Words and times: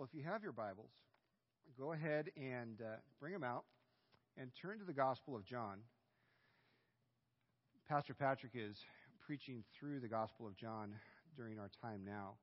Well, 0.00 0.08
if 0.10 0.18
you 0.18 0.24
have 0.24 0.42
your 0.42 0.52
Bibles, 0.52 0.88
go 1.78 1.92
ahead 1.92 2.30
and 2.34 2.80
uh, 2.80 2.96
bring 3.20 3.34
them 3.34 3.44
out 3.44 3.64
and 4.38 4.50
turn 4.62 4.78
to 4.78 4.84
the 4.86 4.94
Gospel 4.94 5.36
of 5.36 5.44
John. 5.44 5.80
Pastor 7.86 8.14
Patrick 8.14 8.52
is 8.54 8.78
preaching 9.26 9.62
through 9.78 10.00
the 10.00 10.08
Gospel 10.08 10.46
of 10.46 10.56
John 10.56 10.94
during 11.36 11.58
our 11.58 11.68
time 11.82 12.00
now. 12.06 12.36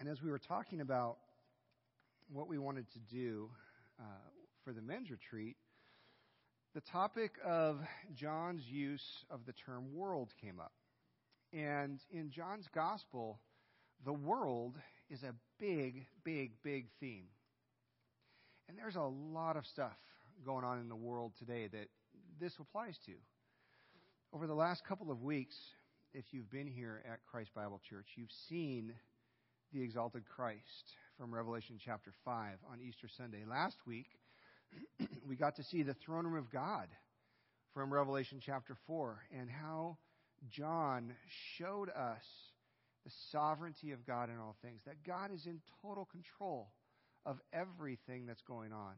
And 0.00 0.06
as 0.06 0.20
we 0.22 0.30
were 0.30 0.38
talking 0.38 0.82
about 0.82 1.16
what 2.30 2.46
we 2.46 2.58
wanted 2.58 2.92
to 2.92 2.98
do 3.10 3.48
uh, 3.98 4.04
for 4.64 4.74
the 4.74 4.82
men's 4.82 5.10
retreat, 5.10 5.56
the 6.74 6.82
topic 6.82 7.30
of 7.42 7.80
John's 8.14 8.66
use 8.68 9.24
of 9.30 9.46
the 9.46 9.54
term 9.54 9.94
world 9.94 10.28
came 10.42 10.60
up. 10.60 10.72
And 11.54 12.00
in 12.10 12.30
John's 12.30 12.68
Gospel, 12.74 13.40
the 14.04 14.12
world 14.12 14.74
is 15.10 15.22
a 15.22 15.34
big, 15.58 16.06
big, 16.24 16.52
big 16.62 16.86
theme. 17.00 17.26
And 18.68 18.76
there's 18.76 18.96
a 18.96 19.02
lot 19.02 19.56
of 19.56 19.66
stuff 19.66 19.96
going 20.44 20.64
on 20.64 20.78
in 20.78 20.88
the 20.88 20.96
world 20.96 21.32
today 21.38 21.68
that 21.68 21.88
this 22.40 22.52
applies 22.60 22.96
to. 23.06 23.12
Over 24.32 24.46
the 24.46 24.54
last 24.54 24.84
couple 24.86 25.10
of 25.10 25.22
weeks, 25.22 25.56
if 26.12 26.24
you've 26.32 26.50
been 26.50 26.66
here 26.66 27.02
at 27.10 27.20
Christ 27.30 27.50
Bible 27.54 27.80
Church, 27.88 28.06
you've 28.16 28.32
seen 28.48 28.92
the 29.72 29.82
exalted 29.82 30.24
Christ 30.26 30.62
from 31.18 31.34
Revelation 31.34 31.78
chapter 31.82 32.12
5 32.24 32.58
on 32.70 32.80
Easter 32.80 33.08
Sunday. 33.16 33.44
Last 33.48 33.76
week, 33.86 34.06
we 35.26 35.36
got 35.36 35.56
to 35.56 35.64
see 35.64 35.82
the 35.82 35.94
throne 35.94 36.26
room 36.26 36.36
of 36.36 36.50
God 36.50 36.88
from 37.74 37.92
Revelation 37.92 38.40
chapter 38.44 38.76
4 38.86 39.18
and 39.38 39.50
how 39.50 39.96
John 40.50 41.14
showed 41.56 41.88
us 41.90 42.22
the 43.08 43.14
sovereignty 43.32 43.92
of 43.92 44.06
God 44.06 44.28
in 44.28 44.36
all 44.36 44.56
things, 44.62 44.80
that 44.84 45.02
God 45.06 45.30
is 45.32 45.46
in 45.46 45.60
total 45.82 46.04
control 46.04 46.68
of 47.24 47.38
everything 47.52 48.26
that's 48.26 48.42
going 48.42 48.72
on. 48.72 48.92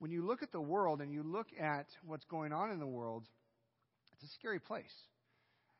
When 0.00 0.10
you 0.10 0.26
look 0.26 0.42
at 0.42 0.50
the 0.50 0.60
world 0.60 1.00
and 1.00 1.12
you 1.12 1.22
look 1.22 1.46
at 1.60 1.86
what's 2.04 2.24
going 2.24 2.52
on 2.52 2.72
in 2.72 2.80
the 2.80 2.86
world, 2.86 3.24
it's 4.12 4.24
a 4.24 4.34
scary 4.34 4.58
place. 4.58 4.92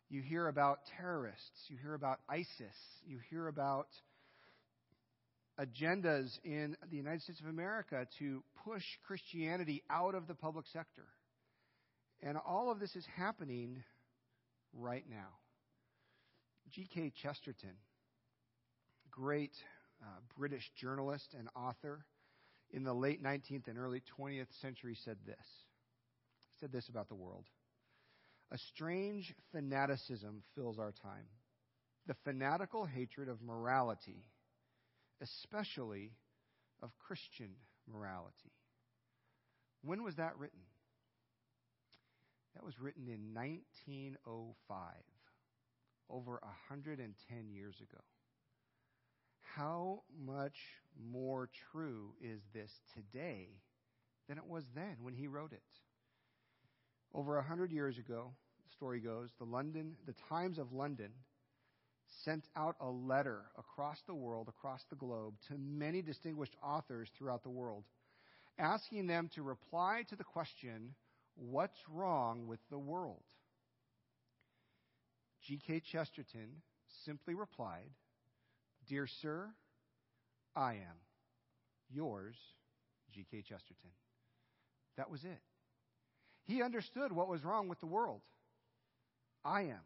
You 0.08 0.22
hear 0.22 0.46
about 0.46 0.78
terrorists, 0.96 1.66
you 1.68 1.76
hear 1.82 1.94
about 1.94 2.20
ISIS, 2.28 2.76
you 3.04 3.18
hear 3.28 3.48
about 3.48 3.88
agendas 5.58 6.28
in 6.44 6.76
the 6.90 6.96
United 6.96 7.22
States 7.22 7.40
of 7.40 7.46
America 7.46 8.06
to 8.20 8.44
push 8.64 8.84
Christianity 9.04 9.82
out 9.90 10.14
of 10.14 10.28
the 10.28 10.34
public 10.34 10.66
sector. 10.72 11.08
And 12.22 12.38
all 12.46 12.70
of 12.70 12.78
this 12.78 12.94
is 12.94 13.04
happening 13.16 13.82
right 14.72 15.04
now. 15.10 15.41
G.K. 16.72 17.12
Chesterton, 17.22 17.74
great 19.10 19.52
uh, 20.02 20.06
British 20.38 20.70
journalist 20.74 21.34
and 21.38 21.48
author 21.54 22.06
in 22.70 22.82
the 22.82 22.94
late 22.94 23.22
19th 23.22 23.68
and 23.68 23.78
early 23.78 24.02
20th 24.18 24.46
century, 24.62 24.96
said 25.04 25.18
this. 25.26 25.36
He 26.40 26.54
said 26.60 26.72
this 26.72 26.88
about 26.88 27.08
the 27.08 27.14
world 27.14 27.44
A 28.50 28.58
strange 28.58 29.34
fanaticism 29.52 30.42
fills 30.54 30.78
our 30.78 30.92
time. 30.92 31.26
The 32.06 32.16
fanatical 32.24 32.86
hatred 32.86 33.28
of 33.28 33.42
morality, 33.42 34.24
especially 35.20 36.12
of 36.82 36.90
Christian 37.06 37.50
morality. 37.86 38.52
When 39.84 40.02
was 40.02 40.16
that 40.16 40.38
written? 40.38 40.58
That 42.54 42.64
was 42.64 42.80
written 42.80 43.08
in 43.08 43.34
1905 43.34 44.78
over 46.08 46.40
110 46.42 47.50
years 47.50 47.76
ago. 47.76 48.02
How 49.56 50.02
much 50.24 50.56
more 51.10 51.50
true 51.72 52.14
is 52.20 52.40
this 52.54 52.70
today 52.94 53.48
than 54.28 54.38
it 54.38 54.46
was 54.46 54.64
then 54.74 54.96
when 55.00 55.14
he 55.14 55.26
wrote 55.26 55.52
it? 55.52 55.62
Over 57.14 57.36
100 57.36 57.70
years 57.70 57.98
ago, 57.98 58.32
the 58.64 58.72
story 58.72 59.00
goes, 59.00 59.30
the 59.38 59.44
London, 59.44 59.96
the 60.06 60.14
Times 60.28 60.58
of 60.58 60.72
London 60.72 61.10
sent 62.24 62.44
out 62.56 62.76
a 62.80 62.88
letter 62.88 63.42
across 63.58 63.98
the 64.06 64.14
world, 64.14 64.48
across 64.48 64.82
the 64.88 64.96
globe, 64.96 65.34
to 65.48 65.58
many 65.58 66.02
distinguished 66.02 66.56
authors 66.62 67.10
throughout 67.16 67.42
the 67.42 67.50
world, 67.50 67.84
asking 68.58 69.06
them 69.06 69.28
to 69.34 69.42
reply 69.42 70.04
to 70.08 70.16
the 70.16 70.24
question, 70.24 70.94
What's 71.34 71.78
wrong 71.88 72.46
with 72.46 72.60
the 72.70 72.78
world? 72.78 73.22
G.K. 75.42 75.80
Chesterton 75.80 76.62
simply 77.04 77.34
replied, 77.34 77.90
Dear 78.88 79.06
Sir, 79.06 79.48
I 80.54 80.74
am. 80.74 80.98
Yours, 81.90 82.36
G.K. 83.12 83.42
Chesterton. 83.42 83.90
That 84.96 85.10
was 85.10 85.24
it. 85.24 85.40
He 86.44 86.62
understood 86.62 87.12
what 87.12 87.28
was 87.28 87.44
wrong 87.44 87.68
with 87.68 87.80
the 87.80 87.86
world. 87.86 88.20
I 89.44 89.62
am. 89.62 89.80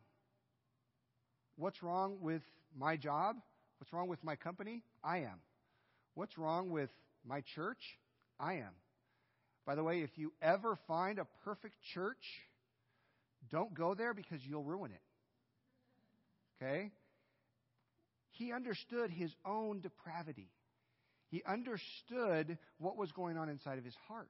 What's 1.57 1.83
wrong 1.83 2.19
with 2.21 2.43
my 2.77 2.97
job? 2.97 3.37
What's 3.79 3.93
wrong 3.93 4.09
with 4.09 4.23
my 4.23 4.37
company? 4.37 4.83
I 5.03 5.19
am. 5.19 5.41
What's 6.15 6.39
wrong 6.39 6.71
with 6.71 6.91
my 7.27 7.43
church? 7.55 7.99
I 8.39 8.55
am. 8.55 8.73
By 9.67 9.75
the 9.75 9.83
way, 9.83 10.03
if 10.03 10.17
you 10.17 10.33
ever 10.41 10.79
find 10.87 11.19
a 11.19 11.27
perfect 11.45 11.77
church, 11.93 12.43
don't 13.51 13.75
go 13.75 13.95
there 13.95 14.15
because 14.15 14.41
you'll 14.45 14.63
ruin 14.63 14.93
it. 14.93 15.01
Okay? 16.63 16.91
He 18.31 18.53
understood 18.53 19.11
his 19.11 19.35
own 19.45 19.81
depravity. 19.81 20.51
He 21.29 21.43
understood 21.47 22.59
what 22.79 22.97
was 22.97 23.13
going 23.13 23.37
on 23.37 23.49
inside 23.49 23.79
of 23.79 23.85
his 23.85 23.97
heart. 24.09 24.29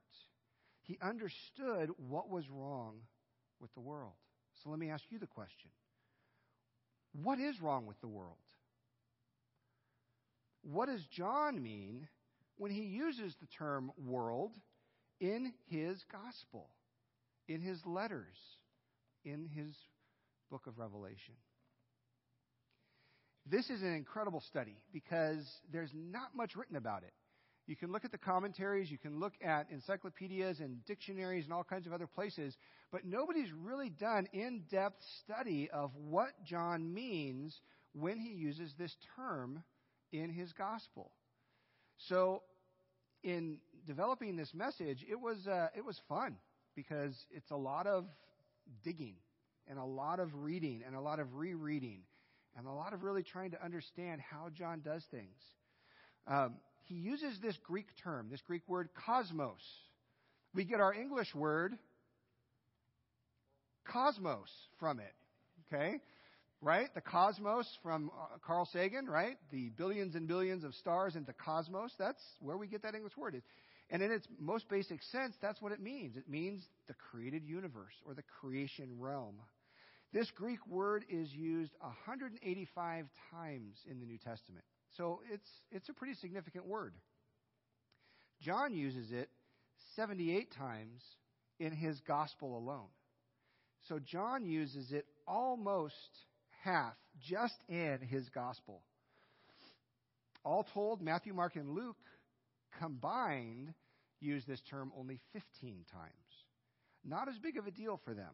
He 0.83 0.97
understood 1.01 1.89
what 1.97 2.29
was 2.29 2.49
wrong 2.49 2.95
with 3.59 3.73
the 3.73 3.81
world. 3.81 4.13
So 4.63 4.69
let 4.69 4.79
me 4.79 4.89
ask 4.89 5.03
you 5.09 5.19
the 5.19 5.27
question 5.27 5.69
What 7.23 7.39
is 7.39 7.61
wrong 7.61 7.85
with 7.85 7.99
the 8.01 8.07
world? 8.07 8.37
What 10.63 10.87
does 10.87 11.05
John 11.11 11.61
mean 11.61 12.07
when 12.57 12.71
he 12.71 12.83
uses 12.83 13.35
the 13.39 13.47
term 13.57 13.91
world 13.97 14.53
in 15.19 15.53
his 15.67 16.03
gospel, 16.11 16.69
in 17.47 17.61
his 17.61 17.79
letters, 17.85 18.35
in 19.23 19.45
his 19.45 19.73
book 20.49 20.67
of 20.67 20.77
Revelation? 20.77 21.35
This 23.49 23.69
is 23.69 23.81
an 23.81 23.93
incredible 23.93 24.41
study 24.41 24.75
because 24.91 25.45
there's 25.71 25.91
not 25.93 26.35
much 26.35 26.55
written 26.55 26.75
about 26.75 27.03
it. 27.03 27.13
You 27.65 27.75
can 27.75 27.91
look 27.91 28.03
at 28.03 28.11
the 28.11 28.17
commentaries, 28.17 28.91
you 28.91 28.97
can 28.97 29.19
look 29.19 29.33
at 29.41 29.67
encyclopedias 29.71 30.59
and 30.59 30.83
dictionaries 30.85 31.45
and 31.45 31.53
all 31.53 31.63
kinds 31.63 31.85
of 31.85 31.93
other 31.93 32.07
places, 32.07 32.55
but 32.91 33.05
nobody's 33.05 33.51
really 33.51 33.89
done 33.89 34.27
in 34.33 34.63
depth 34.69 35.01
study 35.23 35.69
of 35.71 35.91
what 35.95 36.29
John 36.45 36.93
means 36.93 37.57
when 37.93 38.19
he 38.19 38.29
uses 38.29 38.73
this 38.77 38.95
term 39.15 39.63
in 40.11 40.29
his 40.29 40.51
gospel. 40.53 41.11
So, 42.07 42.43
in 43.23 43.57
developing 43.85 44.35
this 44.35 44.53
message, 44.53 45.05
it 45.09 45.19
was, 45.19 45.47
uh, 45.47 45.67
it 45.75 45.83
was 45.83 45.99
fun 46.07 46.35
because 46.75 47.15
it's 47.31 47.51
a 47.51 47.57
lot 47.57 47.87
of 47.87 48.05
digging 48.83 49.15
and 49.67 49.79
a 49.79 49.85
lot 49.85 50.19
of 50.19 50.33
reading 50.35 50.83
and 50.85 50.95
a 50.95 51.01
lot 51.01 51.19
of 51.19 51.35
rereading 51.35 52.01
and 52.57 52.67
a 52.67 52.71
lot 52.71 52.93
of 52.93 53.03
really 53.03 53.23
trying 53.23 53.51
to 53.51 53.63
understand 53.63 54.19
how 54.19 54.49
John 54.49 54.81
does 54.83 55.03
things. 55.11 55.37
Um, 56.27 56.55
he 56.85 56.95
uses 56.95 57.37
this 57.41 57.55
Greek 57.63 57.87
term, 58.03 58.27
this 58.31 58.41
Greek 58.41 58.63
word 58.67 58.89
cosmos. 59.05 59.61
We 60.55 60.65
get 60.65 60.79
our 60.79 60.93
English 60.93 61.33
word 61.35 61.77
cosmos 63.85 64.49
from 64.79 64.99
it. 64.99 65.13
Okay? 65.71 65.99
Right? 66.61 66.93
The 66.95 67.01
cosmos 67.01 67.67
from 67.83 68.09
uh, 68.09 68.37
Carl 68.45 68.67
Sagan, 68.73 69.05
right? 69.05 69.37
The 69.51 69.69
billions 69.77 70.15
and 70.15 70.27
billions 70.27 70.63
of 70.63 70.73
stars 70.75 71.15
in 71.15 71.25
the 71.25 71.33
cosmos. 71.33 71.91
That's 71.99 72.21
where 72.39 72.57
we 72.57 72.67
get 72.67 72.81
that 72.83 72.95
English 72.95 73.15
word. 73.15 73.41
And 73.89 74.01
in 74.01 74.11
its 74.11 74.27
most 74.39 74.67
basic 74.67 75.03
sense, 75.03 75.35
that's 75.41 75.61
what 75.61 75.71
it 75.71 75.79
means. 75.79 76.17
It 76.17 76.27
means 76.27 76.63
the 76.87 76.95
created 77.11 77.43
universe 77.45 77.93
or 78.05 78.13
the 78.13 78.23
creation 78.41 78.89
realm. 78.99 79.35
This 80.13 80.31
Greek 80.31 80.65
word 80.67 81.03
is 81.09 81.31
used 81.33 81.73
185 81.79 83.05
times 83.31 83.75
in 83.89 83.99
the 83.99 84.05
New 84.05 84.17
Testament. 84.17 84.63
So 84.95 85.21
it's, 85.31 85.49
it's 85.71 85.89
a 85.89 85.93
pretty 85.93 86.13
significant 86.15 86.65
word. 86.65 86.93
John 88.41 88.73
uses 88.73 89.11
it 89.11 89.29
78 89.95 90.51
times 90.53 91.01
in 91.59 91.71
his 91.71 91.99
gospel 92.01 92.57
alone. 92.57 92.87
So 93.87 93.99
John 93.99 94.45
uses 94.45 94.91
it 94.91 95.05
almost 95.27 95.93
half 96.63 96.93
just 97.19 97.55
in 97.67 97.99
his 98.01 98.29
gospel. 98.29 98.81
All 100.43 100.65
told, 100.73 101.01
Matthew, 101.01 101.33
Mark, 101.33 101.55
and 101.55 101.69
Luke 101.69 101.97
combined 102.79 103.73
use 104.19 104.43
this 104.47 104.61
term 104.69 104.91
only 104.97 105.19
15 105.33 105.85
times. 105.91 106.11
Not 107.03 107.27
as 107.27 107.37
big 107.37 107.57
of 107.57 107.67
a 107.67 107.71
deal 107.71 107.99
for 108.03 108.13
them. 108.13 108.31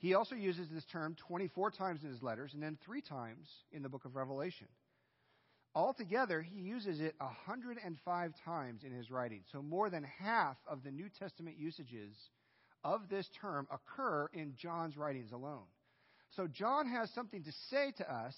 He 0.00 0.14
also 0.14 0.34
uses 0.34 0.66
this 0.72 0.84
term 0.86 1.14
24 1.28 1.70
times 1.72 2.02
in 2.02 2.10
his 2.10 2.22
letters 2.22 2.54
and 2.54 2.62
then 2.62 2.78
three 2.84 3.02
times 3.02 3.46
in 3.70 3.82
the 3.82 3.88
book 3.88 4.06
of 4.06 4.16
Revelation. 4.16 4.66
Altogether, 5.74 6.40
he 6.40 6.60
uses 6.60 7.00
it 7.00 7.14
105 7.18 8.32
times 8.44 8.82
in 8.82 8.92
his 8.92 9.10
writings. 9.10 9.44
So 9.52 9.62
more 9.62 9.90
than 9.90 10.02
half 10.02 10.56
of 10.66 10.82
the 10.82 10.90
New 10.90 11.08
Testament 11.18 11.56
usages 11.58 12.14
of 12.82 13.02
this 13.10 13.28
term 13.40 13.68
occur 13.70 14.28
in 14.32 14.54
John's 14.56 14.96
writings 14.96 15.32
alone. 15.32 15.68
So 16.34 16.46
John 16.46 16.88
has 16.88 17.10
something 17.10 17.44
to 17.44 17.52
say 17.70 17.92
to 17.98 18.12
us 18.12 18.34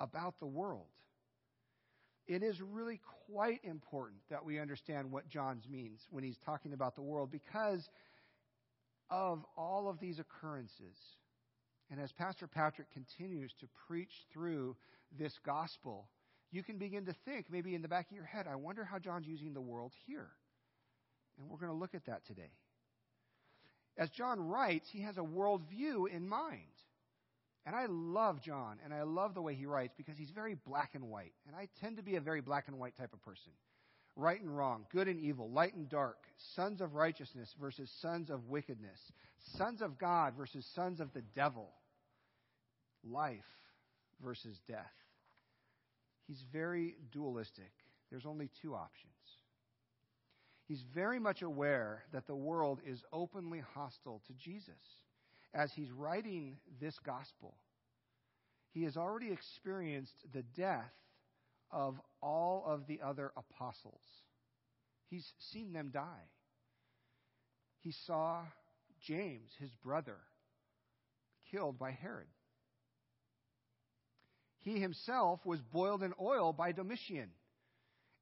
about 0.00 0.40
the 0.40 0.46
world. 0.46 0.86
It 2.26 2.42
is 2.42 2.60
really 2.60 3.00
quite 3.26 3.60
important 3.62 4.22
that 4.28 4.44
we 4.44 4.58
understand 4.58 5.12
what 5.12 5.28
John 5.28 5.60
means 5.70 6.00
when 6.10 6.24
he's 6.24 6.38
talking 6.44 6.72
about 6.72 6.96
the 6.96 7.02
world 7.02 7.30
because 7.30 7.88
of 9.10 9.44
all 9.56 9.88
of 9.88 10.00
these 10.00 10.18
occurrences. 10.18 10.96
And 11.90 12.00
as 12.00 12.12
Pastor 12.12 12.46
Patrick 12.46 12.90
continues 12.92 13.52
to 13.60 13.68
preach 13.86 14.12
through 14.32 14.76
this 15.18 15.38
gospel, 15.44 16.08
you 16.50 16.62
can 16.62 16.78
begin 16.78 17.06
to 17.06 17.14
think, 17.24 17.46
maybe 17.50 17.74
in 17.74 17.82
the 17.82 17.88
back 17.88 18.10
of 18.10 18.16
your 18.16 18.24
head, 18.24 18.46
I 18.50 18.56
wonder 18.56 18.84
how 18.84 18.98
John's 18.98 19.26
using 19.26 19.52
the 19.52 19.60
world 19.60 19.92
here. 20.06 20.30
And 21.38 21.48
we're 21.48 21.58
going 21.58 21.72
to 21.72 21.78
look 21.78 21.94
at 21.94 22.06
that 22.06 22.26
today. 22.26 22.52
As 23.96 24.10
John 24.10 24.48
writes, 24.48 24.88
he 24.90 25.02
has 25.02 25.18
a 25.18 25.22
worldview 25.22 26.08
in 26.12 26.28
mind. 26.28 26.60
And 27.66 27.74
I 27.74 27.86
love 27.88 28.42
John, 28.42 28.78
and 28.84 28.92
I 28.92 29.02
love 29.04 29.34
the 29.34 29.40
way 29.40 29.54
he 29.54 29.66
writes 29.66 29.94
because 29.96 30.18
he's 30.18 30.30
very 30.30 30.54
black 30.54 30.90
and 30.94 31.04
white. 31.04 31.32
And 31.46 31.56
I 31.56 31.68
tend 31.80 31.96
to 31.96 32.02
be 32.02 32.16
a 32.16 32.20
very 32.20 32.40
black 32.40 32.68
and 32.68 32.78
white 32.78 32.96
type 32.96 33.12
of 33.12 33.22
person. 33.22 33.52
Right 34.16 34.40
and 34.40 34.56
wrong, 34.56 34.86
good 34.92 35.08
and 35.08 35.18
evil, 35.18 35.50
light 35.50 35.74
and 35.74 35.88
dark, 35.88 36.18
sons 36.54 36.80
of 36.80 36.94
righteousness 36.94 37.52
versus 37.60 37.90
sons 38.00 38.30
of 38.30 38.48
wickedness, 38.48 39.00
sons 39.56 39.82
of 39.82 39.98
God 39.98 40.34
versus 40.36 40.64
sons 40.74 41.00
of 41.00 41.12
the 41.12 41.22
devil, 41.34 41.68
life 43.02 43.40
versus 44.22 44.60
death. 44.68 44.92
He's 46.28 46.42
very 46.52 46.96
dualistic. 47.12 47.72
There's 48.10 48.26
only 48.26 48.50
two 48.62 48.74
options. 48.74 49.12
He's 50.66 50.82
very 50.94 51.18
much 51.18 51.42
aware 51.42 52.04
that 52.12 52.26
the 52.26 52.36
world 52.36 52.80
is 52.86 53.02
openly 53.12 53.62
hostile 53.74 54.22
to 54.26 54.32
Jesus. 54.34 54.74
As 55.52 55.72
he's 55.72 55.90
writing 55.92 56.56
this 56.80 56.98
gospel, 57.04 57.54
he 58.72 58.84
has 58.84 58.96
already 58.96 59.30
experienced 59.30 60.14
the 60.32 60.42
death 60.56 60.90
of 61.70 62.00
all 62.22 62.64
of 62.66 62.86
the 62.86 63.00
other 63.04 63.32
apostles. 63.36 64.02
He's 65.08 65.26
seen 65.52 65.72
them 65.72 65.90
die. 65.92 66.28
He 67.80 67.92
saw 68.06 68.42
James, 69.06 69.50
his 69.58 69.70
brother, 69.82 70.16
killed 71.50 71.78
by 71.78 71.90
Herod. 71.92 72.28
He 74.60 74.80
himself 74.80 75.40
was 75.44 75.60
boiled 75.60 76.02
in 76.02 76.14
oil 76.20 76.52
by 76.52 76.72
Domitian. 76.72 77.30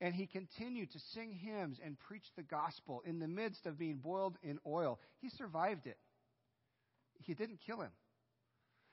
And 0.00 0.12
he 0.12 0.26
continued 0.26 0.90
to 0.90 0.98
sing 1.14 1.32
hymns 1.32 1.78
and 1.82 1.96
preach 2.08 2.24
the 2.36 2.42
gospel 2.42 3.02
in 3.06 3.20
the 3.20 3.28
midst 3.28 3.66
of 3.66 3.78
being 3.78 3.98
boiled 3.98 4.36
in 4.42 4.58
oil. 4.66 4.98
He 5.20 5.28
survived 5.30 5.86
it. 5.86 5.98
He 7.20 7.34
didn't 7.34 7.60
kill 7.64 7.80
him. 7.80 7.92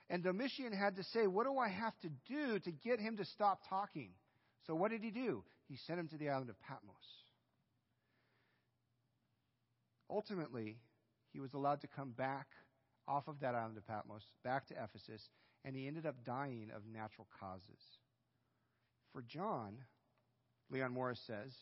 And 0.08 0.22
Domitian 0.22 0.72
had 0.72 0.96
to 0.96 1.04
say, 1.12 1.26
What 1.26 1.46
do 1.46 1.58
I 1.58 1.68
have 1.68 1.98
to 2.02 2.08
do 2.28 2.60
to 2.60 2.70
get 2.70 3.00
him 3.00 3.16
to 3.16 3.24
stop 3.24 3.60
talking? 3.68 4.10
So 4.70 4.76
what 4.76 4.92
did 4.92 5.02
he 5.02 5.10
do? 5.10 5.42
He 5.68 5.74
sent 5.74 5.98
him 5.98 6.06
to 6.06 6.16
the 6.16 6.28
island 6.28 6.48
of 6.48 6.60
Patmos. 6.60 6.94
Ultimately, 10.08 10.76
he 11.32 11.40
was 11.40 11.54
allowed 11.54 11.80
to 11.80 11.88
come 11.88 12.12
back 12.12 12.46
off 13.08 13.26
of 13.26 13.40
that 13.40 13.56
island 13.56 13.78
of 13.78 13.86
Patmos, 13.88 14.22
back 14.44 14.68
to 14.68 14.74
Ephesus, 14.74 15.28
and 15.64 15.74
he 15.74 15.88
ended 15.88 16.06
up 16.06 16.24
dying 16.24 16.70
of 16.72 16.82
natural 16.86 17.26
causes. 17.40 17.82
For 19.12 19.22
John, 19.22 19.74
Leon 20.70 20.92
Morris 20.92 21.20
says, 21.26 21.52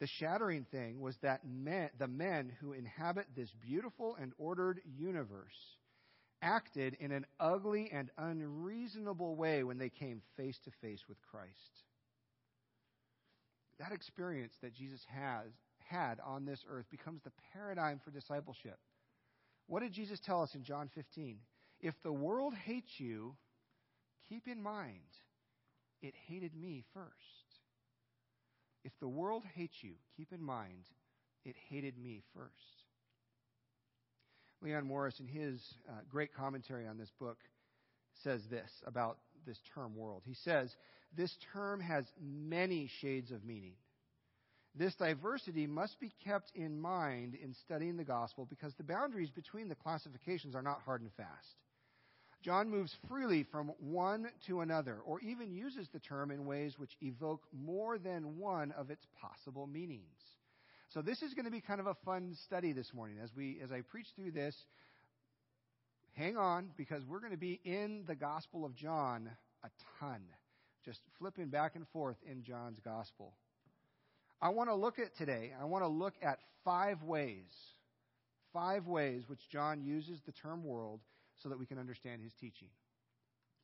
the 0.00 0.06
shattering 0.06 0.64
thing 0.70 1.02
was 1.02 1.18
that 1.18 1.46
men, 1.46 1.90
the 1.98 2.08
men 2.08 2.50
who 2.62 2.72
inhabit 2.72 3.26
this 3.36 3.50
beautiful 3.60 4.16
and 4.18 4.32
ordered 4.38 4.80
universe 4.86 5.76
acted 6.44 6.96
in 7.00 7.10
an 7.10 7.24
ugly 7.40 7.90
and 7.90 8.10
unreasonable 8.18 9.34
way 9.34 9.64
when 9.64 9.78
they 9.78 9.88
came 9.88 10.20
face 10.36 10.58
to 10.64 10.70
face 10.82 11.00
with 11.08 11.16
Christ. 11.22 11.82
That 13.80 13.92
experience 13.92 14.52
that 14.62 14.74
Jesus 14.74 15.00
has 15.08 15.50
had 15.78 16.18
on 16.24 16.44
this 16.44 16.64
earth 16.70 16.86
becomes 16.90 17.22
the 17.22 17.32
paradigm 17.52 18.00
for 18.04 18.10
discipleship. 18.10 18.78
What 19.66 19.80
did 19.80 19.92
Jesus 19.92 20.20
tell 20.20 20.42
us 20.42 20.54
in 20.54 20.62
John 20.62 20.90
15? 20.94 21.38
If 21.80 21.94
the 22.02 22.12
world 22.12 22.54
hates 22.54 22.92
you, 22.98 23.34
keep 24.28 24.46
in 24.46 24.62
mind 24.62 25.00
it 26.02 26.14
hated 26.28 26.54
me 26.54 26.84
first. 26.92 27.10
If 28.84 28.92
the 29.00 29.08
world 29.08 29.42
hates 29.54 29.76
you, 29.82 29.94
keep 30.16 30.32
in 30.32 30.42
mind 30.42 30.84
it 31.44 31.56
hated 31.70 31.98
me 31.98 32.22
first. 32.34 32.83
Leon 34.64 34.86
Morris, 34.86 35.20
in 35.20 35.28
his 35.28 35.60
uh, 35.88 35.92
great 36.08 36.34
commentary 36.34 36.86
on 36.86 36.96
this 36.96 37.12
book, 37.20 37.36
says 38.22 38.40
this 38.50 38.70
about 38.86 39.18
this 39.46 39.58
term 39.74 39.94
world. 39.94 40.22
He 40.24 40.34
says, 40.42 40.74
This 41.14 41.36
term 41.52 41.80
has 41.80 42.06
many 42.18 42.88
shades 43.00 43.30
of 43.30 43.44
meaning. 43.44 43.74
This 44.74 44.94
diversity 44.94 45.66
must 45.66 46.00
be 46.00 46.10
kept 46.24 46.50
in 46.54 46.80
mind 46.80 47.34
in 47.34 47.54
studying 47.54 47.96
the 47.98 48.04
gospel 48.04 48.46
because 48.48 48.74
the 48.74 48.82
boundaries 48.82 49.30
between 49.30 49.68
the 49.68 49.74
classifications 49.74 50.54
are 50.54 50.62
not 50.62 50.80
hard 50.84 51.02
and 51.02 51.12
fast. 51.12 51.56
John 52.42 52.70
moves 52.70 52.94
freely 53.08 53.44
from 53.44 53.72
one 53.78 54.28
to 54.46 54.60
another, 54.60 54.98
or 55.04 55.20
even 55.20 55.54
uses 55.54 55.88
the 55.92 56.00
term 56.00 56.30
in 56.30 56.46
ways 56.46 56.78
which 56.78 56.96
evoke 57.02 57.42
more 57.52 57.98
than 57.98 58.38
one 58.38 58.72
of 58.72 58.90
its 58.90 59.06
possible 59.20 59.66
meanings. 59.66 60.20
So 60.94 61.02
this 61.02 61.22
is 61.22 61.34
going 61.34 61.44
to 61.44 61.50
be 61.50 61.60
kind 61.60 61.80
of 61.80 61.88
a 61.88 61.96
fun 62.04 62.36
study 62.44 62.72
this 62.72 62.94
morning 62.94 63.16
as 63.20 63.34
we 63.36 63.58
as 63.64 63.72
I 63.72 63.80
preach 63.80 64.06
through 64.14 64.30
this. 64.30 64.54
Hang 66.12 66.36
on 66.36 66.70
because 66.76 67.04
we're 67.04 67.18
going 67.18 67.32
to 67.32 67.36
be 67.36 67.60
in 67.64 68.04
the 68.06 68.14
Gospel 68.14 68.64
of 68.64 68.76
John 68.76 69.28
a 69.64 69.68
ton. 69.98 70.20
Just 70.84 71.00
flipping 71.18 71.48
back 71.48 71.74
and 71.74 71.84
forth 71.88 72.18
in 72.30 72.44
John's 72.44 72.78
Gospel. 72.78 73.32
I 74.40 74.50
want 74.50 74.70
to 74.70 74.76
look 74.76 75.00
at 75.00 75.16
today, 75.16 75.50
I 75.60 75.64
want 75.64 75.82
to 75.82 75.88
look 75.88 76.14
at 76.22 76.38
five 76.64 77.02
ways, 77.02 77.50
five 78.52 78.86
ways 78.86 79.24
which 79.26 79.48
John 79.50 79.82
uses 79.82 80.20
the 80.24 80.32
term 80.32 80.62
world 80.62 81.00
so 81.42 81.48
that 81.48 81.58
we 81.58 81.66
can 81.66 81.80
understand 81.80 82.22
his 82.22 82.34
teaching. 82.34 82.68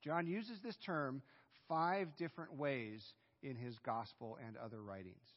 John 0.02 0.26
uses 0.26 0.58
this 0.64 0.76
term 0.84 1.22
five 1.68 2.08
different 2.16 2.56
ways 2.56 3.04
in 3.40 3.54
his 3.54 3.78
gospel 3.86 4.36
and 4.44 4.56
other 4.56 4.82
writings. 4.82 5.28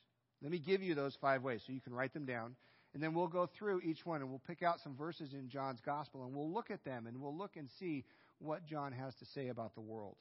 Let 0.43 0.51
me 0.51 0.59
give 0.59 0.83
you 0.83 0.93
those 0.93 1.17
five 1.21 1.41
ways 1.41 1.61
so 1.65 1.71
you 1.71 1.79
can 1.79 1.93
write 1.93 2.13
them 2.13 2.25
down. 2.25 2.55
And 2.93 3.01
then 3.01 3.13
we'll 3.13 3.27
go 3.27 3.49
through 3.57 3.81
each 3.81 4.05
one 4.05 4.21
and 4.21 4.29
we'll 4.29 4.41
pick 4.45 4.61
out 4.61 4.81
some 4.81 4.95
verses 4.95 5.33
in 5.33 5.49
John's 5.49 5.79
gospel 5.83 6.25
and 6.25 6.35
we'll 6.35 6.51
look 6.51 6.69
at 6.69 6.83
them 6.83 7.07
and 7.07 7.19
we'll 7.19 7.35
look 7.35 7.55
and 7.55 7.69
see 7.79 8.03
what 8.39 8.65
John 8.67 8.91
has 8.91 9.15
to 9.15 9.25
say 9.25 9.47
about 9.47 9.73
the 9.73 9.81
world. 9.81 10.17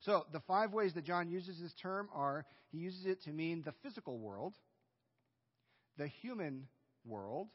So, 0.00 0.26
the 0.32 0.40
five 0.40 0.72
ways 0.72 0.94
that 0.94 1.04
John 1.04 1.28
uses 1.28 1.60
this 1.60 1.74
term 1.80 2.08
are 2.12 2.44
he 2.72 2.78
uses 2.78 3.06
it 3.06 3.22
to 3.24 3.30
mean 3.30 3.62
the 3.62 3.74
physical 3.82 4.18
world, 4.18 4.54
the 5.96 6.06
human 6.06 6.66
world, 7.04 7.48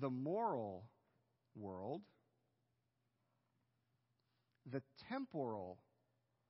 the 0.00 0.10
moral 0.10 0.84
world, 1.56 2.02
the 4.70 4.82
temporal 5.08 5.78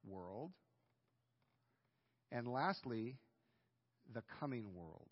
world, 0.07 0.52
and 2.33 2.47
lastly, 2.49 3.17
the 4.15 4.23
coming 4.39 4.75
world. 4.75 5.09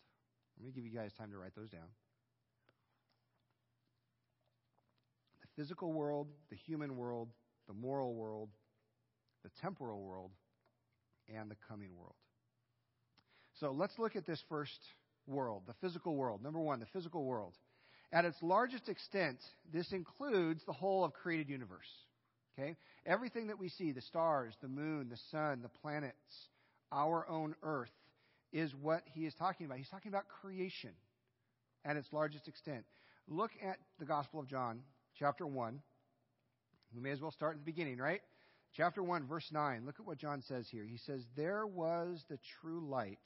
Let 0.58 0.66
me 0.66 0.72
give 0.72 0.84
you 0.84 0.96
guys 0.96 1.10
time 1.18 1.30
to 1.30 1.38
write 1.38 1.54
those 1.56 1.70
down. 1.70 1.88
The 5.42 5.62
physical 5.62 5.92
world, 5.92 6.28
the 6.50 6.56
human 6.56 6.96
world, 6.96 7.28
the 7.66 7.74
moral 7.74 8.14
world, 8.14 8.48
the 9.44 9.50
temporal 9.60 10.02
world, 10.02 10.30
and 11.28 11.50
the 11.50 11.56
coming 11.68 11.90
world. 11.96 12.14
So 13.60 13.72
let's 13.72 13.98
look 13.98 14.16
at 14.16 14.26
this 14.26 14.42
first 14.48 14.78
world, 15.26 15.62
the 15.66 15.74
physical 15.80 16.16
world. 16.16 16.42
Number 16.42 16.60
one, 16.60 16.80
the 16.80 16.86
physical 16.86 17.24
world. 17.24 17.54
At 18.12 18.24
its 18.24 18.36
largest 18.42 18.88
extent, 18.88 19.38
this 19.72 19.92
includes 19.92 20.62
the 20.64 20.72
whole 20.72 21.04
of 21.04 21.12
created 21.12 21.48
universe. 21.48 21.88
Okay? 22.58 22.76
Everything 23.04 23.48
that 23.48 23.58
we 23.58 23.68
see, 23.68 23.92
the 23.92 24.00
stars, 24.00 24.54
the 24.62 24.68
moon, 24.68 25.08
the 25.10 25.18
sun, 25.30 25.60
the 25.62 25.68
planets, 25.68 26.14
our 26.92 27.28
own 27.28 27.54
earth, 27.62 27.92
is 28.52 28.74
what 28.74 29.02
he 29.14 29.26
is 29.26 29.34
talking 29.34 29.66
about. 29.66 29.78
He's 29.78 29.88
talking 29.88 30.10
about 30.10 30.28
creation 30.28 30.92
at 31.84 31.96
its 31.96 32.12
largest 32.12 32.48
extent. 32.48 32.84
Look 33.28 33.50
at 33.62 33.78
the 33.98 34.04
Gospel 34.04 34.40
of 34.40 34.48
John, 34.48 34.80
chapter 35.18 35.46
1. 35.46 35.80
We 36.94 37.00
may 37.02 37.10
as 37.10 37.20
well 37.20 37.30
start 37.30 37.54
at 37.54 37.60
the 37.60 37.70
beginning, 37.70 37.98
right? 37.98 38.22
Chapter 38.74 39.02
1, 39.02 39.26
verse 39.26 39.46
9. 39.52 39.84
Look 39.84 39.96
at 40.00 40.06
what 40.06 40.18
John 40.18 40.42
says 40.42 40.66
here. 40.70 40.84
He 40.84 40.98
says, 40.98 41.22
There 41.36 41.66
was 41.66 42.24
the 42.28 42.38
true 42.60 42.88
light, 42.88 43.18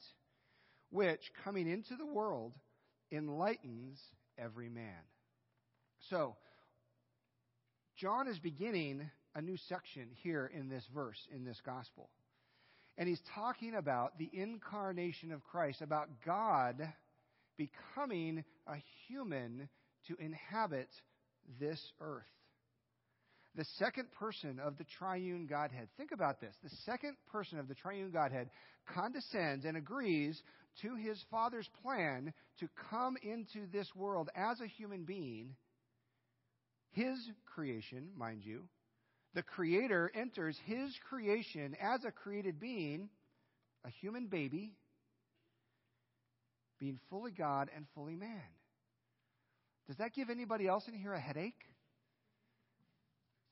which, 0.89 1.31
coming 1.43 1.69
into 1.69 1.95
the 1.95 2.05
world, 2.05 2.53
enlightens 3.11 3.99
every 4.37 4.69
man. 4.69 5.03
So, 6.09 6.35
John 7.95 8.27
is 8.27 8.39
beginning 8.39 9.09
a 9.35 9.41
new 9.41 9.57
section 9.69 10.07
here 10.23 10.51
in 10.53 10.69
this 10.69 10.83
verse, 10.93 11.19
in 11.33 11.45
this 11.45 11.61
gospel. 11.65 12.09
And 12.97 13.09
he's 13.09 13.21
talking 13.33 13.75
about 13.75 14.17
the 14.19 14.29
incarnation 14.31 15.31
of 15.31 15.43
Christ, 15.43 15.81
about 15.81 16.09
God 16.25 16.75
becoming 17.57 18.43
a 18.67 18.75
human 19.07 19.67
to 20.07 20.15
inhabit 20.19 20.89
this 21.59 21.79
earth. 21.99 22.23
The 23.55 23.65
second 23.77 24.11
person 24.11 24.59
of 24.59 24.77
the 24.77 24.85
triune 24.97 25.45
Godhead. 25.47 25.87
Think 25.97 26.11
about 26.11 26.41
this. 26.41 26.55
The 26.63 26.75
second 26.85 27.15
person 27.31 27.59
of 27.59 27.67
the 27.67 27.75
triune 27.75 28.11
Godhead 28.11 28.49
condescends 28.87 29.65
and 29.65 29.77
agrees 29.77 30.41
to 30.81 30.95
his 30.95 31.23
Father's 31.29 31.69
plan 31.83 32.33
to 32.59 32.67
come 32.89 33.15
into 33.21 33.67
this 33.71 33.87
world 33.95 34.29
as 34.35 34.59
a 34.59 34.67
human 34.67 35.03
being, 35.03 35.55
his 36.91 37.17
creation, 37.45 38.09
mind 38.17 38.43
you. 38.43 38.63
The 39.33 39.43
Creator 39.43 40.11
enters 40.15 40.57
his 40.65 40.93
creation 41.09 41.75
as 41.81 42.03
a 42.05 42.11
created 42.11 42.59
being, 42.59 43.09
a 43.85 43.89
human 43.89 44.27
baby, 44.27 44.73
being 46.79 46.99
fully 47.09 47.31
God 47.31 47.69
and 47.75 47.85
fully 47.95 48.15
man. 48.15 48.41
Does 49.87 49.97
that 49.97 50.13
give 50.13 50.29
anybody 50.29 50.67
else 50.67 50.87
in 50.87 50.93
here 50.93 51.13
a 51.13 51.19
headache? 51.19 51.65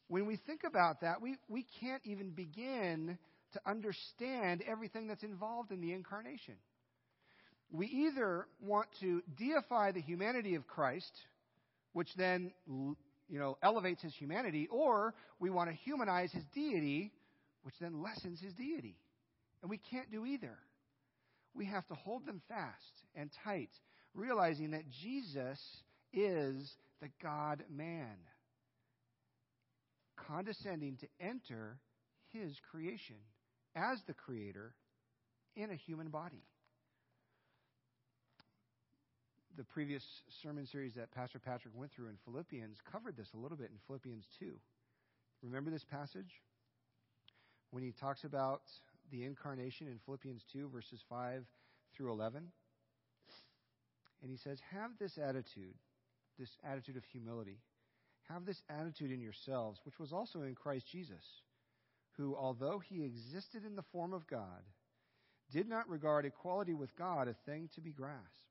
When 0.08 0.28
we 0.28 0.38
think 0.46 0.62
about 0.66 1.02
that, 1.02 1.22
we, 1.22 1.38
we 1.48 1.66
can't 1.80 2.02
even 2.06 2.32
begin 2.32 3.18
to 3.54 3.62
understand 3.66 4.64
everything 4.70 5.08
that's 5.08 5.24
involved 5.24 5.72
in 5.72 5.82
the 5.82 5.94
incarnation. 5.94 6.56
We 7.72 7.88
either 7.88 8.46
want 8.62 8.88
to 9.00 9.22
deify 9.38 9.94
the 9.94 10.02
humanity 10.02 10.56
of 10.56 10.68
Christ, 10.68 11.12
which 11.94 12.10
then 12.18 12.52
you 13.32 13.40
know, 13.40 13.58
elevates 13.64 14.02
his 14.04 14.14
humanity, 14.14 14.68
or 14.70 15.16
we 15.40 15.50
want 15.50 15.70
to 15.70 15.76
humanize 15.76 16.32
his 16.34 16.44
deity, 16.54 17.14
which 17.64 17.74
then 17.80 18.04
lessens 18.04 18.42
his 18.42 18.54
deity. 18.54 18.98
And 19.62 19.70
we 19.70 19.80
can't 19.90 20.12
do 20.12 20.26
either. 20.26 20.58
We 21.54 21.66
have 21.66 21.88
to 21.88 21.94
hold 21.96 22.26
them 22.26 22.42
fast 22.50 23.06
and 23.16 23.32
tight, 23.46 23.72
realizing 24.14 24.72
that 24.72 24.84
Jesus 25.02 25.60
is 26.12 26.70
the 27.02 27.10
God 27.24 27.64
man, 27.70 28.18
condescending 30.28 30.98
to 30.98 31.08
enter 31.22 31.78
his 32.34 32.52
creation 32.70 33.16
as 33.76 33.98
the 34.08 34.14
creator 34.14 34.74
in 35.56 35.70
a 35.72 35.76
human 35.76 36.10
body. 36.10 36.44
The 39.62 39.66
previous 39.66 40.04
sermon 40.42 40.66
series 40.66 40.96
that 40.96 41.12
Pastor 41.12 41.38
Patrick 41.38 41.76
went 41.78 41.92
through 41.92 42.08
in 42.08 42.18
Philippians 42.26 42.78
covered 42.92 43.16
this 43.16 43.28
a 43.36 43.38
little 43.38 43.56
bit 43.56 43.70
in 43.70 43.78
Philippians 43.86 44.26
2. 44.40 44.54
Remember 45.44 45.70
this 45.70 45.84
passage? 45.84 46.42
When 47.70 47.84
he 47.84 47.92
talks 47.92 48.24
about 48.24 48.64
the 49.12 49.24
incarnation 49.24 49.86
in 49.86 50.00
Philippians 50.04 50.42
2, 50.52 50.68
verses 50.74 51.00
5 51.08 51.44
through 51.96 52.12
11. 52.12 52.48
And 54.24 54.32
he 54.32 54.38
says, 54.38 54.58
Have 54.72 54.98
this 55.00 55.20
attitude, 55.20 55.76
this 56.40 56.50
attitude 56.64 56.98
of 56.98 57.04
humility. 57.12 57.60
Have 58.30 58.48
this 58.48 58.64
attitude 58.68 59.12
in 59.12 59.22
yourselves, 59.22 59.80
which 59.84 60.00
was 60.00 60.12
also 60.12 60.42
in 60.42 60.56
Christ 60.56 60.88
Jesus 60.92 61.24
who, 62.18 62.36
although 62.36 62.80
he 62.80 63.04
existed 63.04 63.64
in 63.64 63.76
the 63.76 63.86
form 63.92 64.12
of 64.12 64.26
God, 64.26 64.64
did 65.52 65.70
not 65.70 65.88
regard 65.88 66.26
equality 66.26 66.74
with 66.74 66.98
God 66.98 67.28
a 67.28 67.36
thing 67.46 67.70
to 67.76 67.82
be 67.82 67.92
grasped, 67.92 68.51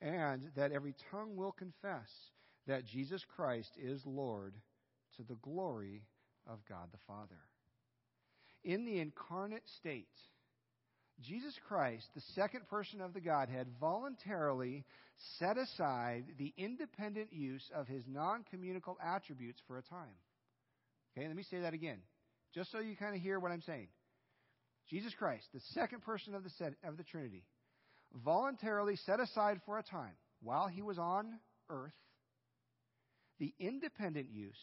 and 0.00 0.50
that 0.56 0.72
every 0.72 0.94
tongue 1.10 1.36
will 1.36 1.52
confess 1.52 2.08
that 2.66 2.86
Jesus 2.86 3.24
Christ 3.36 3.70
is 3.78 4.00
Lord 4.04 4.54
to 5.16 5.22
the 5.22 5.36
glory 5.36 6.02
of 6.46 6.58
God 6.68 6.88
the 6.92 6.98
Father. 7.06 7.40
In 8.64 8.84
the 8.84 8.98
incarnate 8.98 9.62
state, 9.78 10.08
Jesus 11.22 11.54
Christ, 11.66 12.06
the 12.14 12.22
second 12.34 12.68
person 12.68 13.00
of 13.00 13.14
the 13.14 13.20
Godhead, 13.20 13.68
voluntarily 13.80 14.84
set 15.38 15.56
aside 15.56 16.24
the 16.38 16.52
independent 16.58 17.32
use 17.32 17.64
of 17.74 17.86
his 17.86 18.04
non 18.06 18.44
communicable 18.50 18.98
attributes 19.02 19.60
for 19.66 19.78
a 19.78 19.82
time. 19.82 20.16
Okay, 21.16 21.26
let 21.26 21.36
me 21.36 21.44
say 21.44 21.60
that 21.60 21.72
again, 21.72 21.98
just 22.54 22.70
so 22.70 22.80
you 22.80 22.96
kind 22.96 23.16
of 23.16 23.22
hear 23.22 23.40
what 23.40 23.50
I'm 23.50 23.62
saying. 23.62 23.88
Jesus 24.90 25.14
Christ, 25.18 25.46
the 25.54 25.60
second 25.72 26.02
person 26.02 26.34
of 26.34 26.44
the, 26.44 26.50
set, 26.50 26.74
of 26.84 26.96
the 26.96 27.02
Trinity, 27.02 27.44
voluntarily 28.24 28.96
set 28.96 29.20
aside 29.20 29.60
for 29.66 29.78
a 29.78 29.82
time, 29.82 30.14
while 30.42 30.66
he 30.66 30.82
was 30.82 30.98
on 30.98 31.38
earth, 31.70 31.92
the 33.38 33.52
independent 33.58 34.28
use 34.30 34.54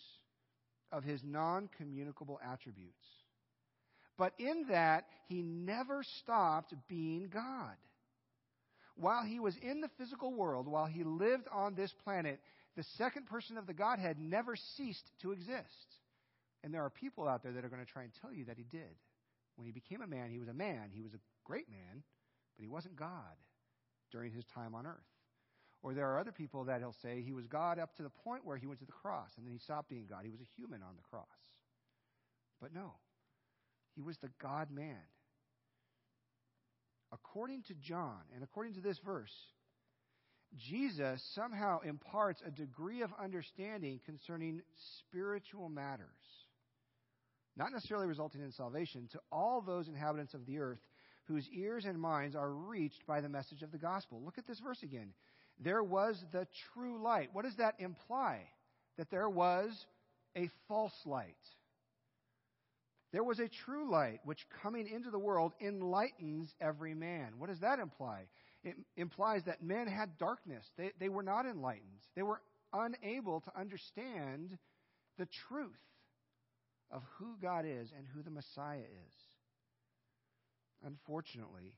of 0.91 1.03
his 1.03 1.21
non 1.23 1.69
communicable 1.77 2.39
attributes. 2.43 3.03
But 4.17 4.33
in 4.37 4.65
that, 4.69 5.05
he 5.27 5.41
never 5.41 6.03
stopped 6.21 6.73
being 6.87 7.29
God. 7.33 7.75
While 8.95 9.23
he 9.23 9.39
was 9.39 9.55
in 9.61 9.81
the 9.81 9.89
physical 9.97 10.31
world, 10.31 10.67
while 10.67 10.85
he 10.85 11.03
lived 11.03 11.47
on 11.51 11.73
this 11.73 11.91
planet, 12.03 12.39
the 12.75 12.83
second 12.97 13.25
person 13.25 13.57
of 13.57 13.65
the 13.65 13.73
Godhead 13.73 14.19
never 14.19 14.55
ceased 14.77 15.09
to 15.21 15.31
exist. 15.31 15.97
And 16.63 16.73
there 16.73 16.83
are 16.83 16.91
people 16.91 17.27
out 17.27 17.41
there 17.43 17.51
that 17.53 17.65
are 17.65 17.69
going 17.69 17.83
to 17.83 17.91
try 17.91 18.03
and 18.03 18.11
tell 18.21 18.31
you 18.31 18.45
that 18.45 18.57
he 18.57 18.63
did. 18.63 18.95
When 19.55 19.65
he 19.65 19.71
became 19.71 20.01
a 20.01 20.07
man, 20.07 20.29
he 20.29 20.39
was 20.39 20.47
a 20.47 20.53
man. 20.53 20.89
He 20.93 21.01
was 21.01 21.13
a 21.13 21.19
great 21.43 21.69
man, 21.69 22.03
but 22.55 22.63
he 22.63 22.67
wasn't 22.67 22.95
God 22.95 23.35
during 24.11 24.31
his 24.31 24.45
time 24.53 24.75
on 24.75 24.85
earth. 24.85 24.97
Or 25.81 25.93
there 25.93 26.09
are 26.09 26.19
other 26.19 26.31
people 26.31 26.63
that 26.65 26.79
he'll 26.79 26.95
say 27.01 27.21
he 27.21 27.33
was 27.33 27.45
God 27.47 27.77
up 27.77 27.95
to 27.97 28.03
the 28.03 28.09
point 28.09 28.45
where 28.45 28.55
he 28.55 28.67
went 28.67 28.79
to 28.79 28.85
the 28.85 28.91
cross, 28.91 29.29
and 29.37 29.45
then 29.45 29.51
he 29.53 29.59
stopped 29.59 29.89
being 29.89 30.05
God. 30.09 30.21
He 30.23 30.31
was 30.31 30.39
a 30.39 30.47
human 30.55 30.81
on 30.81 30.95
the 30.95 31.01
cross. 31.09 31.25
But 32.61 32.73
no, 32.73 32.93
he 33.95 34.01
was 34.01 34.17
the 34.17 34.29
God 34.41 34.71
man. 34.71 35.01
According 37.11 37.63
to 37.63 37.73
John, 37.75 38.21
and 38.33 38.43
according 38.43 38.75
to 38.75 38.81
this 38.81 38.97
verse, 39.05 39.33
Jesus 40.55 41.21
somehow 41.35 41.79
imparts 41.81 42.41
a 42.45 42.51
degree 42.51 43.01
of 43.01 43.11
understanding 43.21 43.99
concerning 44.05 44.61
spiritual 44.99 45.67
matters, 45.67 46.07
not 47.57 47.71
necessarily 47.71 48.07
resulting 48.07 48.41
in 48.41 48.51
salvation, 48.51 49.09
to 49.11 49.19
all 49.31 49.61
those 49.61 49.87
inhabitants 49.87 50.33
of 50.33 50.45
the 50.45 50.59
earth 50.59 50.79
whose 51.27 51.47
ears 51.53 51.85
and 51.85 51.99
minds 51.99 52.35
are 52.35 52.51
reached 52.51 53.05
by 53.07 53.21
the 53.21 53.29
message 53.29 53.61
of 53.61 53.71
the 53.71 53.77
gospel. 53.77 54.21
Look 54.23 54.37
at 54.37 54.47
this 54.47 54.59
verse 54.59 54.83
again. 54.83 55.13
There 55.59 55.83
was 55.83 56.23
the 56.31 56.47
true 56.73 57.01
light. 57.01 57.29
What 57.33 57.45
does 57.45 57.55
that 57.57 57.75
imply? 57.79 58.41
That 58.97 59.09
there 59.09 59.29
was 59.29 59.85
a 60.35 60.49
false 60.67 60.93
light. 61.05 61.35
There 63.11 63.23
was 63.23 63.39
a 63.39 63.47
true 63.47 63.89
light 63.89 64.19
which 64.25 64.47
coming 64.61 64.87
into 64.87 65.11
the 65.11 65.19
world 65.19 65.53
enlightens 65.61 66.53
every 66.59 66.95
man. 66.95 67.33
What 67.37 67.49
does 67.49 67.59
that 67.59 67.79
imply? 67.79 68.23
It 68.63 68.75
implies 68.97 69.43
that 69.45 69.61
men 69.61 69.87
had 69.87 70.17
darkness. 70.17 70.65
They, 70.77 70.91
they 70.99 71.09
were 71.09 71.23
not 71.23 71.45
enlightened. 71.45 72.01
They 72.15 72.23
were 72.23 72.41
unable 72.73 73.41
to 73.41 73.59
understand 73.59 74.57
the 75.19 75.27
truth 75.47 75.71
of 76.89 77.03
who 77.17 77.35
God 77.41 77.65
is 77.65 77.91
and 77.95 78.07
who 78.07 78.23
the 78.23 78.31
Messiah 78.31 78.79
is. 78.79 79.13
Unfortunately, 80.85 81.73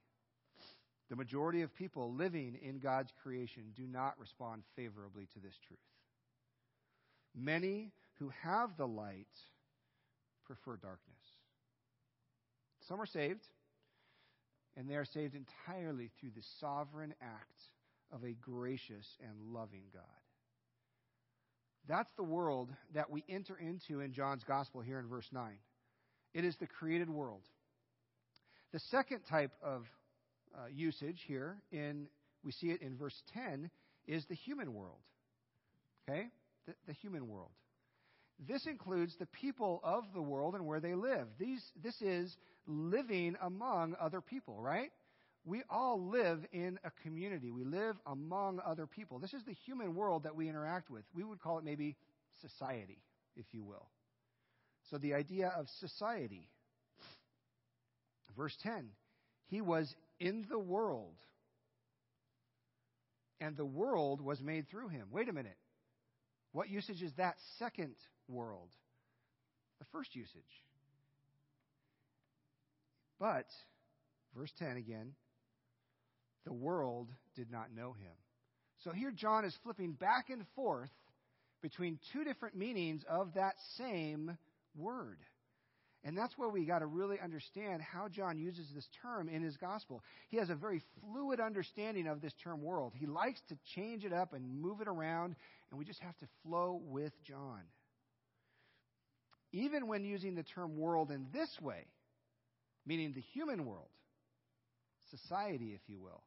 the 1.10 1.16
majority 1.16 1.62
of 1.62 1.76
people 1.76 2.14
living 2.14 2.58
in 2.62 2.80
God's 2.80 3.12
creation 3.22 3.64
do 3.76 3.84
not 3.88 4.20
respond 4.20 4.64
favorably 4.76 5.28
to 5.34 5.40
this 5.40 5.54
truth. 5.68 5.80
Many 7.36 7.92
who 8.20 8.32
have 8.42 8.78
the 8.78 8.88
light 8.88 9.28
prefer 10.46 10.78
darkness. 10.78 11.20
Some 12.88 13.02
are 13.02 13.06
saved, 13.06 13.46
and 14.78 14.90
they 14.90 14.96
are 14.96 15.06
saved 15.06 15.36
entirely 15.36 16.12
through 16.20 16.32
the 16.36 16.44
sovereign 16.60 17.14
act 17.22 17.62
of 18.12 18.24
a 18.24 18.34
gracious 18.34 19.06
and 19.22 19.54
loving 19.54 19.84
God. 19.94 20.04
That's 21.88 22.12
the 22.18 22.24
world 22.24 22.70
that 22.94 23.12
we 23.12 23.24
enter 23.30 23.56
into 23.58 24.00
in 24.02 24.14
John's 24.14 24.44
gospel 24.44 24.82
here 24.82 25.00
in 25.00 25.08
verse 25.08 25.28
9. 25.32 25.52
It 26.34 26.46
is 26.46 26.56
the 26.58 26.68
created 26.68 27.10
world. 27.10 27.44
The 28.74 28.80
second 28.92 29.22
type 29.30 29.52
of 29.64 29.84
uh, 30.54 30.68
usage 30.74 31.22
here 31.28 31.58
in 31.72 32.08
we 32.44 32.52
see 32.52 32.68
it 32.68 32.82
in 32.82 32.96
verse 32.96 33.20
10 33.34 33.72
is 34.08 34.24
the 34.26 34.36
human 34.36 34.74
world. 34.74 35.00
Okay? 36.08 36.30
the, 36.66 36.74
the 36.88 36.94
human 36.94 37.28
world. 37.28 37.52
This 38.48 38.66
includes 38.66 39.16
the 39.18 39.28
people 39.28 39.80
of 39.84 40.04
the 40.14 40.22
world 40.22 40.56
and 40.56 40.66
where 40.66 40.80
they 40.80 40.94
live. 40.94 41.28
These, 41.40 41.64
this 41.82 42.02
is 42.02 42.36
living 42.68 43.36
among 43.42 43.96
other 44.00 44.20
people, 44.20 44.62
right? 44.62 44.92
We 45.46 45.64
all 45.70 46.10
live 46.10 46.40
in 46.52 46.80
a 46.84 46.92
community. 47.04 47.52
We 47.52 47.64
live 47.64 47.96
among 48.06 48.60
other 48.66 48.88
people. 48.88 49.20
This 49.20 49.34
is 49.34 49.44
the 49.46 49.56
human 49.66 49.96
world 49.96 50.24
that 50.24 50.36
we 50.36 50.50
interact 50.50 50.90
with. 50.90 51.04
We 51.14 51.24
would 51.24 51.40
call 51.40 51.60
it 51.60 51.64
maybe 51.64 51.96
society, 52.42 52.98
if 53.38 53.46
you 53.52 53.64
will. 53.64 53.88
So 54.90 54.98
the 54.98 55.14
idea 55.14 55.54
of 55.58 55.68
society. 55.80 56.50
Verse 58.36 58.56
10 58.64 58.90
He 59.48 59.62
was 59.62 59.94
in 60.20 60.46
the 60.50 60.60
world, 60.60 61.16
and 63.40 63.56
the 63.56 63.66
world 63.66 64.22
was 64.22 64.42
made 64.42 64.68
through 64.70 64.90
him. 64.90 65.08
Wait 65.12 65.30
a 65.30 65.34
minute. 65.34 65.58
What 66.52 66.70
usage 66.70 67.02
is 67.02 67.12
that 67.18 67.36
second 67.60 67.96
world? 68.28 68.70
The 69.80 69.86
first 69.92 70.16
usage. 70.16 70.42
But, 73.20 73.48
verse 74.36 74.52
10 74.60 74.78
again, 74.78 75.14
the 76.46 76.54
world 76.54 77.10
did 77.36 77.52
not 77.52 77.74
know 77.76 77.94
him. 77.94 78.12
So 78.84 78.92
here 78.92 79.12
John 79.12 79.46
is 79.46 79.58
flipping 79.64 79.94
back 79.94 80.30
and 80.30 80.46
forth 80.56 80.92
between 81.62 82.00
two 82.14 82.24
different 82.24 82.56
meanings 82.56 83.04
of 83.10 83.34
that 83.34 83.56
same 83.78 84.38
word. 84.76 85.18
And 86.06 86.16
that's 86.16 86.38
where 86.38 86.50
we 86.50 86.66
got 86.66 86.80
to 86.80 86.86
really 86.86 87.20
understand 87.20 87.82
how 87.82 88.08
John 88.08 88.38
uses 88.38 88.68
this 88.76 88.88
term 89.02 89.28
in 89.28 89.42
his 89.42 89.58
gospel. 89.58 90.04
He 90.30 90.38
has 90.38 90.52
a 90.52 90.56
very 90.56 90.84
fluid 91.02 91.40
understanding 91.40 92.06
of 92.06 92.22
this 92.22 92.34
term 92.44 92.62
world. 92.62 92.94
He 92.96 93.08
likes 93.08 93.42
to 93.50 93.58
change 93.74 94.06
it 94.06 94.14
up 94.14 94.34
and 94.34 94.62
move 94.62 94.82
it 94.82 94.88
around, 94.88 95.36
and 95.72 95.80
we 95.80 95.84
just 95.84 96.00
have 96.02 96.16
to 96.20 96.28
flow 96.44 96.80
with 96.86 97.12
John. 97.24 97.62
Even 99.52 99.88
when 99.88 100.04
using 100.04 100.36
the 100.36 100.44
term 100.44 100.78
world 100.78 101.10
in 101.10 101.26
this 101.34 101.50
way, 101.60 101.88
meaning 102.86 103.14
the 103.14 103.24
human 103.34 103.66
world, 103.66 103.90
society, 105.10 105.72
if 105.74 105.82
you 105.88 106.00
will, 106.00 106.22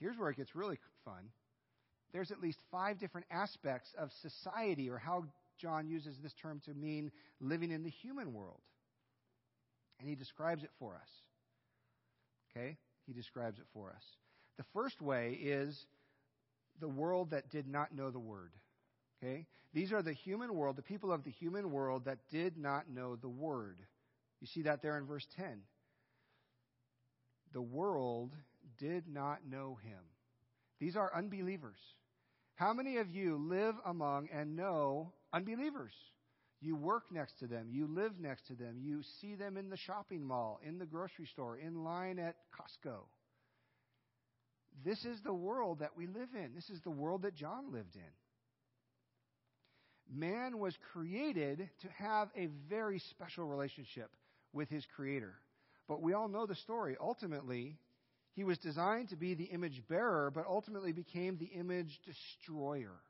here's 0.00 0.18
where 0.18 0.30
it 0.30 0.36
gets 0.36 0.56
really 0.56 0.78
fun. 1.04 1.28
There's 2.12 2.32
at 2.32 2.40
least 2.40 2.58
five 2.72 2.98
different 2.98 3.28
aspects 3.30 3.90
of 3.96 4.10
society 4.22 4.90
or 4.90 4.98
how 4.98 5.26
John 5.58 5.88
uses 5.88 6.16
this 6.22 6.34
term 6.40 6.60
to 6.66 6.74
mean 6.74 7.10
living 7.40 7.70
in 7.70 7.82
the 7.82 7.90
human 7.90 8.32
world. 8.32 8.60
And 9.98 10.08
he 10.08 10.14
describes 10.14 10.62
it 10.62 10.70
for 10.78 10.94
us. 10.94 11.08
Okay? 12.50 12.76
He 13.06 13.12
describes 13.12 13.58
it 13.58 13.66
for 13.72 13.90
us. 13.90 14.02
The 14.58 14.64
first 14.74 15.00
way 15.00 15.38
is 15.40 15.86
the 16.80 16.88
world 16.88 17.30
that 17.30 17.50
did 17.50 17.66
not 17.66 17.94
know 17.94 18.10
the 18.10 18.18
word. 18.18 18.52
Okay? 19.22 19.46
These 19.72 19.92
are 19.92 20.02
the 20.02 20.12
human 20.12 20.54
world, 20.54 20.76
the 20.76 20.82
people 20.82 21.12
of 21.12 21.24
the 21.24 21.30
human 21.30 21.70
world 21.70 22.04
that 22.04 22.18
did 22.30 22.56
not 22.56 22.88
know 22.90 23.16
the 23.16 23.28
word. 23.28 23.78
You 24.40 24.46
see 24.46 24.62
that 24.62 24.82
there 24.82 24.98
in 24.98 25.06
verse 25.06 25.26
10. 25.36 25.62
The 27.52 27.62
world 27.62 28.32
did 28.78 29.08
not 29.08 29.38
know 29.48 29.78
him. 29.82 30.00
These 30.78 30.96
are 30.96 31.14
unbelievers. 31.14 31.78
How 32.56 32.72
many 32.72 32.98
of 32.98 33.10
you 33.10 33.36
live 33.36 33.74
among 33.84 34.28
and 34.32 34.56
know 34.56 35.12
unbelievers? 35.36 35.92
You 36.60 36.74
work 36.74 37.04
next 37.12 37.38
to 37.40 37.46
them. 37.46 37.68
You 37.70 37.86
live 37.86 38.18
next 38.18 38.46
to 38.46 38.54
them. 38.54 38.78
You 38.80 39.02
see 39.20 39.34
them 39.34 39.56
in 39.56 39.68
the 39.68 39.76
shopping 39.76 40.26
mall, 40.26 40.58
in 40.66 40.78
the 40.78 40.86
grocery 40.86 41.26
store, 41.26 41.58
in 41.58 41.84
line 41.84 42.18
at 42.18 42.36
Costco. 42.54 43.00
This 44.84 45.04
is 45.04 45.20
the 45.22 45.34
world 45.34 45.80
that 45.80 45.96
we 45.96 46.06
live 46.06 46.30
in. 46.34 46.54
This 46.54 46.70
is 46.70 46.80
the 46.82 46.90
world 46.90 47.22
that 47.22 47.34
John 47.34 47.72
lived 47.72 47.94
in. 47.94 48.02
Man 50.18 50.58
was 50.58 50.74
created 50.92 51.68
to 51.82 51.88
have 51.98 52.28
a 52.36 52.48
very 52.68 53.00
special 53.10 53.46
relationship 53.46 54.10
with 54.52 54.68
his 54.68 54.84
Creator. 54.94 55.34
But 55.88 56.00
we 56.00 56.12
all 56.14 56.28
know 56.28 56.46
the 56.46 56.54
story. 56.54 56.96
Ultimately, 57.00 57.76
he 58.34 58.44
was 58.44 58.58
designed 58.58 59.08
to 59.10 59.16
be 59.16 59.34
the 59.34 59.44
image 59.44 59.82
bearer, 59.88 60.30
but 60.34 60.46
ultimately 60.46 60.92
became 60.92 61.38
the 61.38 61.46
image 61.46 62.00
destroyer. 62.04 63.00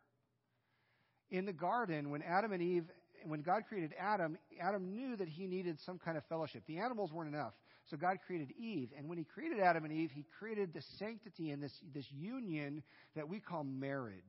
In 1.31 1.45
the 1.45 1.53
garden, 1.53 2.11
when 2.11 2.23
Adam 2.23 2.53
and 2.53 2.63
Eve, 2.63 2.85
when 3.25 3.43
God 3.43 3.65
created 3.69 3.93
Adam, 3.99 4.39
Adam 4.61 4.95
knew 4.95 5.17
that 5.17 5.29
he 5.29 5.47
needed 5.47 5.79
some 5.81 5.99
kind 5.99 6.17
of 6.17 6.25
fellowship. 6.27 6.63
The 6.67 6.79
animals 6.79 7.13
weren't 7.13 7.35
enough. 7.35 7.55
So 7.91 7.97
God 7.97 8.19
created 8.27 8.53
Eve. 8.59 8.91
And 8.97 9.09
when 9.09 9.19
he 9.19 9.25
created 9.25 9.61
Adam 9.61 9.85
and 9.85 9.93
Eve, 9.93 10.11
he 10.13 10.25
created 10.39 10.73
the 10.73 10.83
sanctity 10.99 11.51
and 11.51 11.63
this, 11.63 11.73
this 11.95 12.07
union 12.11 12.83
that 13.15 13.29
we 13.29 13.41
call 13.41 13.65
marriage. 13.65 14.23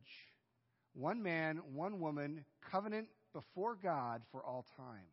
One 0.94 1.22
man, 1.22 1.62
one 1.74 2.00
woman, 2.00 2.44
covenant 2.72 3.08
before 3.34 3.76
God 3.76 4.22
for 4.32 4.44
all 4.44 4.66
time. 4.78 5.06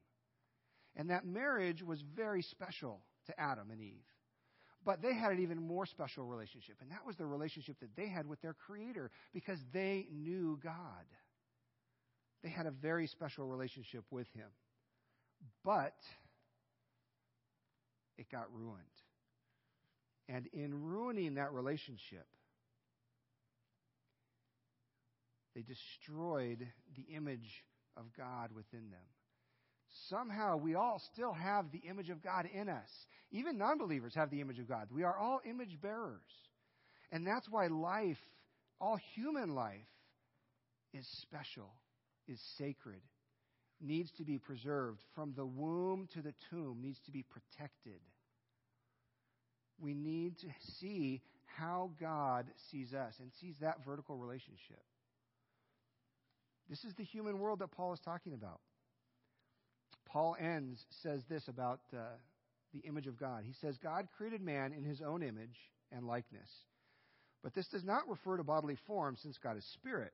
And 0.96 1.10
that 1.10 1.26
marriage 1.26 1.82
was 1.82 2.00
very 2.14 2.42
special 2.42 3.00
to 3.26 3.38
Adam 3.40 3.70
and 3.70 3.80
Eve. 3.80 4.04
But 4.84 5.00
they 5.00 5.14
had 5.14 5.32
an 5.32 5.40
even 5.40 5.66
more 5.66 5.86
special 5.86 6.24
relationship, 6.24 6.76
and 6.82 6.90
that 6.90 7.06
was 7.06 7.16
the 7.16 7.24
relationship 7.24 7.80
that 7.80 7.96
they 7.96 8.06
had 8.06 8.26
with 8.26 8.40
their 8.42 8.52
Creator 8.52 9.10
because 9.32 9.58
they 9.72 10.06
knew 10.12 10.58
God. 10.62 10.74
They 12.44 12.50
had 12.50 12.66
a 12.66 12.70
very 12.70 13.08
special 13.08 13.46
relationship 13.46 14.04
with 14.12 14.28
Him. 14.34 14.46
But 15.64 15.96
it 18.16 18.30
got 18.30 18.46
ruined. 18.54 18.78
And 20.28 20.46
in 20.52 20.84
ruining 20.84 21.34
that 21.34 21.52
relationship, 21.52 22.26
they 25.56 25.62
destroyed 25.62 26.66
the 26.96 27.14
image 27.16 27.64
of 27.96 28.04
God 28.16 28.50
within 28.54 28.90
them 28.90 29.00
somehow 30.08 30.56
we 30.56 30.74
all 30.74 31.00
still 31.12 31.32
have 31.32 31.70
the 31.72 31.82
image 31.88 32.10
of 32.10 32.22
God 32.22 32.48
in 32.52 32.68
us. 32.68 32.88
Even 33.30 33.58
non 33.58 33.78
believers 33.78 34.14
have 34.14 34.30
the 34.30 34.40
image 34.40 34.58
of 34.58 34.68
God. 34.68 34.88
We 34.90 35.02
are 35.02 35.16
all 35.16 35.40
image 35.48 35.80
bearers. 35.80 36.20
And 37.12 37.26
that's 37.26 37.48
why 37.48 37.68
life, 37.68 38.18
all 38.80 38.98
human 39.14 39.54
life, 39.54 39.86
is 40.92 41.06
special, 41.22 41.72
is 42.28 42.40
sacred, 42.58 43.00
needs 43.80 44.10
to 44.18 44.24
be 44.24 44.38
preserved. 44.38 45.00
From 45.14 45.34
the 45.36 45.46
womb 45.46 46.08
to 46.14 46.22
the 46.22 46.34
tomb, 46.50 46.78
needs 46.80 47.00
to 47.06 47.10
be 47.10 47.22
protected. 47.22 48.00
We 49.78 49.94
need 49.94 50.38
to 50.38 50.48
see 50.80 51.22
how 51.44 51.90
God 52.00 52.46
sees 52.70 52.92
us 52.94 53.14
and 53.20 53.30
sees 53.40 53.56
that 53.60 53.84
vertical 53.84 54.16
relationship. 54.16 54.82
This 56.68 56.84
is 56.84 56.94
the 56.94 57.04
human 57.04 57.38
world 57.38 57.58
that 57.58 57.72
Paul 57.72 57.92
is 57.92 58.00
talking 58.00 58.32
about. 58.32 58.60
Paul 60.06 60.36
Enns, 60.40 60.84
says 61.02 61.22
this 61.28 61.48
about 61.48 61.80
uh, 61.92 61.98
the 62.72 62.80
image 62.80 63.06
of 63.06 63.18
God. 63.18 63.44
He 63.44 63.54
says, 63.60 63.76
God 63.82 64.08
created 64.16 64.40
man 64.40 64.72
in 64.72 64.84
his 64.84 65.00
own 65.02 65.22
image 65.22 65.56
and 65.92 66.06
likeness. 66.06 66.48
But 67.42 67.54
this 67.54 67.66
does 67.68 67.84
not 67.84 68.08
refer 68.08 68.36
to 68.36 68.44
bodily 68.44 68.78
form, 68.86 69.16
since 69.20 69.36
God 69.38 69.56
is 69.58 69.64
spirit, 69.74 70.12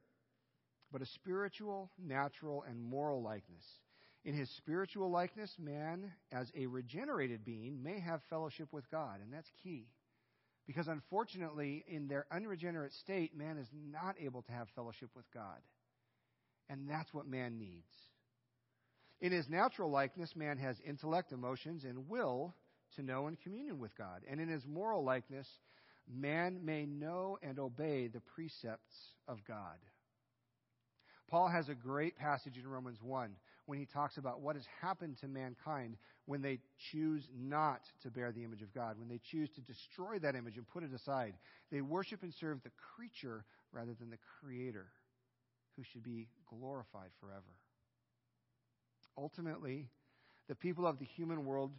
but 0.92 1.02
a 1.02 1.06
spiritual, 1.06 1.90
natural, 1.98 2.64
and 2.68 2.82
moral 2.82 3.22
likeness. 3.22 3.64
In 4.24 4.34
his 4.34 4.50
spiritual 4.56 5.10
likeness, 5.10 5.54
man, 5.58 6.12
as 6.30 6.50
a 6.54 6.66
regenerated 6.66 7.44
being, 7.44 7.82
may 7.82 8.00
have 8.00 8.20
fellowship 8.28 8.68
with 8.72 8.90
God, 8.90 9.20
and 9.22 9.32
that's 9.32 9.50
key. 9.62 9.86
Because 10.66 10.88
unfortunately, 10.88 11.84
in 11.88 12.06
their 12.06 12.26
unregenerate 12.30 12.92
state, 12.92 13.36
man 13.36 13.56
is 13.56 13.68
not 13.90 14.14
able 14.20 14.42
to 14.42 14.52
have 14.52 14.68
fellowship 14.74 15.10
with 15.16 15.24
God. 15.32 15.58
And 16.68 16.88
that's 16.88 17.12
what 17.12 17.26
man 17.26 17.58
needs. 17.58 17.92
In 19.20 19.32
his 19.32 19.48
natural 19.48 19.90
likeness, 19.90 20.36
man 20.36 20.58
has 20.58 20.76
intellect, 20.86 21.32
emotions, 21.32 21.84
and 21.84 22.08
will 22.08 22.54
to 22.96 23.02
know 23.02 23.26
and 23.26 23.40
communion 23.40 23.78
with 23.78 23.96
God. 23.96 24.22
And 24.30 24.40
in 24.40 24.48
his 24.48 24.66
moral 24.66 25.02
likeness, 25.02 25.48
man 26.08 26.60
may 26.64 26.86
know 26.86 27.38
and 27.42 27.58
obey 27.58 28.08
the 28.08 28.20
precepts 28.20 28.94
of 29.28 29.38
God. 29.46 29.76
Paul 31.30 31.48
has 31.48 31.68
a 31.68 31.74
great 31.74 32.18
passage 32.18 32.58
in 32.58 32.66
Romans 32.66 32.98
1 33.00 33.30
when 33.66 33.78
he 33.78 33.86
talks 33.86 34.18
about 34.18 34.40
what 34.40 34.56
has 34.56 34.64
happened 34.80 35.16
to 35.20 35.28
mankind 35.28 35.96
when 36.26 36.42
they 36.42 36.58
choose 36.90 37.22
not 37.38 37.80
to 38.02 38.10
bear 38.10 38.32
the 38.32 38.42
image 38.42 38.62
of 38.62 38.74
God, 38.74 38.98
when 38.98 39.08
they 39.08 39.20
choose 39.30 39.48
to 39.54 39.60
destroy 39.60 40.18
that 40.18 40.34
image 40.34 40.56
and 40.56 40.68
put 40.68 40.82
it 40.82 40.92
aside. 40.92 41.34
They 41.70 41.80
worship 41.80 42.24
and 42.24 42.34
serve 42.40 42.62
the 42.64 42.70
creature 42.96 43.44
rather 43.72 43.94
than 43.94 44.10
the 44.10 44.18
creator, 44.40 44.86
who 45.76 45.84
should 45.92 46.02
be 46.02 46.26
glorified 46.48 47.10
forever. 47.20 47.54
Ultimately, 49.16 49.88
the 50.48 50.56
people 50.56 50.84
of 50.84 50.98
the 50.98 51.04
human 51.04 51.44
world 51.44 51.70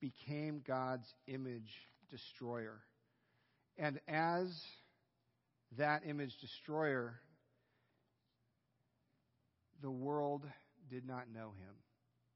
became 0.00 0.62
God's 0.66 1.06
image 1.28 1.72
destroyer. 2.10 2.80
And 3.78 4.00
as 4.08 4.48
that 5.78 6.02
image 6.06 6.32
destroyer, 6.40 7.20
the 9.82 9.90
world 9.90 10.44
did 10.90 11.06
not 11.06 11.32
know 11.32 11.52
him. 11.58 11.74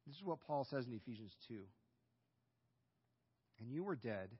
This 0.07 0.17
is 0.17 0.25
what 0.25 0.41
Paul 0.47 0.67
says 0.69 0.87
in 0.87 0.95
Ephesians 0.95 1.33
2. 1.49 1.55
And 3.61 3.71
you 3.71 3.83
were 3.83 3.97
dead 3.97 4.31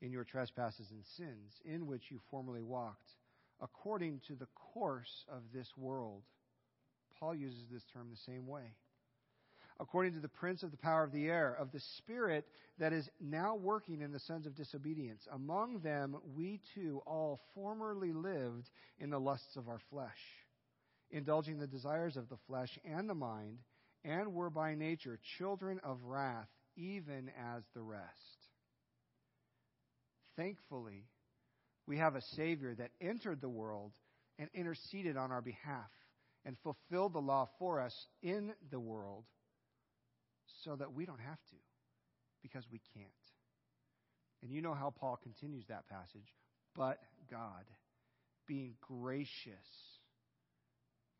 in 0.00 0.12
your 0.12 0.24
trespasses 0.24 0.90
and 0.90 1.04
sins, 1.16 1.52
in 1.64 1.86
which 1.86 2.10
you 2.10 2.20
formerly 2.30 2.62
walked 2.62 3.10
according 3.62 4.20
to 4.26 4.34
the 4.34 4.48
course 4.74 5.24
of 5.30 5.42
this 5.54 5.68
world. 5.76 6.22
Paul 7.18 7.34
uses 7.34 7.64
this 7.70 7.84
term 7.92 8.08
the 8.10 8.32
same 8.32 8.46
way. 8.46 8.74
According 9.80 10.14
to 10.14 10.20
the 10.20 10.28
prince 10.28 10.62
of 10.62 10.70
the 10.70 10.76
power 10.76 11.04
of 11.04 11.12
the 11.12 11.28
air, 11.28 11.56
of 11.58 11.72
the 11.72 11.80
spirit 11.96 12.46
that 12.78 12.92
is 12.92 13.08
now 13.20 13.54
working 13.54 14.00
in 14.02 14.12
the 14.12 14.20
sons 14.20 14.46
of 14.46 14.56
disobedience. 14.56 15.26
Among 15.32 15.80
them 15.80 16.16
we 16.36 16.60
too 16.74 17.00
all 17.06 17.40
formerly 17.54 18.12
lived 18.12 18.68
in 18.98 19.10
the 19.10 19.20
lusts 19.20 19.56
of 19.56 19.68
our 19.68 19.80
flesh, 19.90 20.10
indulging 21.12 21.58
the 21.58 21.66
desires 21.66 22.16
of 22.16 22.28
the 22.28 22.38
flesh 22.48 22.78
and 22.84 23.08
the 23.08 23.14
mind, 23.14 23.58
and 24.04 24.34
were 24.34 24.50
by 24.50 24.74
nature 24.74 25.18
children 25.38 25.80
of 25.84 26.02
wrath, 26.04 26.48
even 26.76 27.30
as 27.54 27.62
the 27.74 27.82
rest. 27.82 28.02
Thankfully, 30.36 31.04
we 31.86 31.98
have 31.98 32.16
a 32.16 32.22
Savior 32.36 32.74
that 32.74 32.90
entered 33.00 33.40
the 33.40 33.48
world 33.48 33.92
and 34.38 34.48
interceded 34.54 35.16
on 35.16 35.30
our 35.30 35.42
behalf 35.42 35.90
and 36.44 36.56
fulfilled 36.62 37.12
the 37.12 37.20
law 37.20 37.48
for 37.58 37.80
us 37.80 37.94
in 38.22 38.52
the 38.70 38.80
world 38.80 39.24
so 40.64 40.74
that 40.76 40.92
we 40.92 41.04
don't 41.04 41.20
have 41.20 41.38
to 41.50 41.56
because 42.42 42.64
we 42.72 42.80
can't. 42.94 43.08
And 44.42 44.50
you 44.50 44.60
know 44.60 44.74
how 44.74 44.90
Paul 44.90 45.18
continues 45.22 45.64
that 45.68 45.88
passage. 45.88 46.26
But 46.74 46.98
God, 47.30 47.64
being 48.48 48.74
gracious, 48.80 49.91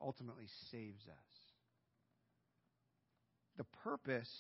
ultimately 0.03 0.47
saves 0.71 1.03
us. 1.07 1.33
The 3.57 3.65
purpose 3.85 4.31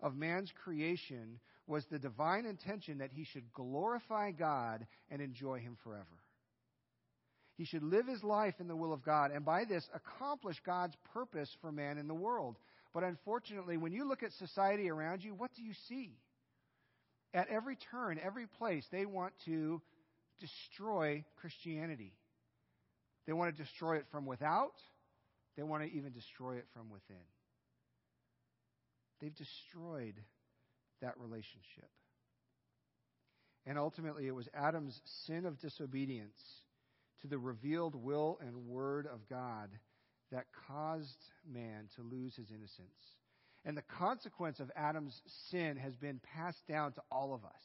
of 0.00 0.16
man's 0.16 0.52
creation 0.64 1.38
was 1.66 1.84
the 1.86 1.98
divine 1.98 2.46
intention 2.46 2.98
that 2.98 3.12
he 3.12 3.24
should 3.24 3.52
glorify 3.52 4.32
God 4.32 4.86
and 5.10 5.22
enjoy 5.22 5.60
him 5.60 5.76
forever. 5.84 6.04
He 7.56 7.64
should 7.64 7.82
live 7.82 8.06
his 8.06 8.24
life 8.24 8.54
in 8.58 8.68
the 8.68 8.76
will 8.76 8.92
of 8.92 9.04
God 9.04 9.30
and 9.32 9.44
by 9.44 9.64
this 9.64 9.86
accomplish 9.94 10.56
God's 10.64 10.96
purpose 11.12 11.50
for 11.60 11.70
man 11.70 11.98
in 11.98 12.08
the 12.08 12.14
world. 12.14 12.56
But 12.92 13.04
unfortunately, 13.04 13.76
when 13.76 13.92
you 13.92 14.08
look 14.08 14.22
at 14.22 14.32
society 14.32 14.90
around 14.90 15.22
you, 15.22 15.34
what 15.34 15.54
do 15.54 15.62
you 15.62 15.74
see? 15.88 16.16
At 17.32 17.48
every 17.48 17.76
turn, 17.90 18.18
every 18.24 18.46
place, 18.46 18.84
they 18.90 19.06
want 19.06 19.34
to 19.44 19.80
destroy 20.40 21.24
Christianity. 21.36 22.14
They 23.26 23.32
want 23.32 23.54
to 23.54 23.62
destroy 23.62 23.96
it 23.96 24.06
from 24.10 24.26
without, 24.26 24.74
they 25.56 25.62
want 25.62 25.82
to 25.82 25.90
even 25.90 26.12
destroy 26.12 26.56
it 26.56 26.66
from 26.72 26.90
within. 26.90 27.16
They've 29.20 29.34
destroyed 29.34 30.14
that 31.02 31.18
relationship. 31.18 31.90
And 33.66 33.78
ultimately, 33.78 34.26
it 34.26 34.34
was 34.34 34.48
Adam's 34.54 34.98
sin 35.26 35.44
of 35.44 35.60
disobedience 35.60 36.40
to 37.20 37.28
the 37.28 37.38
revealed 37.38 37.94
will 37.94 38.38
and 38.40 38.66
word 38.66 39.06
of 39.06 39.28
God 39.28 39.68
that 40.32 40.46
caused 40.66 41.18
man 41.46 41.88
to 41.96 42.02
lose 42.02 42.34
his 42.36 42.50
innocence. 42.50 42.88
And 43.64 43.76
the 43.76 43.82
consequence 43.98 44.60
of 44.60 44.70
Adam's 44.74 45.20
sin 45.50 45.76
has 45.76 45.94
been 45.96 46.20
passed 46.34 46.66
down 46.66 46.92
to 46.92 47.02
all 47.12 47.34
of 47.34 47.44
us. 47.44 47.62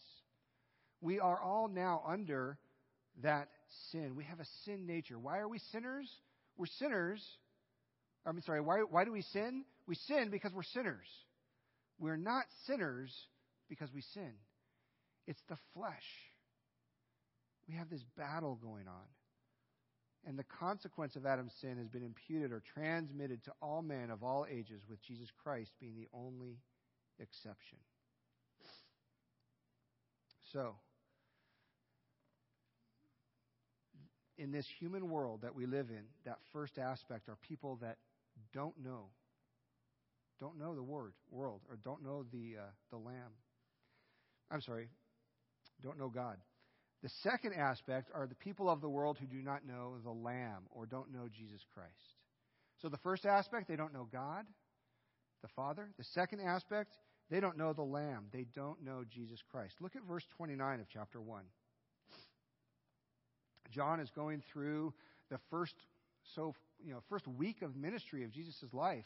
We 0.99 1.19
are 1.19 1.39
all 1.39 1.69
now 1.69 2.03
under 2.05 2.57
that 3.23 3.49
sin. 3.91 4.15
We 4.15 4.23
have 4.25 4.39
a 4.39 4.45
sin 4.65 4.85
nature. 4.85 5.17
Why 5.19 5.39
are 5.39 5.47
we 5.47 5.59
sinners? 5.71 6.09
We're 6.57 6.65
sinners. 6.79 7.21
I'm 8.25 8.41
sorry, 8.41 8.61
why, 8.61 8.79
why 8.89 9.05
do 9.05 9.11
we 9.11 9.21
sin? 9.21 9.65
We 9.87 9.95
sin 9.95 10.29
because 10.31 10.51
we're 10.53 10.63
sinners. 10.63 11.07
We're 11.99 12.17
not 12.17 12.45
sinners 12.65 13.11
because 13.69 13.89
we 13.93 14.01
sin. 14.13 14.31
It's 15.27 15.41
the 15.49 15.57
flesh. 15.73 15.93
We 17.67 17.75
have 17.75 17.89
this 17.89 18.03
battle 18.17 18.59
going 18.61 18.87
on. 18.87 19.07
And 20.27 20.39
the 20.39 20.45
consequence 20.59 21.15
of 21.15 21.25
Adam's 21.25 21.53
sin 21.61 21.77
has 21.77 21.87
been 21.87 22.03
imputed 22.03 22.51
or 22.51 22.63
transmitted 22.73 23.43
to 23.45 23.51
all 23.61 23.83
men 23.83 24.09
of 24.09 24.23
all 24.23 24.45
ages, 24.49 24.81
with 24.89 25.01
Jesus 25.03 25.29
Christ 25.43 25.71
being 25.79 25.95
the 25.95 26.07
only 26.13 26.57
exception. 27.19 27.77
So, 30.51 30.75
in 34.37 34.51
this 34.51 34.65
human 34.79 35.09
world 35.09 35.41
that 35.43 35.55
we 35.55 35.65
live 35.65 35.89
in, 35.89 36.03
that 36.25 36.37
first 36.51 36.77
aspect 36.77 37.29
are 37.29 37.37
people 37.47 37.77
that 37.81 37.97
don't 38.53 38.75
know 38.83 39.07
don't 40.39 40.59
know 40.59 40.75
the 40.75 40.83
word 40.83 41.13
world 41.31 41.61
or 41.69 41.77
don't 41.77 42.03
know 42.03 42.25
the 42.31 42.55
uh, 42.59 42.65
the 42.91 42.97
lamb. 42.97 43.31
I'm 44.51 44.61
sorry 44.61 44.89
don't 45.81 45.99
know 45.99 46.09
god. 46.09 46.37
The 47.03 47.09
second 47.21 47.53
aspect 47.53 48.09
are 48.13 48.25
the 48.27 48.35
people 48.35 48.69
of 48.69 48.81
the 48.81 48.89
world 48.89 49.17
who 49.19 49.27
do 49.27 49.41
not 49.41 49.65
know 49.65 49.95
the 50.03 50.11
lamb 50.11 50.63
or 50.71 50.85
don't 50.85 51.13
know 51.13 51.27
jesus 51.31 51.61
christ. 51.73 51.91
So 52.81 52.89
the 52.89 52.97
first 52.97 53.25
aspect 53.25 53.67
they 53.67 53.75
don't 53.75 53.93
know 53.93 54.07
god 54.11 54.45
the 55.41 55.47
father. 55.55 55.89
The 55.97 56.05
second 56.13 56.41
aspect 56.41 56.97
they 57.29 57.39
don't 57.39 57.57
know 57.57 57.73
the 57.73 57.83
lamb. 57.83 58.25
They 58.31 58.45
don't 58.55 58.83
know 58.83 59.03
jesus 59.09 59.39
christ. 59.51 59.75
Look 59.79 59.95
at 59.95 60.03
verse 60.03 60.25
29 60.37 60.79
of 60.79 60.87
chapter 60.91 61.21
1 61.21 61.43
john 63.71 63.99
is 63.99 64.09
going 64.11 64.41
through 64.51 64.93
the 65.29 65.39
first 65.49 65.75
so 66.35 66.53
you 66.83 66.91
know 66.91 67.01
first 67.09 67.27
week 67.27 67.61
of 67.61 67.75
ministry 67.75 68.23
of 68.23 68.31
jesus' 68.31 68.73
life 68.73 69.05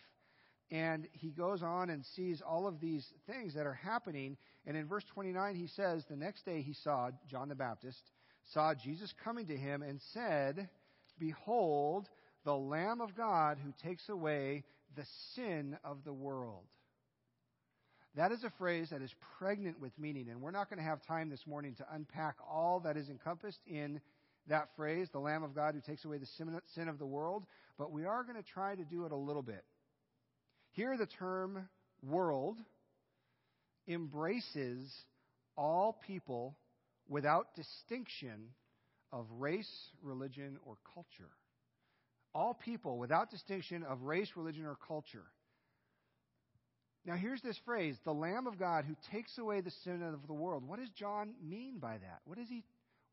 and 0.71 1.07
he 1.13 1.29
goes 1.29 1.63
on 1.63 1.89
and 1.89 2.05
sees 2.15 2.41
all 2.41 2.67
of 2.67 2.79
these 2.79 3.11
things 3.27 3.55
that 3.55 3.65
are 3.65 3.73
happening. 3.73 4.37
And 4.67 4.77
in 4.77 4.85
verse 4.87 5.03
29, 5.13 5.55
he 5.55 5.67
says, 5.67 6.05
The 6.05 6.15
next 6.15 6.45
day 6.45 6.61
he 6.61 6.73
saw, 6.73 7.09
John 7.27 7.49
the 7.49 7.55
Baptist, 7.55 8.11
saw 8.53 8.73
Jesus 8.75 9.13
coming 9.23 9.47
to 9.47 9.57
him 9.57 9.81
and 9.81 9.99
said, 10.13 10.69
Behold, 11.17 12.07
the 12.45 12.55
Lamb 12.55 13.01
of 13.01 13.15
God 13.15 13.57
who 13.63 13.73
takes 13.83 14.09
away 14.09 14.63
the 14.95 15.05
sin 15.35 15.77
of 15.83 16.03
the 16.03 16.13
world. 16.13 16.65
That 18.15 18.31
is 18.31 18.43
a 18.43 18.51
phrase 18.57 18.89
that 18.89 19.01
is 19.01 19.13
pregnant 19.37 19.79
with 19.79 19.97
meaning, 19.97 20.29
and 20.29 20.41
we're 20.41 20.51
not 20.51 20.69
going 20.69 20.79
to 20.79 20.85
have 20.85 21.01
time 21.05 21.29
this 21.29 21.45
morning 21.45 21.75
to 21.75 21.85
unpack 21.93 22.35
all 22.47 22.79
that 22.81 22.97
is 22.97 23.09
encompassed 23.09 23.61
in 23.67 24.01
that 24.49 24.69
phrase, 24.75 25.07
the 25.11 25.19
Lamb 25.19 25.43
of 25.43 25.55
God 25.55 25.75
who 25.75 25.81
takes 25.81 26.05
away 26.05 26.17
the 26.17 26.61
sin 26.75 26.87
of 26.87 26.99
the 26.99 27.05
world, 27.05 27.45
but 27.77 27.91
we 27.91 28.05
are 28.05 28.23
going 28.23 28.35
to 28.35 28.43
try 28.43 28.75
to 28.75 28.83
do 28.83 29.05
it 29.05 29.11
a 29.11 29.15
little 29.15 29.41
bit. 29.41 29.63
Here, 30.71 30.97
the 30.97 31.07
term 31.07 31.67
world 32.03 32.57
embraces 33.87 34.91
all 35.57 35.99
people 36.05 36.55
without 37.07 37.55
distinction 37.55 38.49
of 39.11 39.25
race, 39.37 39.69
religion, 40.03 40.57
or 40.65 40.77
culture. 40.93 41.31
All 42.35 42.53
people 42.53 42.99
without 42.99 43.31
distinction 43.31 43.83
of 43.83 44.03
race, 44.03 44.29
religion, 44.35 44.65
or 44.65 44.77
culture. 44.87 45.25
Now, 47.05 47.15
here's 47.15 47.41
this 47.41 47.57
phrase 47.65 47.95
the 48.05 48.13
Lamb 48.13 48.45
of 48.45 48.59
God 48.59 48.85
who 48.85 48.95
takes 49.11 49.37
away 49.37 49.61
the 49.61 49.71
sin 49.83 50.03
of 50.03 50.27
the 50.27 50.33
world. 50.33 50.67
What 50.67 50.79
does 50.79 50.89
John 50.89 51.33
mean 51.43 51.79
by 51.79 51.97
that? 51.97 52.19
What 52.25 52.37
is 52.37 52.47
he, 52.47 52.63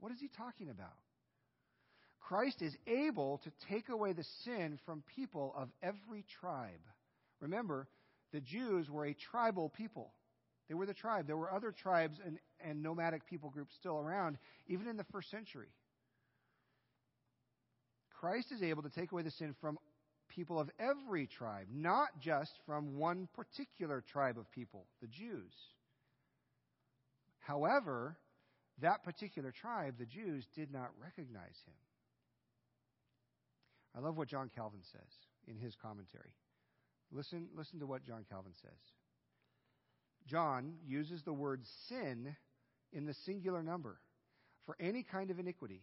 what 0.00 0.12
is 0.12 0.18
he 0.20 0.28
talking 0.36 0.68
about? 0.68 0.92
Christ 2.28 2.60
is 2.60 2.76
able 2.88 3.38
to 3.44 3.52
take 3.68 3.88
away 3.88 4.12
the 4.12 4.24
sin 4.44 4.78
from 4.84 5.04
people 5.14 5.54
of 5.56 5.68
every 5.80 6.24
tribe. 6.40 6.80
Remember, 7.40 7.86
the 8.32 8.40
Jews 8.40 8.90
were 8.90 9.06
a 9.06 9.14
tribal 9.14 9.68
people. 9.68 10.12
They 10.68 10.74
were 10.74 10.86
the 10.86 10.94
tribe. 10.94 11.28
There 11.28 11.36
were 11.36 11.52
other 11.52 11.70
tribes 11.70 12.18
and, 12.24 12.38
and 12.60 12.82
nomadic 12.82 13.26
people 13.26 13.50
groups 13.50 13.74
still 13.78 13.98
around, 13.98 14.38
even 14.66 14.88
in 14.88 14.96
the 14.96 15.06
first 15.12 15.30
century. 15.30 15.68
Christ 18.18 18.50
is 18.50 18.62
able 18.62 18.82
to 18.82 18.90
take 18.90 19.12
away 19.12 19.22
the 19.22 19.30
sin 19.30 19.54
from 19.60 19.78
people 20.28 20.58
of 20.58 20.68
every 20.80 21.28
tribe, 21.28 21.68
not 21.72 22.08
just 22.20 22.50
from 22.66 22.96
one 22.96 23.28
particular 23.34 24.02
tribe 24.12 24.36
of 24.36 24.50
people, 24.50 24.86
the 25.00 25.06
Jews. 25.06 25.52
However, 27.38 28.16
that 28.82 29.04
particular 29.04 29.52
tribe, 29.52 29.94
the 29.98 30.06
Jews, 30.06 30.44
did 30.56 30.72
not 30.72 30.90
recognize 31.00 31.56
him. 31.64 31.74
I 33.96 34.00
love 34.00 34.16
what 34.16 34.28
John 34.28 34.50
Calvin 34.54 34.82
says 34.92 35.10
in 35.48 35.56
his 35.56 35.74
commentary. 35.80 36.34
Listen, 37.10 37.48
listen 37.56 37.78
to 37.80 37.86
what 37.86 38.04
John 38.04 38.24
Calvin 38.28 38.52
says. 38.60 38.78
John 40.26 40.74
uses 40.86 41.22
the 41.22 41.32
word 41.32 41.62
sin 41.88 42.36
in 42.92 43.06
the 43.06 43.14
singular 43.24 43.62
number 43.62 43.98
for 44.64 44.76
any 44.80 45.02
kind 45.02 45.30
of 45.30 45.38
iniquity, 45.38 45.82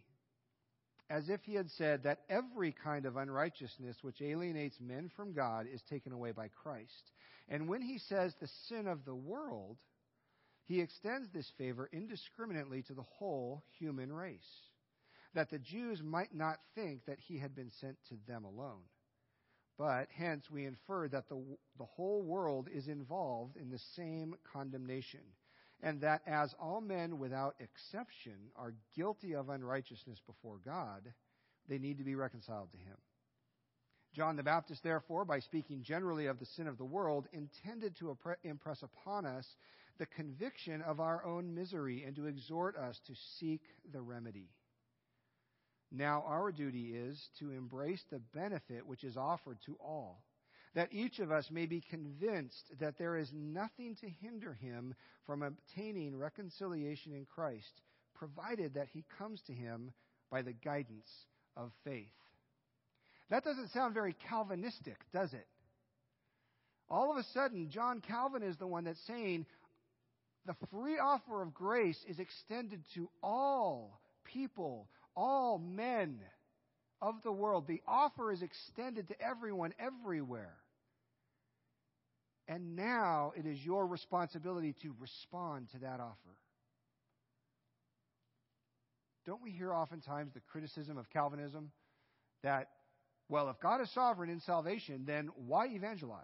as 1.08 1.28
if 1.28 1.40
he 1.44 1.54
had 1.54 1.70
said 1.70 2.02
that 2.02 2.20
every 2.28 2.72
kind 2.72 3.06
of 3.06 3.16
unrighteousness 3.16 3.96
which 4.02 4.20
alienates 4.20 4.78
men 4.80 5.10
from 5.16 5.32
God 5.32 5.66
is 5.72 5.82
taken 5.88 6.12
away 6.12 6.32
by 6.32 6.48
Christ. 6.48 7.12
And 7.48 7.68
when 7.68 7.82
he 7.82 7.98
says 7.98 8.34
the 8.40 8.48
sin 8.68 8.86
of 8.86 9.04
the 9.04 9.14
world, 9.14 9.78
he 10.66 10.80
extends 10.80 11.28
this 11.30 11.50
favor 11.58 11.88
indiscriminately 11.92 12.82
to 12.82 12.94
the 12.94 13.02
whole 13.02 13.64
human 13.78 14.12
race, 14.12 14.40
that 15.34 15.50
the 15.50 15.58
Jews 15.58 16.02
might 16.02 16.34
not 16.34 16.58
think 16.74 17.04
that 17.06 17.18
he 17.18 17.38
had 17.38 17.54
been 17.54 17.70
sent 17.80 17.96
to 18.08 18.14
them 18.26 18.44
alone. 18.44 18.82
But 19.76 20.08
hence 20.16 20.48
we 20.50 20.66
infer 20.66 21.08
that 21.08 21.28
the, 21.28 21.42
the 21.78 21.84
whole 21.84 22.22
world 22.22 22.68
is 22.72 22.86
involved 22.86 23.56
in 23.56 23.70
the 23.70 23.80
same 23.96 24.36
condemnation, 24.52 25.20
and 25.82 26.00
that 26.02 26.22
as 26.26 26.54
all 26.60 26.80
men 26.80 27.18
without 27.18 27.56
exception 27.58 28.50
are 28.54 28.74
guilty 28.94 29.34
of 29.34 29.48
unrighteousness 29.48 30.20
before 30.26 30.58
God, 30.64 31.12
they 31.68 31.78
need 31.78 31.98
to 31.98 32.04
be 32.04 32.14
reconciled 32.14 32.70
to 32.70 32.78
him. 32.78 32.96
John 34.14 34.36
the 34.36 34.44
Baptist, 34.44 34.84
therefore, 34.84 35.24
by 35.24 35.40
speaking 35.40 35.82
generally 35.82 36.26
of 36.26 36.38
the 36.38 36.46
sin 36.46 36.68
of 36.68 36.78
the 36.78 36.84
world, 36.84 37.26
intended 37.32 37.96
to 37.96 38.16
impress 38.44 38.82
upon 38.82 39.26
us 39.26 39.44
the 39.98 40.06
conviction 40.06 40.82
of 40.82 41.00
our 41.00 41.24
own 41.24 41.52
misery 41.52 42.04
and 42.04 42.14
to 42.14 42.26
exhort 42.26 42.76
us 42.76 43.00
to 43.08 43.14
seek 43.40 43.62
the 43.92 44.00
remedy. 44.00 44.50
Now, 45.90 46.24
our 46.26 46.50
duty 46.50 46.94
is 46.94 47.20
to 47.38 47.50
embrace 47.50 48.02
the 48.10 48.20
benefit 48.34 48.86
which 48.86 49.04
is 49.04 49.16
offered 49.16 49.58
to 49.66 49.76
all, 49.80 50.22
that 50.74 50.92
each 50.92 51.20
of 51.20 51.30
us 51.30 51.48
may 51.50 51.66
be 51.66 51.84
convinced 51.88 52.64
that 52.80 52.98
there 52.98 53.16
is 53.16 53.30
nothing 53.32 53.96
to 54.00 54.08
hinder 54.08 54.54
him 54.54 54.94
from 55.26 55.42
obtaining 55.42 56.16
reconciliation 56.16 57.12
in 57.12 57.26
Christ, 57.26 57.80
provided 58.14 58.74
that 58.74 58.88
he 58.92 59.04
comes 59.18 59.40
to 59.46 59.52
him 59.52 59.92
by 60.30 60.42
the 60.42 60.52
guidance 60.52 61.08
of 61.56 61.70
faith. 61.84 62.08
That 63.30 63.44
doesn't 63.44 63.70
sound 63.70 63.94
very 63.94 64.14
Calvinistic, 64.28 64.96
does 65.12 65.32
it? 65.32 65.46
All 66.90 67.10
of 67.10 67.16
a 67.16 67.24
sudden, 67.32 67.70
John 67.70 68.00
Calvin 68.00 68.42
is 68.42 68.56
the 68.56 68.66
one 68.66 68.84
that's 68.84 69.04
saying 69.06 69.46
the 70.46 70.56
free 70.70 70.98
offer 70.98 71.40
of 71.42 71.54
grace 71.54 71.98
is 72.06 72.18
extended 72.18 72.82
to 72.94 73.08
all 73.22 73.98
people, 74.24 74.88
all 75.16 75.58
men 75.58 76.20
of 77.00 77.16
the 77.22 77.32
world. 77.32 77.66
The 77.66 77.82
offer 77.86 78.32
is 78.32 78.42
extended 78.42 79.08
to 79.08 79.20
everyone, 79.20 79.72
everywhere. 79.78 80.54
And 82.46 82.76
now 82.76 83.32
it 83.36 83.46
is 83.46 83.64
your 83.64 83.86
responsibility 83.86 84.74
to 84.82 84.94
respond 85.00 85.68
to 85.72 85.78
that 85.78 86.00
offer. 86.00 86.36
Don't 89.26 89.42
we 89.42 89.50
hear 89.50 89.72
oftentimes 89.72 90.32
the 90.34 90.40
criticism 90.40 90.98
of 90.98 91.08
Calvinism 91.08 91.70
that, 92.42 92.68
well, 93.30 93.48
if 93.48 93.58
God 93.60 93.80
is 93.80 93.90
sovereign 93.94 94.28
in 94.28 94.40
salvation, 94.40 95.04
then 95.06 95.30
why 95.46 95.68
evangelize? 95.68 96.20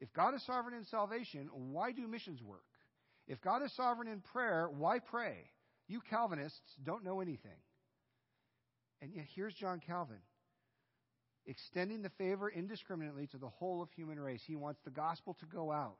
If 0.00 0.12
God 0.12 0.34
is 0.34 0.44
sovereign 0.44 0.76
in 0.76 0.84
salvation, 0.84 1.48
why 1.52 1.92
do 1.92 2.06
missions 2.08 2.42
work? 2.42 2.64
If 3.28 3.40
God 3.40 3.62
is 3.62 3.72
sovereign 3.76 4.08
in 4.08 4.20
prayer, 4.32 4.68
why 4.76 4.98
pray? 4.98 5.36
You 5.86 6.00
Calvinists 6.10 6.74
don't 6.84 7.04
know 7.04 7.20
anything. 7.20 7.52
And 9.00 9.12
yet, 9.14 9.26
here's 9.34 9.54
John 9.54 9.80
Calvin 9.84 10.18
extending 11.46 12.02
the 12.02 12.10
favor 12.10 12.50
indiscriminately 12.50 13.26
to 13.28 13.38
the 13.38 13.48
whole 13.48 13.82
of 13.82 13.90
human 13.92 14.20
race. 14.20 14.42
He 14.46 14.54
wants 14.54 14.80
the 14.84 14.90
gospel 14.90 15.34
to 15.40 15.46
go 15.46 15.72
out. 15.72 15.96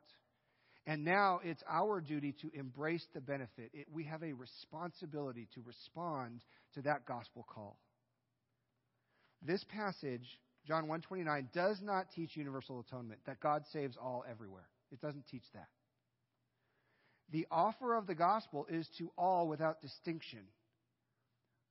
And 0.86 1.04
now 1.04 1.40
it's 1.42 1.62
our 1.68 2.00
duty 2.00 2.34
to 2.42 2.50
embrace 2.54 3.04
the 3.14 3.20
benefit. 3.20 3.70
It, 3.72 3.86
we 3.92 4.04
have 4.04 4.22
a 4.22 4.32
responsibility 4.32 5.48
to 5.54 5.62
respond 5.64 6.42
to 6.74 6.82
that 6.82 7.06
gospel 7.06 7.46
call. 7.48 7.78
This 9.42 9.64
passage, 9.64 10.26
John 10.66 10.88
129, 10.88 11.48
does 11.54 11.78
not 11.82 12.06
teach 12.14 12.36
universal 12.36 12.80
atonement, 12.80 13.20
that 13.26 13.40
God 13.40 13.62
saves 13.72 13.96
all 13.96 14.24
everywhere. 14.30 14.68
It 14.90 15.00
doesn't 15.00 15.26
teach 15.28 15.44
that. 15.54 15.68
The 17.30 17.46
offer 17.50 17.94
of 17.94 18.06
the 18.06 18.14
gospel 18.14 18.66
is 18.70 18.88
to 18.98 19.10
all 19.18 19.46
without 19.46 19.82
distinction, 19.82 20.40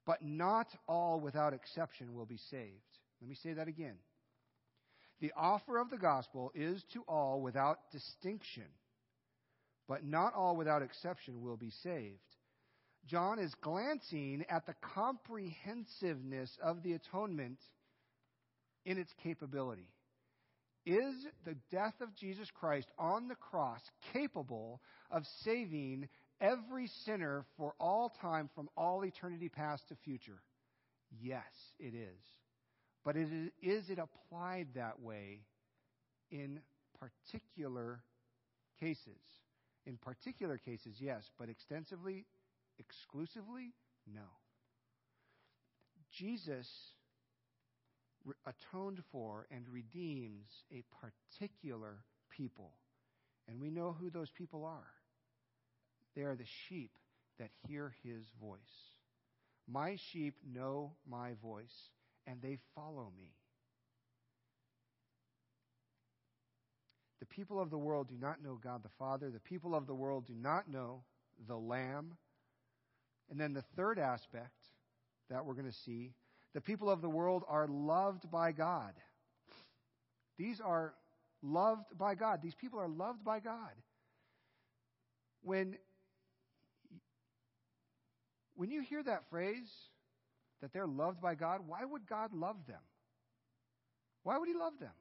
but 0.08 0.24
not 0.24 0.68
all 0.88 1.20
without 1.20 1.54
exception 1.54 2.16
will 2.16 2.26
be 2.26 2.40
saved. 2.50 2.82
Let 3.22 3.30
me 3.30 3.36
say 3.36 3.54
that 3.54 3.68
again. 3.68 3.98
The 5.22 5.34
offer 5.38 5.78
of 5.78 5.92
the 5.92 5.98
gospel 5.98 6.52
is 6.56 6.84
to 6.94 7.04
all 7.08 7.42
without 7.42 7.78
distinction 7.92 8.66
but 9.88 10.04
not 10.06 10.34
all 10.34 10.56
without 10.56 10.82
exception 10.82 11.42
will 11.42 11.58
be 11.58 11.72
saved. 11.84 12.20
John 13.08 13.40
is 13.40 13.54
glancing 13.62 14.46
at 14.50 14.66
the 14.66 14.76
comprehensiveness 14.94 16.52
of 16.62 16.84
the 16.84 16.94
atonement 16.94 17.60
in 18.86 18.98
its 18.98 19.14
capability. 19.24 19.90
Is 20.86 21.16
the 21.46 21.56
death 21.72 21.96
of 22.02 22.16
Jesus 22.16 22.50
Christ 22.60 22.88
on 22.98 23.28
the 23.28 23.36
cross 23.36 23.82
capable 24.14 24.82
of 25.12 25.24
saving 25.44 26.08
every 26.42 26.88
sinner 27.06 27.46
for 27.58 27.74
all 27.80 28.14
time 28.22 28.50
from 28.56 28.70
all 28.76 29.04
eternity 29.04 29.50
past 29.50 29.88
to 29.90 29.96
future? 30.04 30.42
Yes, 31.22 31.44
it 31.80 31.94
is. 31.94 32.20
But 33.06 33.16
is 33.16 33.90
it 33.90 34.00
applied 34.00 34.68
that 34.76 35.02
way 35.02 35.42
in 36.30 36.60
particular 37.00 38.02
cases? 38.80 39.22
In 39.86 39.98
particular 39.98 40.58
cases, 40.58 40.98
yes, 41.00 41.24
but 41.40 41.48
extensively, 41.48 42.26
exclusively, 42.78 43.74
no. 44.14 44.28
Jesus 46.12 46.68
atoned 48.46 49.02
for 49.12 49.48
and 49.50 49.66
redeems 49.70 50.50
a 50.74 50.84
particular 51.02 52.04
people. 52.30 52.74
And 53.48 53.62
we 53.62 53.70
know 53.70 53.96
who 53.98 54.10
those 54.10 54.30
people 54.32 54.66
are. 54.66 54.88
They 56.18 56.24
are 56.24 56.36
the 56.36 56.48
sheep 56.68 56.90
that 57.38 57.52
hear 57.68 57.94
his 58.04 58.24
voice. 58.42 58.60
My 59.70 59.98
sheep 60.12 60.34
know 60.52 60.94
my 61.08 61.34
voice, 61.44 61.92
and 62.26 62.42
they 62.42 62.58
follow 62.74 63.12
me. 63.16 63.36
The 67.20 67.28
people 67.28 67.62
of 67.62 67.70
the 67.70 67.78
world 67.78 68.10
do 68.10 68.16
not 68.20 68.44
know 68.44 68.60
God 68.62 68.82
the 68.82 68.90
Father. 68.98 69.30
The 69.30 69.40
people 69.40 69.76
of 69.76 69.86
the 69.86 69.94
world 69.94 70.26
do 70.26 70.34
not 70.34 70.68
know 70.68 71.04
the 71.48 71.56
Lamb. 71.56 72.16
And 73.30 73.40
then 73.40 73.54
the 73.54 73.64
third 73.76 74.00
aspect 74.00 74.56
that 75.30 75.46
we're 75.46 75.54
going 75.54 75.70
to 75.70 75.78
see 75.86 76.14
the 76.56 76.62
people 76.62 76.90
of 76.90 77.04
the 77.04 77.10
world 77.10 77.44
are 77.48 77.68
loved 77.68 78.32
by 78.32 78.54
God. 78.54 78.94
These 80.40 80.62
are 80.62 80.96
loved 81.44 81.96
by 81.96 82.16
God. 82.16 82.40
These 82.42 82.56
people 82.56 82.80
are 82.80 82.88
loved 82.88 83.24
by 83.24 83.40
God. 83.40 83.74
When, 85.44 85.78
when 88.58 88.72
you 88.72 88.82
hear 88.82 89.02
that 89.04 89.30
phrase, 89.30 89.72
that 90.62 90.74
they're 90.74 90.88
loved 90.88 91.22
by 91.22 91.36
God, 91.36 91.62
why 91.66 91.86
would 91.86 92.08
God 92.08 92.34
love 92.34 92.58
them? 92.68 92.82
Why 94.24 94.38
would 94.38 94.50
He 94.50 94.56
love 94.56 94.74
them? 94.80 94.92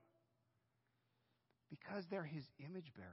Because 1.70 2.04
they're 2.10 2.22
his 2.22 2.44
image 2.60 2.92
bearers. 2.94 3.12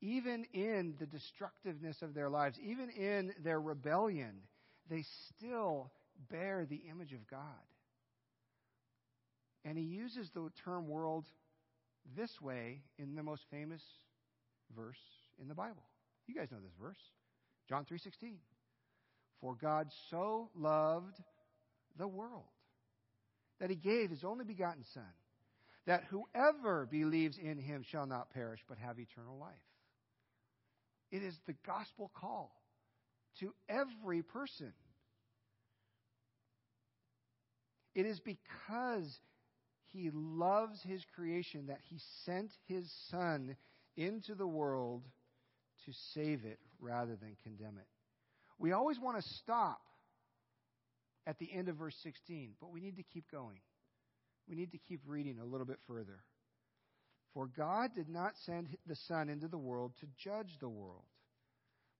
Even 0.00 0.44
in 0.52 0.94
the 1.00 1.06
destructiveness 1.06 2.02
of 2.02 2.14
their 2.14 2.28
lives, 2.28 2.58
even 2.62 2.90
in 2.90 3.32
their 3.42 3.60
rebellion, 3.60 4.42
they 4.88 5.04
still 5.28 5.90
bear 6.30 6.66
the 6.68 6.82
image 6.90 7.12
of 7.12 7.26
God. 7.28 7.40
And 9.64 9.76
he 9.76 9.84
uses 9.84 10.30
the 10.30 10.48
term 10.64 10.86
world 10.88 11.24
this 12.16 12.40
way 12.40 12.82
in 12.98 13.16
the 13.16 13.22
most 13.22 13.42
famous 13.50 13.82
verse 14.76 15.00
in 15.40 15.48
the 15.48 15.54
Bible. 15.54 15.82
You 16.28 16.34
guys 16.36 16.52
know 16.52 16.60
this 16.62 16.74
verse. 16.80 17.00
John 17.68 17.84
3:16. 17.84 18.36
For 19.40 19.54
God 19.54 19.88
so 20.10 20.50
loved 20.54 21.20
the 21.98 22.08
world 22.08 22.44
that 23.60 23.70
he 23.70 23.76
gave 23.76 24.10
his 24.10 24.24
only 24.24 24.44
begotten 24.44 24.84
son 24.92 25.04
that 25.86 26.04
whoever 26.10 26.86
believes 26.86 27.38
in 27.38 27.58
him 27.58 27.84
shall 27.90 28.06
not 28.06 28.30
perish 28.30 28.60
but 28.68 28.78
have 28.78 28.98
eternal 28.98 29.38
life. 29.38 29.54
It 31.12 31.22
is 31.22 31.38
the 31.46 31.54
gospel 31.64 32.10
call 32.14 32.50
to 33.40 33.54
every 33.68 34.22
person. 34.22 34.72
It 37.94 38.04
is 38.04 38.20
because 38.20 39.18
he 39.92 40.10
loves 40.12 40.82
his 40.82 41.02
creation 41.14 41.66
that 41.68 41.80
he 41.88 41.98
sent 42.24 42.50
his 42.66 42.92
son 43.10 43.56
into 43.96 44.34
the 44.34 44.46
world 44.46 45.04
to 45.86 45.92
save 46.14 46.44
it 46.44 46.58
rather 46.80 47.16
than 47.16 47.36
condemn 47.42 47.78
it. 47.78 47.86
We 48.58 48.72
always 48.72 48.98
want 48.98 49.22
to 49.22 49.28
stop 49.40 49.80
at 51.26 51.38
the 51.38 51.52
end 51.52 51.68
of 51.68 51.76
verse 51.76 51.96
16, 52.02 52.52
but 52.60 52.72
we 52.72 52.80
need 52.80 52.96
to 52.96 53.02
keep 53.02 53.30
going 53.30 53.58
we 54.48 54.56
need 54.56 54.72
to 54.72 54.78
keep 54.78 55.00
reading 55.06 55.38
a 55.38 55.44
little 55.44 55.66
bit 55.66 55.78
further. 55.86 56.20
For 57.34 57.48
God 57.48 57.90
did 57.94 58.08
not 58.08 58.32
send 58.44 58.68
the 58.86 58.96
Son 59.08 59.28
into 59.28 59.48
the 59.48 59.58
world 59.58 59.92
to 60.00 60.06
judge 60.16 60.58
the 60.60 60.68
world, 60.68 61.04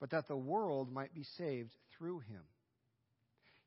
but 0.01 0.11
that 0.11 0.29
the 0.29 0.37
world 0.37 0.93
might 0.93 1.15
be 1.15 1.25
saved 1.37 1.73
through 1.97 2.21
him. 2.21 2.43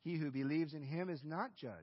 He 0.02 0.15
who 0.15 0.32
believes 0.32 0.73
in 0.73 0.82
him 0.82 1.10
is 1.10 1.21
not 1.23 1.56
judged, 1.56 1.75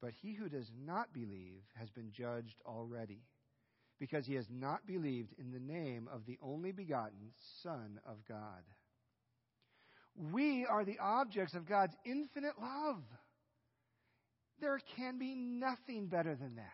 but 0.00 0.12
he 0.22 0.34
who 0.34 0.48
does 0.48 0.70
not 0.84 1.12
believe 1.12 1.62
has 1.74 1.90
been 1.90 2.12
judged 2.12 2.60
already, 2.64 3.22
because 3.98 4.24
he 4.24 4.34
has 4.34 4.46
not 4.48 4.86
believed 4.86 5.34
in 5.38 5.50
the 5.50 5.60
name 5.60 6.08
of 6.12 6.24
the 6.26 6.38
only 6.40 6.72
begotten 6.72 7.32
Son 7.62 8.00
of 8.06 8.16
God. 8.26 8.62
We 10.14 10.66
are 10.66 10.84
the 10.84 10.98
objects 10.98 11.54
of 11.54 11.68
God's 11.68 11.94
infinite 12.04 12.54
love. 12.60 13.02
There 14.60 14.78
can 14.96 15.18
be 15.18 15.34
nothing 15.34 16.06
better 16.06 16.34
than 16.34 16.56
that. 16.56 16.64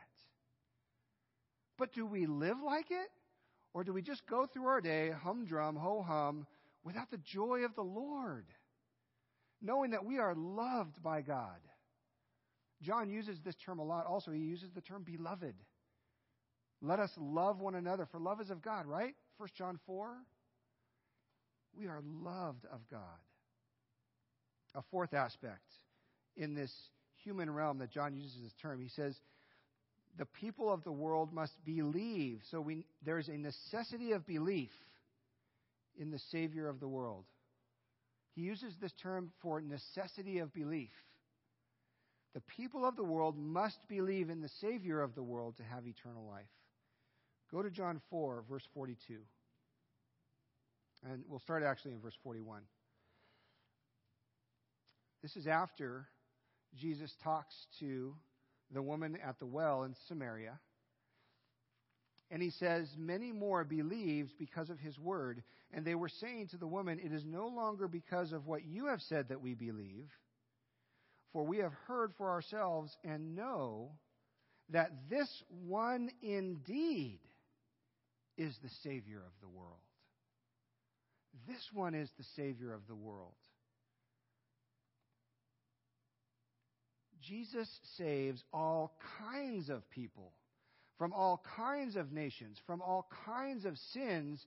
But 1.78 1.92
do 1.92 2.04
we 2.04 2.26
live 2.26 2.56
like 2.64 2.90
it? 2.90 3.08
Or 3.72 3.84
do 3.84 3.92
we 3.92 4.02
just 4.02 4.26
go 4.26 4.46
through 4.46 4.66
our 4.66 4.80
day, 4.80 5.10
humdrum, 5.22 5.76
ho 5.76 6.02
hum, 6.06 6.46
without 6.82 7.10
the 7.10 7.18
joy 7.18 7.64
of 7.64 7.74
the 7.76 7.82
Lord? 7.82 8.46
knowing 9.60 9.90
that 9.90 10.04
we 10.04 10.18
are 10.18 10.34
loved 10.34 11.02
by 11.02 11.20
God. 11.20 11.58
John 12.82 13.10
uses 13.10 13.38
this 13.44 13.56
term 13.64 13.78
a 13.78 13.84
lot 13.84 14.06
also. 14.06 14.30
He 14.30 14.40
uses 14.40 14.70
the 14.74 14.80
term 14.80 15.02
beloved. 15.02 15.54
Let 16.80 17.00
us 17.00 17.10
love 17.18 17.60
one 17.60 17.74
another, 17.74 18.06
for 18.06 18.20
love 18.20 18.40
is 18.40 18.50
of 18.50 18.62
God, 18.62 18.86
right? 18.86 19.14
1 19.38 19.48
John 19.56 19.80
4. 19.86 20.16
We 21.76 21.86
are 21.86 22.00
loved 22.22 22.66
of 22.72 22.80
God. 22.88 23.00
A 24.78 24.82
fourth 24.90 25.12
aspect 25.12 25.66
in 26.36 26.54
this 26.54 26.72
human 27.24 27.50
realm 27.50 27.78
that 27.78 27.90
John 27.90 28.16
uses 28.16 28.40
this 28.42 28.54
term, 28.62 28.80
he 28.80 28.88
says, 28.88 29.14
the 30.16 30.24
people 30.24 30.72
of 30.72 30.84
the 30.84 30.92
world 30.92 31.32
must 31.32 31.52
believe. 31.64 32.40
So 32.50 32.60
we, 32.60 32.86
there's 33.04 33.28
a 33.28 33.36
necessity 33.36 34.12
of 34.12 34.26
belief 34.26 34.70
in 35.98 36.10
the 36.10 36.18
Savior 36.30 36.68
of 36.68 36.80
the 36.80 36.88
world. 36.88 37.24
He 38.34 38.42
uses 38.42 38.72
this 38.80 38.92
term 39.02 39.32
for 39.42 39.60
necessity 39.60 40.38
of 40.38 40.54
belief. 40.54 40.90
The 42.34 42.40
people 42.56 42.86
of 42.86 42.94
the 42.94 43.04
world 43.04 43.36
must 43.36 43.78
believe 43.88 44.30
in 44.30 44.40
the 44.40 44.50
Savior 44.60 45.02
of 45.02 45.14
the 45.16 45.22
world 45.22 45.56
to 45.56 45.64
have 45.64 45.86
eternal 45.86 46.24
life. 46.24 46.46
Go 47.50 47.62
to 47.62 47.70
John 47.70 48.00
4, 48.10 48.44
verse 48.48 48.62
42. 48.74 49.18
And 51.10 51.24
we'll 51.28 51.40
start 51.40 51.62
actually 51.62 51.92
in 51.92 52.00
verse 52.00 52.16
41. 52.22 52.62
This 55.22 55.36
is 55.36 55.46
after 55.46 56.06
Jesus 56.76 57.12
talks 57.22 57.54
to 57.80 58.14
the 58.72 58.82
woman 58.82 59.18
at 59.24 59.38
the 59.38 59.46
well 59.46 59.84
in 59.84 59.94
Samaria. 60.06 60.58
And 62.30 62.42
he 62.42 62.50
says, 62.50 62.88
Many 62.96 63.32
more 63.32 63.64
believed 63.64 64.32
because 64.38 64.70
of 64.70 64.78
his 64.78 64.98
word. 64.98 65.42
And 65.72 65.84
they 65.84 65.94
were 65.94 66.08
saying 66.08 66.48
to 66.48 66.56
the 66.56 66.66
woman, 66.66 67.00
It 67.02 67.12
is 67.12 67.24
no 67.24 67.48
longer 67.48 67.88
because 67.88 68.32
of 68.32 68.46
what 68.46 68.64
you 68.64 68.86
have 68.86 69.00
said 69.00 69.28
that 69.28 69.40
we 69.40 69.54
believe, 69.54 70.10
for 71.32 71.44
we 71.44 71.58
have 71.58 71.72
heard 71.86 72.12
for 72.16 72.30
ourselves 72.30 72.96
and 73.02 73.34
know 73.34 73.92
that 74.70 74.90
this 75.08 75.28
one 75.66 76.10
indeed 76.22 77.20
is 78.36 78.54
the 78.62 78.70
Savior 78.82 79.18
of 79.18 79.32
the 79.40 79.48
world. 79.48 79.80
This 81.46 81.62
one 81.72 81.94
is 81.94 82.10
the 82.18 82.24
Savior 82.36 82.74
of 82.74 82.86
the 82.86 82.94
world. 82.94 83.32
Jesus 87.28 87.68
saves 87.96 88.42
all 88.52 88.92
kinds 89.20 89.68
of 89.68 89.88
people 89.90 90.32
from 90.98 91.12
all 91.12 91.42
kinds 91.56 91.94
of 91.96 92.12
nations, 92.12 92.58
from 92.66 92.82
all 92.82 93.08
kinds 93.26 93.64
of 93.64 93.76
sins 93.92 94.44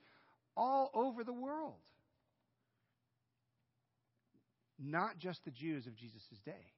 all 0.58 0.91
over 0.94 1.24
the 1.24 1.34
world. 1.34 1.80
Not 4.80 5.20
just 5.20 5.44
the 5.46 5.52
Jews 5.52 5.86
of 5.88 5.96
Jesus' 5.96 6.24
day. 6.44 6.74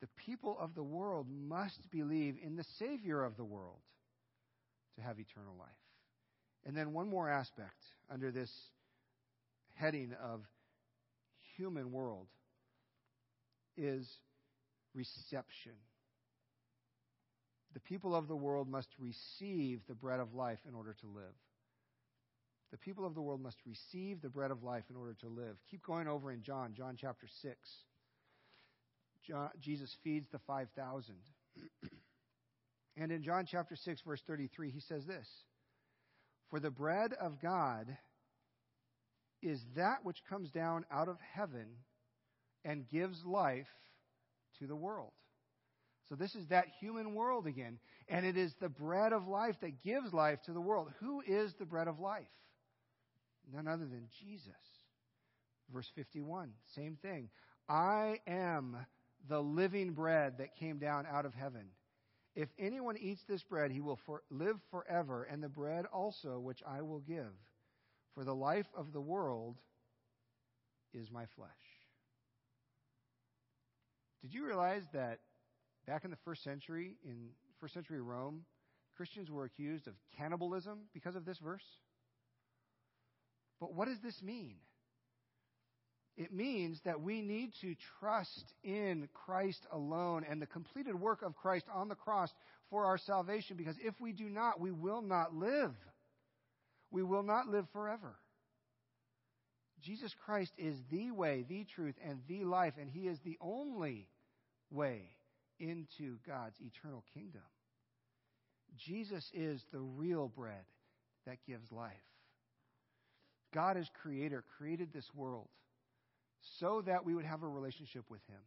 The 0.00 0.08
people 0.26 0.56
of 0.58 0.74
the 0.74 0.82
world 0.82 1.26
must 1.30 1.90
believe 1.90 2.36
in 2.42 2.56
the 2.56 2.64
Savior 2.78 3.24
of 3.24 3.36
the 3.36 3.44
world 3.44 3.80
to 4.96 5.02
have 5.02 5.18
eternal 5.18 5.54
life. 5.58 5.68
And 6.64 6.76
then 6.76 6.92
one 6.92 7.08
more 7.08 7.30
aspect 7.30 7.82
under 8.10 8.30
this 8.30 8.50
heading 9.74 10.14
of 10.22 10.40
human 11.56 11.92
world 11.92 12.26
is 13.76 14.08
reception. 14.94 15.72
The 17.74 17.80
people 17.80 18.14
of 18.14 18.28
the 18.28 18.36
world 18.36 18.68
must 18.68 18.88
receive 18.98 19.80
the 19.86 19.94
bread 19.94 20.20
of 20.20 20.34
life 20.34 20.60
in 20.66 20.74
order 20.74 20.94
to 21.00 21.06
live. 21.06 21.34
The 22.72 22.78
people 22.78 23.06
of 23.06 23.14
the 23.14 23.20
world 23.20 23.42
must 23.42 23.58
receive 23.66 24.20
the 24.20 24.28
bread 24.28 24.50
of 24.50 24.62
life 24.62 24.84
in 24.90 24.96
order 24.96 25.14
to 25.20 25.28
live. 25.28 25.56
Keep 25.70 25.84
going 25.84 26.08
over 26.08 26.32
in 26.32 26.42
John, 26.42 26.74
John 26.74 26.96
chapter 26.98 27.26
6. 27.42 27.54
John, 29.26 29.50
Jesus 29.60 29.94
feeds 30.02 30.26
the 30.32 30.40
5,000. 30.46 31.14
and 32.96 33.12
in 33.12 33.22
John 33.22 33.46
chapter 33.46 33.76
6, 33.76 34.00
verse 34.06 34.22
33, 34.26 34.70
he 34.70 34.80
says 34.80 35.04
this 35.06 35.28
For 36.50 36.60
the 36.60 36.70
bread 36.70 37.12
of 37.12 37.40
God 37.40 37.96
is 39.42 39.60
that 39.76 39.98
which 40.02 40.24
comes 40.28 40.50
down 40.50 40.84
out 40.90 41.08
of 41.08 41.18
heaven 41.34 41.66
and 42.66 42.88
gives 42.88 43.24
life 43.24 43.68
to 44.58 44.66
the 44.66 44.76
world. 44.76 45.12
So, 46.08 46.14
this 46.14 46.34
is 46.34 46.46
that 46.48 46.66
human 46.80 47.14
world 47.14 47.46
again. 47.46 47.78
And 48.08 48.26
it 48.26 48.36
is 48.36 48.52
the 48.60 48.68
bread 48.68 49.12
of 49.12 49.26
life 49.26 49.56
that 49.62 49.82
gives 49.82 50.12
life 50.12 50.40
to 50.42 50.52
the 50.52 50.60
world. 50.60 50.88
Who 51.00 51.22
is 51.26 51.54
the 51.54 51.64
bread 51.64 51.88
of 51.88 51.98
life? 51.98 52.26
None 53.52 53.66
other 53.66 53.86
than 53.86 54.08
Jesus. 54.20 54.52
Verse 55.72 55.90
51, 55.96 56.50
same 56.74 56.96
thing. 57.02 57.28
I 57.68 58.20
am 58.26 58.76
the 59.28 59.40
living 59.40 59.92
bread 59.92 60.38
that 60.38 60.56
came 60.56 60.78
down 60.78 61.06
out 61.10 61.26
of 61.26 61.34
heaven. 61.34 61.66
If 62.36 62.48
anyone 62.58 62.96
eats 62.98 63.22
this 63.28 63.42
bread, 63.42 63.72
he 63.72 63.80
will 63.80 63.98
for, 64.06 64.22
live 64.30 64.56
forever, 64.70 65.24
and 65.24 65.42
the 65.42 65.48
bread 65.48 65.86
also 65.86 66.38
which 66.38 66.62
I 66.64 66.82
will 66.82 67.00
give. 67.00 67.32
For 68.14 68.24
the 68.24 68.34
life 68.34 68.66
of 68.76 68.92
the 68.92 69.00
world 69.00 69.56
is 70.94 71.10
my 71.10 71.24
flesh. 71.34 71.50
Did 74.26 74.34
you 74.34 74.44
realize 74.44 74.82
that 74.92 75.20
back 75.86 76.04
in 76.04 76.10
the 76.10 76.16
first 76.24 76.42
century, 76.42 76.96
in 77.04 77.28
first 77.60 77.74
century 77.74 78.00
Rome, 78.00 78.44
Christians 78.96 79.30
were 79.30 79.44
accused 79.44 79.86
of 79.86 79.94
cannibalism 80.18 80.80
because 80.92 81.14
of 81.14 81.24
this 81.24 81.38
verse? 81.38 81.62
But 83.60 83.72
what 83.72 83.86
does 83.86 84.00
this 84.02 84.20
mean? 84.20 84.56
It 86.16 86.32
means 86.32 86.80
that 86.84 87.00
we 87.00 87.22
need 87.22 87.52
to 87.60 87.76
trust 88.00 88.52
in 88.64 89.08
Christ 89.14 89.64
alone 89.70 90.26
and 90.28 90.42
the 90.42 90.46
completed 90.46 90.96
work 90.96 91.22
of 91.22 91.36
Christ 91.36 91.66
on 91.72 91.88
the 91.88 91.94
cross 91.94 92.30
for 92.68 92.84
our 92.84 92.98
salvation, 92.98 93.56
because 93.56 93.76
if 93.80 93.94
we 94.00 94.12
do 94.12 94.28
not, 94.28 94.58
we 94.58 94.72
will 94.72 95.02
not 95.02 95.36
live. 95.36 95.70
We 96.90 97.04
will 97.04 97.22
not 97.22 97.46
live 97.46 97.66
forever. 97.72 98.16
Jesus 99.82 100.12
Christ 100.24 100.50
is 100.58 100.74
the 100.90 101.12
way, 101.12 101.44
the 101.48 101.64
truth, 101.76 101.94
and 102.04 102.18
the 102.26 102.44
life, 102.44 102.74
and 102.80 102.90
He 102.90 103.06
is 103.06 103.20
the 103.24 103.38
only 103.40 104.08
way 104.70 105.02
into 105.58 106.16
God's 106.26 106.56
eternal 106.60 107.04
kingdom. 107.14 107.42
Jesus 108.76 109.24
is 109.32 109.62
the 109.72 109.80
real 109.80 110.28
bread 110.28 110.64
that 111.26 111.38
gives 111.46 111.70
life. 111.72 111.92
God, 113.54 113.76
as 113.76 113.88
creator, 114.02 114.44
created 114.58 114.92
this 114.92 115.08
world 115.14 115.48
so 116.58 116.82
that 116.86 117.04
we 117.04 117.14
would 117.14 117.24
have 117.24 117.42
a 117.42 117.48
relationship 117.48 118.04
with 118.10 118.20
Him, 118.28 118.40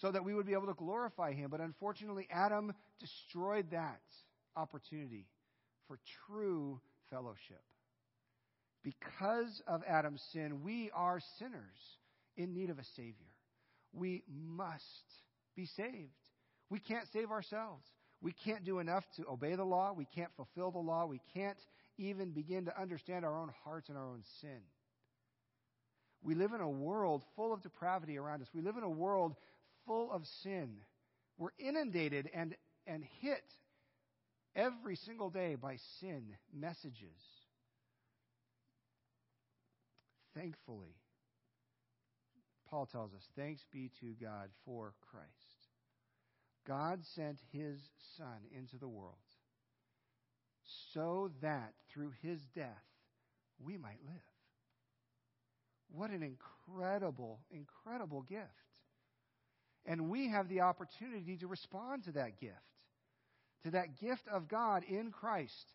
so 0.00 0.10
that 0.12 0.24
we 0.24 0.34
would 0.34 0.46
be 0.46 0.52
able 0.52 0.68
to 0.68 0.74
glorify 0.74 1.32
Him. 1.32 1.50
But 1.50 1.60
unfortunately, 1.60 2.28
Adam 2.30 2.72
destroyed 3.00 3.66
that 3.72 4.00
opportunity 4.56 5.26
for 5.88 5.98
true 6.26 6.80
fellowship. 7.10 7.62
Because 8.84 9.62
of 9.66 9.82
Adam's 9.86 10.22
sin, 10.32 10.62
we 10.62 10.90
are 10.94 11.20
sinners 11.38 11.98
in 12.36 12.54
need 12.54 12.70
of 12.70 12.78
a 12.78 12.84
Savior. 12.96 13.31
We 13.92 14.22
must 14.28 14.84
be 15.54 15.66
saved. 15.66 16.10
We 16.70 16.78
can't 16.78 17.06
save 17.12 17.30
ourselves. 17.30 17.84
We 18.22 18.32
can't 18.32 18.64
do 18.64 18.78
enough 18.78 19.04
to 19.16 19.28
obey 19.28 19.56
the 19.56 19.64
law. 19.64 19.92
We 19.92 20.06
can't 20.14 20.30
fulfill 20.36 20.70
the 20.70 20.78
law. 20.78 21.06
We 21.06 21.20
can't 21.34 21.58
even 21.98 22.30
begin 22.30 22.66
to 22.66 22.80
understand 22.80 23.24
our 23.24 23.36
own 23.36 23.50
hearts 23.64 23.88
and 23.88 23.98
our 23.98 24.06
own 24.06 24.22
sin. 24.40 24.60
We 26.22 26.34
live 26.34 26.52
in 26.52 26.60
a 26.60 26.70
world 26.70 27.24
full 27.34 27.52
of 27.52 27.62
depravity 27.62 28.16
around 28.16 28.42
us. 28.42 28.48
We 28.54 28.62
live 28.62 28.76
in 28.76 28.84
a 28.84 28.90
world 28.90 29.34
full 29.86 30.12
of 30.12 30.22
sin. 30.42 30.76
We're 31.36 31.50
inundated 31.58 32.30
and, 32.32 32.54
and 32.86 33.04
hit 33.20 33.42
every 34.54 34.96
single 34.96 35.30
day 35.30 35.56
by 35.56 35.78
sin 36.00 36.36
messages. 36.54 37.18
Thankfully, 40.34 40.94
Paul 42.72 42.86
tells 42.86 43.12
us, 43.12 43.20
thanks 43.36 43.62
be 43.70 43.90
to 44.00 44.14
God 44.18 44.48
for 44.64 44.94
Christ. 45.10 45.28
God 46.66 47.00
sent 47.14 47.38
his 47.52 47.78
Son 48.16 48.38
into 48.56 48.78
the 48.78 48.88
world 48.88 49.16
so 50.94 51.30
that 51.42 51.74
through 51.92 52.12
his 52.22 52.40
death 52.54 52.70
we 53.62 53.76
might 53.76 53.98
live. 54.06 54.22
What 55.90 56.12
an 56.12 56.22
incredible, 56.22 57.40
incredible 57.50 58.22
gift. 58.22 58.48
And 59.84 60.08
we 60.08 60.30
have 60.30 60.48
the 60.48 60.62
opportunity 60.62 61.36
to 61.38 61.48
respond 61.48 62.04
to 62.04 62.12
that 62.12 62.40
gift, 62.40 62.54
to 63.64 63.72
that 63.72 64.00
gift 64.00 64.22
of 64.32 64.48
God 64.48 64.82
in 64.88 65.10
Christ, 65.10 65.72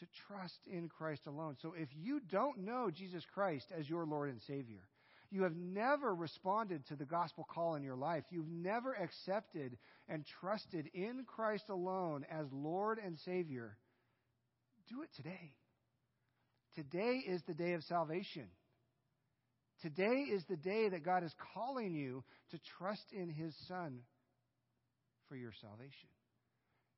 to 0.00 0.06
trust 0.26 0.58
in 0.66 0.88
Christ 0.88 1.28
alone. 1.28 1.54
So 1.62 1.74
if 1.78 1.90
you 1.94 2.20
don't 2.32 2.64
know 2.64 2.90
Jesus 2.90 3.22
Christ 3.32 3.66
as 3.78 3.88
your 3.88 4.04
Lord 4.04 4.30
and 4.30 4.40
Savior, 4.42 4.82
you 5.30 5.44
have 5.44 5.54
never 5.54 6.12
responded 6.14 6.86
to 6.88 6.96
the 6.96 7.04
gospel 7.04 7.46
call 7.48 7.76
in 7.76 7.84
your 7.84 7.96
life. 7.96 8.24
You've 8.30 8.48
never 8.48 8.94
accepted 8.94 9.78
and 10.08 10.24
trusted 10.40 10.90
in 10.92 11.24
Christ 11.24 11.64
alone 11.68 12.26
as 12.30 12.46
Lord 12.52 12.98
and 12.98 13.16
Savior. 13.24 13.76
Do 14.88 15.02
it 15.02 15.10
today. 15.16 15.52
Today 16.74 17.22
is 17.26 17.42
the 17.46 17.54
day 17.54 17.74
of 17.74 17.84
salvation. 17.84 18.46
Today 19.82 20.26
is 20.30 20.42
the 20.48 20.56
day 20.56 20.88
that 20.88 21.04
God 21.04 21.22
is 21.22 21.34
calling 21.54 21.94
you 21.94 22.24
to 22.50 22.58
trust 22.78 23.12
in 23.12 23.30
His 23.30 23.54
Son 23.68 24.00
for 25.28 25.36
your 25.36 25.52
salvation. 25.60 26.08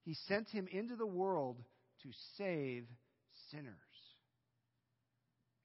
He 0.05 0.14
sent 0.26 0.49
Him 0.49 0.66
into 0.72 0.97
the 0.97 1.07
world 1.07 1.59
to 2.03 2.09
save 2.39 2.87
sinners. 3.51 3.74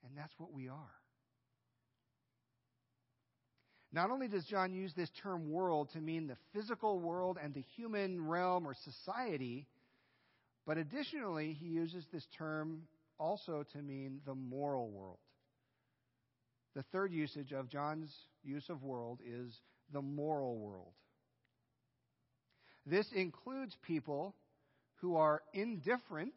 And 0.05 0.17
that's 0.17 0.33
what 0.37 0.53
we 0.53 0.67
are. 0.67 0.97
Not 3.91 4.11
only 4.11 4.27
does 4.27 4.45
John 4.45 4.73
use 4.73 4.93
this 4.93 5.09
term 5.21 5.49
world 5.49 5.89
to 5.93 6.01
mean 6.01 6.27
the 6.27 6.37
physical 6.53 6.99
world 6.99 7.37
and 7.41 7.53
the 7.53 7.63
human 7.75 8.27
realm 8.27 8.67
or 8.67 8.73
society, 8.73 9.67
but 10.65 10.77
additionally, 10.77 11.53
he 11.53 11.67
uses 11.67 12.05
this 12.11 12.27
term 12.37 12.83
also 13.17 13.63
to 13.71 13.77
mean 13.77 14.19
the 14.25 14.35
moral 14.35 14.89
world. 14.89 15.19
The 16.75 16.83
third 16.91 17.11
usage 17.11 17.53
of 17.53 17.69
John's 17.69 18.13
use 18.43 18.69
of 18.69 18.83
world 18.83 19.19
is 19.25 19.51
the 19.93 20.01
moral 20.01 20.57
world. 20.57 20.93
This 22.85 23.07
includes 23.15 23.75
people 23.87 24.35
who 24.97 25.15
are 25.15 25.41
indifferent 25.53 26.33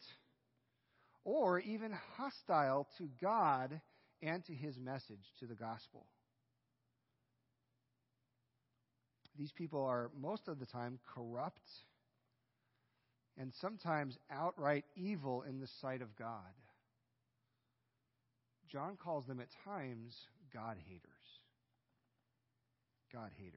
or 1.24 1.60
even 1.60 1.92
hostile 2.16 2.88
to 2.98 3.08
God 3.20 3.80
and 4.22 4.44
to 4.46 4.54
his 4.54 4.78
message, 4.78 5.20
to 5.40 5.46
the 5.46 5.54
gospel. 5.54 6.06
These 9.40 9.52
people 9.52 9.86
are 9.86 10.10
most 10.20 10.48
of 10.48 10.58
the 10.58 10.66
time 10.66 10.98
corrupt 11.14 11.66
and 13.38 13.50
sometimes 13.58 14.18
outright 14.30 14.84
evil 14.96 15.44
in 15.48 15.60
the 15.60 15.68
sight 15.80 16.02
of 16.02 16.14
God. 16.14 16.52
John 18.70 18.98
calls 19.02 19.24
them 19.24 19.40
at 19.40 19.46
times 19.64 20.14
God 20.52 20.76
haters. 20.86 21.00
God 23.14 23.30
haters. 23.38 23.54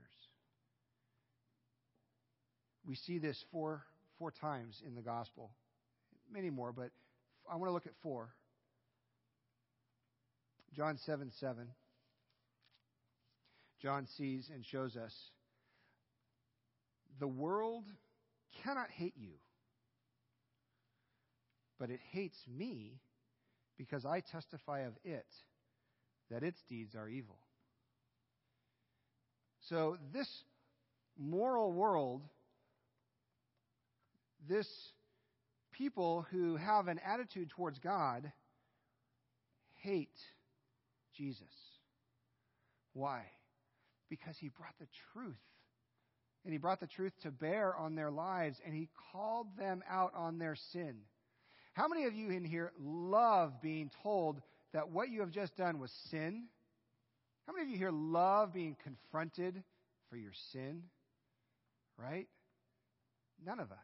We 2.87 2.95
see 2.95 3.19
this 3.19 3.43
four, 3.51 3.83
four 4.17 4.31
times 4.31 4.81
in 4.87 4.95
the 4.95 5.01
gospel. 5.01 5.51
Many 6.31 6.49
more, 6.49 6.71
but 6.71 6.91
I 7.51 7.57
want 7.57 7.67
to 7.67 7.73
look 7.73 7.87
at 7.87 7.93
four. 8.01 8.29
John 10.73 10.97
7 11.05 11.29
7. 11.41 11.67
John 13.81 14.07
sees 14.15 14.49
and 14.53 14.65
shows 14.65 14.95
us 14.95 15.13
the 17.19 17.27
world 17.27 17.85
cannot 18.63 18.89
hate 18.89 19.15
you, 19.17 19.33
but 21.79 21.89
it 21.89 21.99
hates 22.11 22.37
me 22.47 22.99
because 23.77 24.05
I 24.05 24.19
testify 24.19 24.81
of 24.81 24.93
it 25.03 25.27
that 26.29 26.43
its 26.43 26.61
deeds 26.69 26.95
are 26.95 27.09
evil. 27.09 27.37
So, 29.61 29.97
this 30.11 30.27
moral 31.17 31.71
world, 31.71 32.21
this 34.47 34.67
people 35.71 36.25
who 36.31 36.55
have 36.57 36.87
an 36.87 36.99
attitude 37.05 37.49
towards 37.49 37.79
God, 37.79 38.31
hate 39.81 40.19
Jesus. 41.15 41.53
Why? 42.93 43.23
Because 44.09 44.37
he 44.37 44.49
brought 44.49 44.77
the 44.79 44.87
truth. 45.13 45.35
And 46.43 46.51
he 46.51 46.57
brought 46.57 46.79
the 46.79 46.87
truth 46.87 47.13
to 47.21 47.31
bear 47.31 47.75
on 47.75 47.95
their 47.95 48.11
lives, 48.11 48.59
and 48.65 48.73
he 48.73 48.89
called 49.11 49.57
them 49.57 49.83
out 49.89 50.13
on 50.15 50.39
their 50.39 50.55
sin. 50.71 50.97
How 51.73 51.87
many 51.87 52.05
of 52.05 52.13
you 52.13 52.29
in 52.29 52.43
here 52.43 52.71
love 52.79 53.61
being 53.61 53.89
told 54.03 54.41
that 54.73 54.89
what 54.89 55.09
you 55.09 55.21
have 55.21 55.31
just 55.31 55.55
done 55.55 55.79
was 55.79 55.91
sin? 56.09 56.45
How 57.47 57.53
many 57.53 57.65
of 57.65 57.69
you 57.69 57.77
here 57.77 57.91
love 57.91 58.53
being 58.53 58.75
confronted 58.83 59.63
for 60.09 60.17
your 60.17 60.33
sin? 60.51 60.83
Right? 61.97 62.27
None 63.43 63.59
of 63.59 63.71
us. 63.71 63.77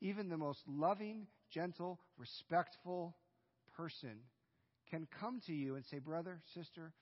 Even 0.00 0.28
the 0.28 0.36
most 0.36 0.60
loving, 0.66 1.26
gentle, 1.50 1.98
respectful 2.18 3.16
person 3.76 4.18
can 4.90 5.06
come 5.18 5.40
to 5.46 5.52
you 5.52 5.76
and 5.76 5.84
say, 5.86 5.98
Brother, 5.98 6.40
sister, 6.54 6.92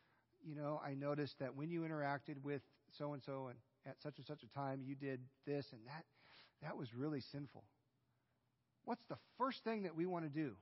you 0.45 0.55
know, 0.55 0.81
I 0.85 0.95
noticed 0.95 1.39
that 1.41 1.57
when 1.57 1.71
you 1.71 1.83
interacted 1.83 2.43
with 2.43 2.63
so 2.99 3.13
and 3.13 3.23
so 3.23 3.49
and 3.49 3.59
at 3.87 3.97
such 4.03 4.15
and 4.17 4.27
such 4.27 4.43
a 4.43 4.59
time, 4.59 4.83
you 4.85 4.95
did 4.95 5.21
this 5.47 5.67
and 5.73 5.81
that. 5.87 6.05
That 6.63 6.77
was 6.77 6.89
really 6.95 7.21
sinful. 7.33 7.65
What's 8.85 9.05
the 9.09 9.17
first 9.39 9.63
thing 9.65 9.85
that 9.85 9.97
we 9.97 10.07
want 10.07 10.25
to 10.25 10.31
do? 10.31 10.53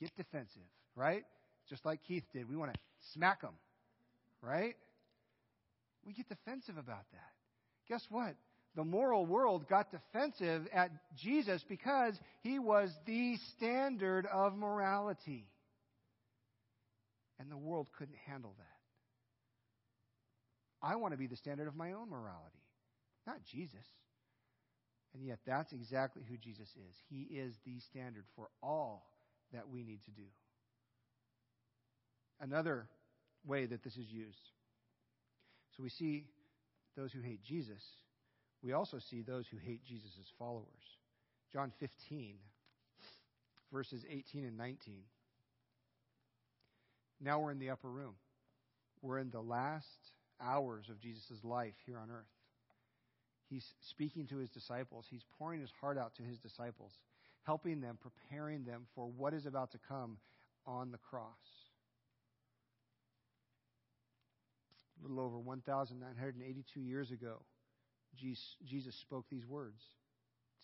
Get 0.00 0.14
defensive, 0.16 0.62
right? 0.96 1.24
Just 1.68 1.84
like 1.84 2.00
Keith 2.06 2.24
did. 2.32 2.48
We 2.48 2.56
want 2.56 2.72
to 2.72 2.78
smack 3.12 3.42
them, 3.42 3.54
right? 4.42 4.74
We 6.04 6.12
get 6.12 6.28
defensive 6.28 6.76
about 6.76 7.04
that. 7.12 7.32
Guess 7.88 8.06
what? 8.08 8.34
The 8.76 8.84
moral 8.84 9.26
world 9.26 9.68
got 9.68 9.90
defensive 9.90 10.66
at 10.72 10.90
Jesus 11.16 11.64
because 11.68 12.14
he 12.42 12.58
was 12.58 12.90
the 13.04 13.36
standard 13.56 14.26
of 14.26 14.56
morality. 14.56 15.46
And 17.38 17.50
the 17.50 17.56
world 17.56 17.88
couldn't 17.98 18.18
handle 18.26 18.54
that. 18.58 18.69
I 20.82 20.96
want 20.96 21.12
to 21.12 21.18
be 21.18 21.26
the 21.26 21.36
standard 21.36 21.68
of 21.68 21.76
my 21.76 21.92
own 21.92 22.10
morality, 22.10 22.62
not 23.26 23.44
Jesus. 23.44 23.86
And 25.14 25.24
yet, 25.24 25.40
that's 25.44 25.72
exactly 25.72 26.22
who 26.28 26.36
Jesus 26.36 26.68
is. 26.68 26.96
He 27.08 27.22
is 27.22 27.58
the 27.66 27.80
standard 27.80 28.24
for 28.36 28.48
all 28.62 29.10
that 29.52 29.68
we 29.68 29.82
need 29.82 30.04
to 30.04 30.10
do. 30.12 30.22
Another 32.40 32.86
way 33.44 33.66
that 33.66 33.82
this 33.82 33.96
is 33.96 34.06
used. 34.10 34.38
So 35.76 35.82
we 35.82 35.88
see 35.88 36.24
those 36.96 37.12
who 37.12 37.20
hate 37.20 37.42
Jesus. 37.42 37.82
We 38.62 38.72
also 38.72 38.98
see 38.98 39.22
those 39.22 39.46
who 39.48 39.56
hate 39.56 39.84
Jesus' 39.84 40.32
followers. 40.38 40.66
John 41.52 41.72
15, 41.80 42.36
verses 43.72 44.04
18 44.08 44.44
and 44.44 44.56
19. 44.56 44.94
Now 47.20 47.40
we're 47.40 47.50
in 47.50 47.58
the 47.58 47.70
upper 47.70 47.90
room. 47.90 48.14
We're 49.02 49.18
in 49.18 49.30
the 49.30 49.40
last 49.40 50.12
hours 50.42 50.88
of 50.88 51.00
Jesus' 51.00 51.44
life 51.44 51.74
here 51.86 51.98
on 51.98 52.10
earth. 52.10 52.26
He's 53.48 53.66
speaking 53.90 54.26
to 54.28 54.38
his 54.38 54.48
disciples. 54.50 55.06
He's 55.10 55.24
pouring 55.38 55.60
his 55.60 55.72
heart 55.80 55.98
out 55.98 56.14
to 56.16 56.22
his 56.22 56.38
disciples, 56.38 56.92
helping 57.42 57.80
them, 57.80 57.98
preparing 58.00 58.64
them 58.64 58.86
for 58.94 59.06
what 59.06 59.34
is 59.34 59.46
about 59.46 59.72
to 59.72 59.78
come 59.88 60.18
on 60.66 60.92
the 60.92 60.98
cross. 60.98 61.24
A 65.00 65.08
little 65.08 65.24
over 65.24 65.38
1,982 65.38 66.80
years 66.80 67.10
ago, 67.10 67.42
Jesus 68.16 68.94
spoke 69.00 69.24
these 69.30 69.46
words 69.46 69.80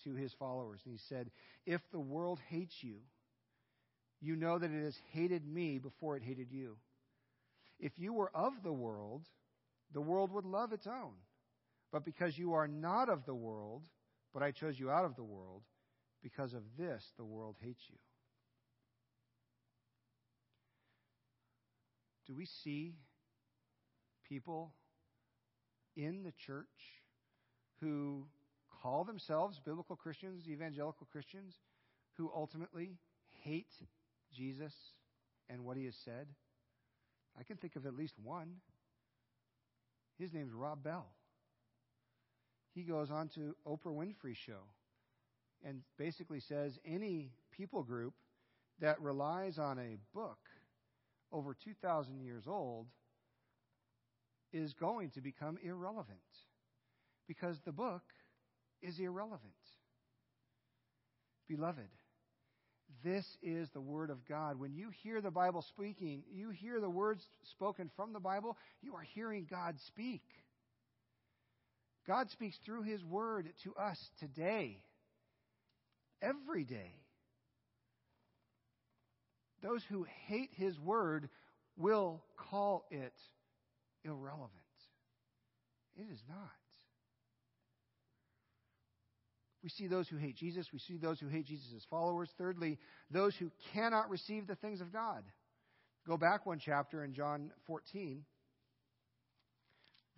to 0.05 0.15
his 0.15 0.33
followers. 0.39 0.81
And 0.85 0.93
he 0.93 1.01
said, 1.09 1.31
If 1.65 1.81
the 1.91 1.99
world 1.99 2.39
hates 2.51 2.75
you, 2.83 2.97
you 4.21 4.37
know 4.37 4.59
that 4.59 4.71
it 4.71 4.85
has 4.85 4.97
hated 5.13 5.47
me 5.47 5.79
before 5.79 6.17
it 6.17 6.23
hated 6.23 6.51
you. 6.51 6.77
If 7.79 7.93
you 7.97 8.13
were 8.13 8.31
of 8.35 8.53
the 8.63 8.73
world, 8.73 9.23
the 9.97 10.03
world 10.03 10.31
would 10.31 10.45
love 10.45 10.75
its 10.75 10.87
own. 10.87 11.15
But 11.91 12.05
because 12.05 12.37
you 12.37 12.53
are 12.53 12.69
not 12.69 13.09
of 13.09 13.25
the 13.25 13.35
world, 13.35 13.85
but 14.35 14.43
I 14.43 14.51
chose 14.51 14.79
you 14.79 14.91
out 14.91 15.07
of 15.07 15.17
the 15.17 15.25
world, 15.25 15.63
because 16.23 16.53
of 16.53 16.61
this 16.77 17.03
the 17.17 17.25
world 17.25 17.57
hates 17.63 17.81
you. 17.89 17.97
Do 22.27 22.35
we 22.35 22.45
see 22.63 22.97
people 24.29 24.75
in 25.97 26.25
the 26.25 26.33
church 26.47 26.67
who 27.81 28.27
call 28.83 29.05
themselves 29.05 29.59
biblical 29.65 29.97
Christians, 29.97 30.47
evangelical 30.47 31.07
Christians, 31.11 31.55
who 32.19 32.31
ultimately 32.35 32.99
hate 33.45 33.73
Jesus 34.31 34.75
and 35.49 35.65
what 35.65 35.79
he 35.79 35.87
has 35.87 35.97
said? 36.05 36.27
I 37.41 37.45
can 37.45 37.57
think 37.57 37.77
of 37.77 37.87
at 37.87 37.97
least 37.97 38.17
one. 38.23 38.57
His 40.19 40.33
name's 40.33 40.53
Rob 40.53 40.83
Bell 40.83 41.07
he 42.77 42.83
goes 42.83 43.11
on 43.11 43.29
to 43.31 43.57
Oprah 43.67 43.87
Winfrey 43.87 44.37
show 44.37 44.61
and 45.65 45.81
basically 45.97 46.41
says 46.41 46.79
any 46.85 47.31
people 47.51 47.83
group 47.83 48.13
that 48.81 49.01
relies 49.01 49.59
on 49.59 49.79
a 49.79 49.97
book 50.15 50.39
over 51.33 51.55
2,000 51.55 52.21
years 52.21 52.45
old 52.47 52.87
is 54.53 54.75
going 54.75 55.09
to 55.11 55.23
become 55.23 55.57
irrelevant 55.63 56.19
because 57.27 57.59
the 57.65 57.73
book 57.73 58.03
is 58.83 58.99
irrelevant. 59.01 59.55
Beloved, 61.49 61.89
this 63.05 63.25
is 63.43 63.69
the 63.71 63.81
Word 63.81 64.11
of 64.11 64.27
God. 64.27 64.59
When 64.59 64.75
you 64.75 64.91
hear 65.03 65.21
the 65.21 65.31
Bible 65.31 65.63
speaking, 65.63 66.23
you 66.33 66.51
hear 66.51 66.81
the 66.81 66.91
words 66.91 67.25
spoken 67.51 67.91
from 67.97 68.13
the 68.13 68.21
Bible, 68.21 68.57
you 68.83 68.95
are 68.95 69.07
hearing 69.15 69.47
God 69.49 69.77
speak. 69.87 70.23
God 72.07 72.31
speaks 72.31 72.57
through 72.65 72.83
His 72.83 73.05
Word 73.05 73.53
to 73.65 73.75
us 73.75 73.99
today, 74.21 74.83
every 76.23 76.65
day. 76.65 76.95
Those 79.63 79.83
who 79.89 80.07
hate 80.27 80.51
His 80.53 80.79
Word 80.79 81.29
will 81.77 82.23
call 82.37 82.87
it 82.91 83.15
irrelevant. 84.05 84.51
It 85.97 86.07
is 86.13 86.23
not. 86.29 86.66
We 89.67 89.71
see 89.71 89.89
those 89.89 90.07
who 90.07 90.17
hate 90.17 90.37
Jesus. 90.37 90.69
We 90.73 90.79
see 90.79 90.97
those 90.97 91.19
who 91.19 91.27
hate 91.27 91.47
Jesus' 91.47 91.85
followers. 91.91 92.31
Thirdly, 92.39 92.79
those 93.11 93.35
who 93.35 93.51
cannot 93.75 94.09
receive 94.09 94.47
the 94.47 94.55
things 94.55 94.81
of 94.81 94.93
God. 94.93 95.25
Go 96.07 96.17
back 96.17 96.47
one 96.47 96.61
chapter 96.65 97.03
in 97.03 97.13
John 97.15 97.51
14, 97.67 98.25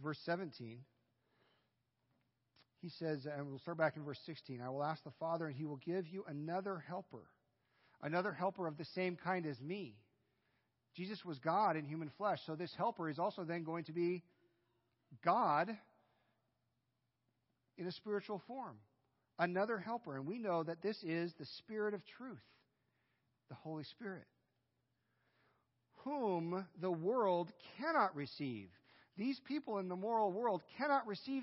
verse 0.03 0.19
17. 0.27 0.81
He 2.83 2.91
says, 2.99 3.25
and 3.25 3.49
we'll 3.49 3.59
start 3.61 3.79
back 3.79 3.97
in 3.97 4.05
verse 4.05 4.19
16 4.27 4.61
I 4.61 4.69
will 4.69 4.85
ask 4.85 5.03
the 5.03 5.13
Father, 5.19 5.47
and 5.47 5.57
he 5.57 5.65
will 5.65 5.81
give 5.83 6.07
you 6.09 6.27
another 6.29 6.85
helper, 6.87 7.25
another 8.03 8.33
helper 8.33 8.67
of 8.67 8.77
the 8.77 8.85
same 8.95 9.17
kind 9.17 9.47
as 9.47 9.59
me. 9.63 9.95
Jesus 10.95 11.25
was 11.25 11.39
God 11.39 11.75
in 11.75 11.87
human 11.87 12.11
flesh, 12.19 12.41
so 12.45 12.55
this 12.55 12.75
helper 12.77 13.09
is 13.09 13.19
also 13.19 13.45
then 13.45 13.65
going 13.65 13.85
to 13.85 13.93
be 13.93 14.23
God 15.25 15.71
in 17.79 17.87
a 17.87 17.93
spiritual 17.93 18.43
form. 18.47 18.77
Another 19.39 19.79
helper. 19.79 20.17
And 20.17 20.27
we 20.27 20.39
know 20.39 20.63
that 20.63 20.83
this 20.83 20.97
is 21.03 21.33
the 21.39 21.47
Spirit 21.59 21.95
of 21.95 22.03
truth, 22.17 22.39
the 23.49 23.55
Holy 23.55 23.85
Spirit, 23.85 24.27
whom 26.05 26.67
the 26.81 26.91
world 26.91 27.53
cannot 27.79 28.15
receive. 28.17 28.69
These 29.17 29.41
people 29.47 29.79
in 29.79 29.89
the 29.89 29.97
moral 29.97 30.33
world 30.33 30.63
cannot 30.77 31.07
receive 31.07 31.43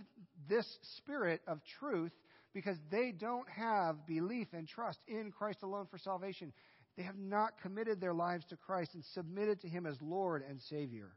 this 0.49 0.67
Spirit 0.97 1.41
of 1.47 1.59
truth 1.79 2.11
because 2.53 2.77
they 2.89 3.11
don't 3.11 3.49
have 3.49 4.07
belief 4.07 4.47
and 4.53 4.67
trust 4.67 4.99
in 5.07 5.31
Christ 5.31 5.59
alone 5.61 5.87
for 5.91 5.97
salvation. 5.97 6.53
They 6.95 7.03
have 7.03 7.17
not 7.17 7.61
committed 7.61 7.99
their 7.99 8.13
lives 8.13 8.45
to 8.45 8.55
Christ 8.55 8.93
and 8.93 9.03
submitted 9.13 9.61
to 9.61 9.67
Him 9.67 9.85
as 9.85 9.97
Lord 10.01 10.43
and 10.49 10.61
Savior. 10.69 11.11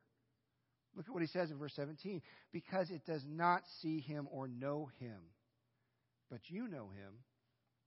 Look 0.98 1.06
at 1.06 1.12
what 1.12 1.22
he 1.22 1.28
says 1.28 1.52
in 1.52 1.58
verse 1.58 1.74
17. 1.76 2.20
Because 2.52 2.90
it 2.90 3.06
does 3.06 3.24
not 3.24 3.62
see 3.80 4.00
him 4.00 4.26
or 4.32 4.48
know 4.48 4.90
him. 4.98 5.18
But 6.30 6.40
you 6.48 6.68
know 6.68 6.88
him 6.88 7.14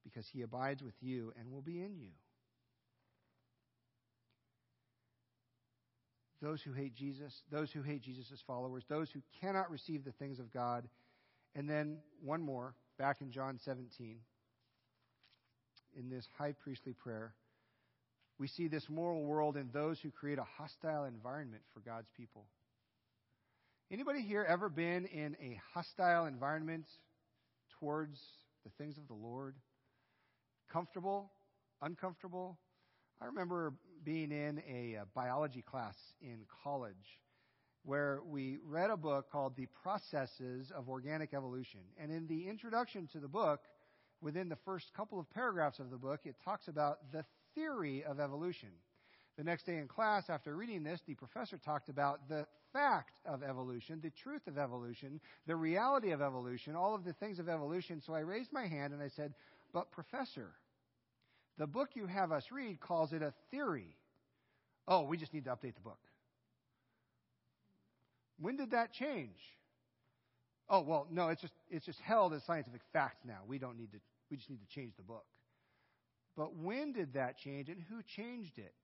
because 0.04 0.26
he 0.32 0.42
abides 0.42 0.82
with 0.82 0.94
you 1.00 1.32
and 1.38 1.50
will 1.50 1.62
be 1.62 1.80
in 1.80 1.96
you. 1.96 2.10
Those 6.40 6.60
who 6.62 6.72
hate 6.72 6.94
Jesus, 6.96 7.32
those 7.52 7.70
who 7.70 7.82
hate 7.82 8.02
Jesus' 8.02 8.42
followers, 8.46 8.82
those 8.88 9.08
who 9.12 9.20
cannot 9.40 9.70
receive 9.70 10.04
the 10.04 10.10
things 10.12 10.40
of 10.40 10.52
God. 10.52 10.88
And 11.54 11.70
then 11.70 11.98
one 12.20 12.42
more, 12.42 12.74
back 12.98 13.20
in 13.20 13.30
John 13.30 13.60
17, 13.64 14.16
in 15.96 16.10
this 16.10 16.26
high 16.36 16.52
priestly 16.52 16.94
prayer, 16.94 17.34
we 18.38 18.48
see 18.48 18.66
this 18.66 18.88
moral 18.88 19.22
world 19.22 19.56
in 19.56 19.70
those 19.72 20.00
who 20.00 20.10
create 20.10 20.38
a 20.38 20.46
hostile 20.58 21.04
environment 21.04 21.62
for 21.72 21.80
God's 21.80 22.08
people. 22.16 22.46
Anybody 23.92 24.22
here 24.22 24.44
ever 24.48 24.68
been 24.68 25.04
in 25.04 25.36
a 25.40 25.60
hostile 25.74 26.24
environment 26.26 26.86
towards 27.82 28.20
the 28.64 28.70
things 28.78 28.96
of 28.96 29.08
the 29.08 29.14
Lord? 29.14 29.56
Comfortable? 30.72 31.32
Uncomfortable? 31.82 32.56
I 33.20 33.26
remember 33.26 33.74
being 34.04 34.30
in 34.30 34.62
a, 34.68 34.94
a 34.94 35.06
biology 35.14 35.62
class 35.62 35.96
in 36.20 36.38
college 36.62 37.18
where 37.84 38.20
we 38.24 38.58
read 38.64 38.90
a 38.90 38.96
book 38.96 39.32
called 39.32 39.56
The 39.56 39.66
Processes 39.82 40.70
of 40.72 40.88
Organic 40.88 41.34
Evolution. 41.34 41.80
And 42.00 42.12
in 42.12 42.28
the 42.28 42.48
introduction 42.48 43.08
to 43.12 43.18
the 43.18 43.26
book, 43.26 43.62
within 44.20 44.48
the 44.48 44.58
first 44.64 44.92
couple 44.96 45.18
of 45.18 45.28
paragraphs 45.30 45.80
of 45.80 45.90
the 45.90 45.96
book, 45.96 46.20
it 46.24 46.36
talks 46.44 46.68
about 46.68 47.10
the 47.10 47.24
theory 47.56 48.04
of 48.04 48.20
evolution. 48.20 48.68
The 49.36 49.42
next 49.42 49.66
day 49.66 49.78
in 49.78 49.88
class, 49.88 50.30
after 50.30 50.54
reading 50.54 50.84
this, 50.84 51.00
the 51.04 51.16
professor 51.16 51.58
talked 51.58 51.88
about 51.88 52.28
the 52.28 52.46
fact 52.72 53.12
of 53.26 53.42
evolution, 53.42 54.00
the 54.02 54.10
truth 54.10 54.46
of 54.46 54.58
evolution, 54.58 55.20
the 55.46 55.56
reality 55.56 56.10
of 56.10 56.20
evolution, 56.20 56.74
all 56.74 56.94
of 56.94 57.04
the 57.04 57.12
things 57.14 57.38
of 57.38 57.48
evolution. 57.48 58.00
So 58.04 58.14
I 58.14 58.20
raised 58.20 58.52
my 58.52 58.66
hand 58.66 58.92
and 58.92 59.02
I 59.02 59.08
said, 59.08 59.34
But, 59.72 59.90
professor, 59.90 60.50
the 61.58 61.66
book 61.66 61.90
you 61.94 62.06
have 62.06 62.32
us 62.32 62.44
read 62.50 62.80
calls 62.80 63.12
it 63.12 63.22
a 63.22 63.32
theory. 63.50 63.96
Oh, 64.88 65.02
we 65.02 65.16
just 65.16 65.32
need 65.32 65.44
to 65.44 65.50
update 65.50 65.74
the 65.74 65.80
book. 65.82 65.98
When 68.40 68.56
did 68.56 68.72
that 68.72 68.92
change? 68.92 69.38
Oh, 70.68 70.80
well, 70.80 71.06
no, 71.10 71.28
it's 71.28 71.40
just, 71.40 71.52
it's 71.70 71.86
just 71.86 72.00
held 72.00 72.32
as 72.32 72.42
scientific 72.44 72.80
facts 72.92 73.20
now. 73.26 73.40
We 73.46 73.58
don't 73.58 73.78
need 73.78 73.92
to, 73.92 73.98
we 74.30 74.36
just 74.36 74.50
need 74.50 74.60
to 74.60 74.74
change 74.74 74.94
the 74.96 75.02
book. 75.02 75.26
But 76.36 76.56
when 76.56 76.92
did 76.92 77.12
that 77.14 77.38
change 77.38 77.68
and 77.68 77.82
who 77.88 78.02
changed 78.02 78.58
it? 78.58 78.74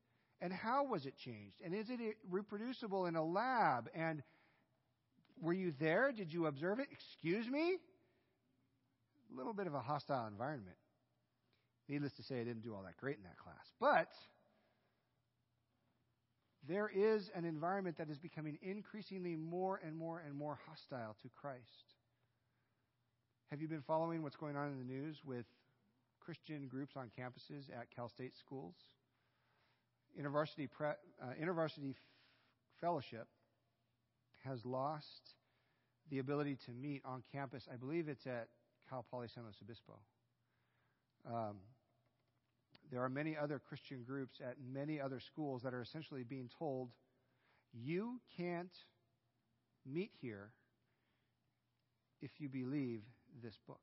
And 0.40 0.52
how 0.52 0.84
was 0.84 1.04
it 1.04 1.16
changed? 1.16 1.60
And 1.64 1.74
is 1.74 1.90
it 1.90 1.98
reproducible 2.30 3.06
in 3.06 3.16
a 3.16 3.24
lab? 3.24 3.88
And 3.94 4.22
were 5.40 5.52
you 5.52 5.72
there? 5.80 6.12
Did 6.12 6.32
you 6.32 6.46
observe 6.46 6.78
it? 6.78 6.88
Excuse 6.92 7.48
me? 7.48 7.78
A 9.32 9.36
little 9.36 9.52
bit 9.52 9.66
of 9.66 9.74
a 9.74 9.80
hostile 9.80 10.26
environment. 10.26 10.76
Needless 11.88 12.12
to 12.14 12.22
say, 12.22 12.40
I 12.40 12.44
didn't 12.44 12.62
do 12.62 12.74
all 12.74 12.82
that 12.84 12.96
great 12.98 13.16
in 13.16 13.24
that 13.24 13.38
class. 13.38 13.66
But 13.80 14.08
there 16.68 16.90
is 16.94 17.30
an 17.34 17.44
environment 17.44 17.96
that 17.98 18.10
is 18.10 18.18
becoming 18.18 18.58
increasingly 18.62 19.36
more 19.36 19.80
and 19.84 19.96
more 19.96 20.22
and 20.24 20.34
more 20.34 20.58
hostile 20.68 21.16
to 21.22 21.28
Christ. 21.40 21.94
Have 23.50 23.62
you 23.62 23.68
been 23.68 23.82
following 23.82 24.22
what's 24.22 24.36
going 24.36 24.56
on 24.56 24.68
in 24.68 24.78
the 24.78 24.84
news 24.84 25.16
with 25.24 25.46
Christian 26.20 26.68
groups 26.68 26.94
on 26.96 27.10
campuses 27.18 27.70
at 27.70 27.90
Cal 27.94 28.10
State 28.10 28.36
schools? 28.36 28.74
InterVarsity, 30.18 30.70
Pre, 30.70 30.88
uh, 30.88 30.94
InterVarsity 31.40 31.94
Fellowship 32.80 33.26
has 34.44 34.64
lost 34.64 35.34
the 36.10 36.18
ability 36.18 36.56
to 36.66 36.72
meet 36.72 37.02
on 37.04 37.22
campus. 37.32 37.68
I 37.72 37.76
believe 37.76 38.08
it's 38.08 38.26
at 38.26 38.48
Cal 38.88 39.04
Poly 39.10 39.28
San 39.28 39.44
Luis 39.44 39.56
Obispo. 39.62 39.98
Um, 41.26 41.56
there 42.90 43.02
are 43.02 43.08
many 43.08 43.36
other 43.36 43.58
Christian 43.58 44.02
groups 44.02 44.40
at 44.40 44.56
many 44.72 45.00
other 45.00 45.20
schools 45.20 45.62
that 45.62 45.74
are 45.74 45.82
essentially 45.82 46.22
being 46.22 46.48
told, 46.58 46.90
you 47.72 48.20
can't 48.36 48.72
meet 49.84 50.10
here 50.20 50.50
if 52.22 52.30
you 52.38 52.48
believe 52.48 53.02
this 53.42 53.58
book. 53.66 53.80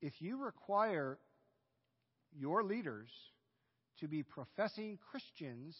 If 0.00 0.22
you 0.22 0.42
require 0.42 1.18
your 2.38 2.62
leaders 2.62 3.10
to 4.00 4.08
be 4.08 4.22
professing 4.22 4.98
Christians 5.10 5.76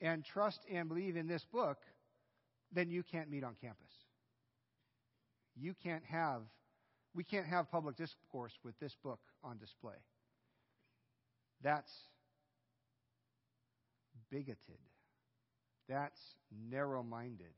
and 0.00 0.24
trust 0.24 0.60
and 0.70 0.88
believe 0.88 1.16
in 1.16 1.26
this 1.26 1.44
book, 1.52 1.78
then 2.72 2.90
you 2.90 3.02
can't 3.02 3.30
meet 3.30 3.44
on 3.44 3.54
campus. 3.60 3.92
You 5.56 5.74
can't 5.82 6.04
have, 6.04 6.42
we 7.14 7.24
can't 7.24 7.46
have 7.46 7.70
public 7.70 7.96
discourse 7.96 8.52
with 8.64 8.78
this 8.80 8.94
book 9.02 9.20
on 9.44 9.58
display. 9.58 9.94
That's 11.62 11.92
bigoted. 14.30 14.56
That's 15.88 16.20
narrow 16.70 17.02
minded. 17.02 17.54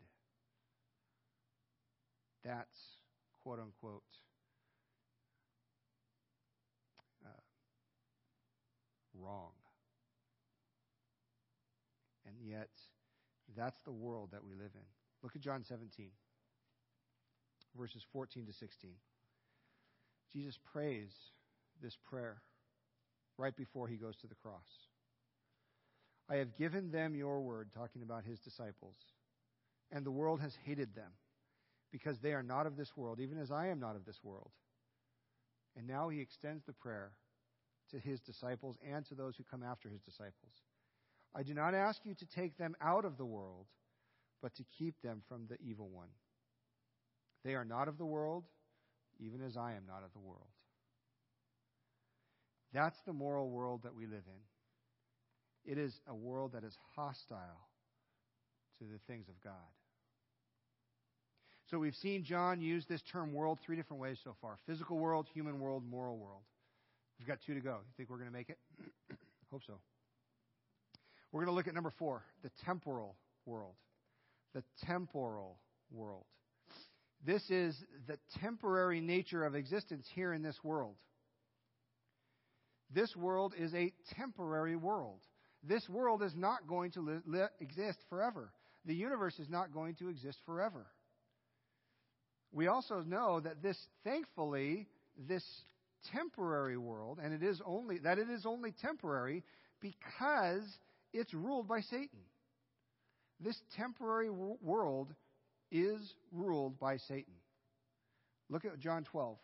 That's 2.45 2.99
quote 3.43 3.61
unquote 3.61 4.03
uh, 7.25 7.31
wrong. 9.19 9.53
Yet, 12.45 12.69
that's 13.57 13.79
the 13.85 13.93
world 13.93 14.31
that 14.33 14.45
we 14.45 14.53
live 14.53 14.73
in. 14.75 14.87
Look 15.23 15.35
at 15.35 15.41
John 15.41 15.65
17, 15.67 16.11
verses 17.79 18.03
14 18.13 18.47
to 18.47 18.53
16. 18.53 18.91
Jesus 20.33 20.59
prays 20.73 21.09
this 21.83 21.97
prayer 22.11 22.43
right 23.39 23.57
before 23.57 23.89
he 23.89 23.97
goes 23.97 24.17
to 24.17 24.27
the 24.27 24.35
cross. 24.35 24.67
I 26.29 26.37
have 26.37 26.57
given 26.57 26.91
them 26.91 27.15
your 27.15 27.41
word, 27.41 27.71
talking 27.75 28.03
about 28.03 28.25
his 28.25 28.39
disciples, 28.41 28.97
and 29.91 30.05
the 30.05 30.11
world 30.11 30.41
has 30.41 30.57
hated 30.65 30.95
them 30.95 31.13
because 31.93 32.19
they 32.19 32.33
are 32.33 32.43
not 32.43 32.67
of 32.67 32.77
this 32.77 32.91
world, 32.97 33.21
even 33.21 33.39
as 33.39 33.51
I 33.51 33.69
am 33.69 33.81
not 33.81 33.97
of 33.97 34.05
this 34.05 34.19
world. 34.23 34.51
And 35.77 35.87
now 35.87 36.09
he 36.09 36.21
extends 36.21 36.65
the 36.65 36.73
prayer 36.73 37.13
to 37.91 37.99
his 37.99 38.21
disciples 38.21 38.77
and 38.87 39.07
to 39.07 39.15
those 39.15 39.37
who 39.37 39.45
come 39.45 39.63
after 39.63 39.89
his 39.89 40.01
disciples. 40.01 40.53
I 41.35 41.43
do 41.43 41.55
not 41.55 41.75
ask 41.75 42.01
you 42.05 42.15
to 42.15 42.27
take 42.27 42.57
them 42.57 42.77
out 42.81 43.05
of 43.05 43.17
the 43.17 43.25
world, 43.25 43.67
but 44.41 44.55
to 44.57 44.65
keep 44.79 45.01
them 45.03 45.23
from 45.29 45.47
the 45.49 45.57
evil 45.61 45.89
one. 45.89 46.09
They 47.45 47.55
are 47.55 47.65
not 47.65 47.89
of 47.89 47.99
the 47.99 48.07
world, 48.07 48.45
even 49.19 49.43
as 49.43 49.57
I 49.57 49.73
am 49.73 49.85
not 49.87 50.03
of 50.05 50.13
the 50.13 50.21
world. 50.21 50.47
That's 52.73 52.99
the 53.07 53.13
moral 53.13 53.51
world 53.51 53.83
that 53.85 53.95
we 53.95 54.07
live 54.07 54.23
in. 54.27 55.73
It 55.73 55.79
is 55.79 56.01
a 56.07 56.15
world 56.15 56.53
that 56.53 56.65
is 56.65 56.77
hostile 56.95 57.69
to 58.79 58.85
the 58.85 58.99
things 59.07 59.29
of 59.29 59.41
God. 59.43 59.53
So 61.71 61.79
we've 61.79 61.95
seen 61.95 62.25
John 62.25 62.61
use 62.61 62.85
this 62.87 63.03
term 63.03 63.33
world 63.33 63.59
three 63.65 63.77
different 63.77 64.01
ways 64.03 64.19
so 64.23 64.37
far 64.41 64.59
physical 64.67 64.99
world, 64.99 65.27
human 65.33 65.59
world, 65.61 65.83
moral 65.89 66.19
world. 66.19 66.43
We've 67.19 67.29
got 67.29 67.39
two 67.47 67.55
to 67.55 67.61
go. 67.61 67.79
You 67.87 67.93
think 67.97 68.11
we're 68.11 68.19
going 68.19 68.29
to 68.29 68.37
make 68.37 68.51
it? 68.51 68.59
Hope 69.51 69.63
so. 69.67 69.75
We're 71.35 71.41
going 71.41 71.53
to 71.53 71.57
look 71.57 71.67
at 71.67 71.75
number 71.75 71.93
four, 71.99 72.23
the 72.45 72.51
temporal 72.65 73.17
world. 73.45 73.75
The 74.55 74.63
temporal 74.87 75.59
world. 75.91 76.27
This 77.27 77.43
is 77.51 77.77
the 78.07 78.19
temporary 78.41 79.01
nature 79.01 79.45
of 79.45 79.57
existence 79.57 80.07
here 80.15 80.33
in 80.33 80.45
this 80.45 80.57
world. 80.63 80.95
This 82.89 83.17
world 83.17 83.53
is 83.59 83.75
a 83.75 83.93
temporary 84.17 84.77
world. 84.77 85.23
This 85.65 85.89
world 85.89 86.23
is 86.23 86.37
not 86.37 86.69
going 86.69 86.93
to 86.93 87.01
li- 87.01 87.21
li- 87.27 87.47
exist 87.59 87.99
forever. 88.09 88.53
The 88.85 88.95
universe 88.95 89.37
is 89.41 89.49
not 89.49 89.73
going 89.73 89.97
to 89.97 90.11
exist 90.11 90.39
forever. 90.47 90.87
We 92.53 92.69
also 92.69 93.01
know 93.01 93.41
that 93.41 93.61
this, 93.61 93.77
thankfully, 94.05 94.87
this 95.19 95.43
temporary 96.13 96.77
world, 96.77 97.19
and 97.21 97.35
it 97.35 97.43
is 97.43 97.61
only 97.67 97.99
that 97.99 98.21
it 98.21 98.31
is 98.31 98.47
only 98.47 98.71
temporary 98.71 99.43
because 99.81 100.63
it's 101.15 101.33
ruled 101.33 101.69
by 101.69 101.81
Satan. 101.81 102.19
This 103.41 103.59
temporary 103.77 104.31
world 104.31 105.15
is 105.71 106.15
ruled 106.33 106.79
by 106.79 106.97
Satan. 106.97 107.35
Look 108.51 108.65
at 108.65 108.79
John 108.79 109.05
12. 109.05 109.39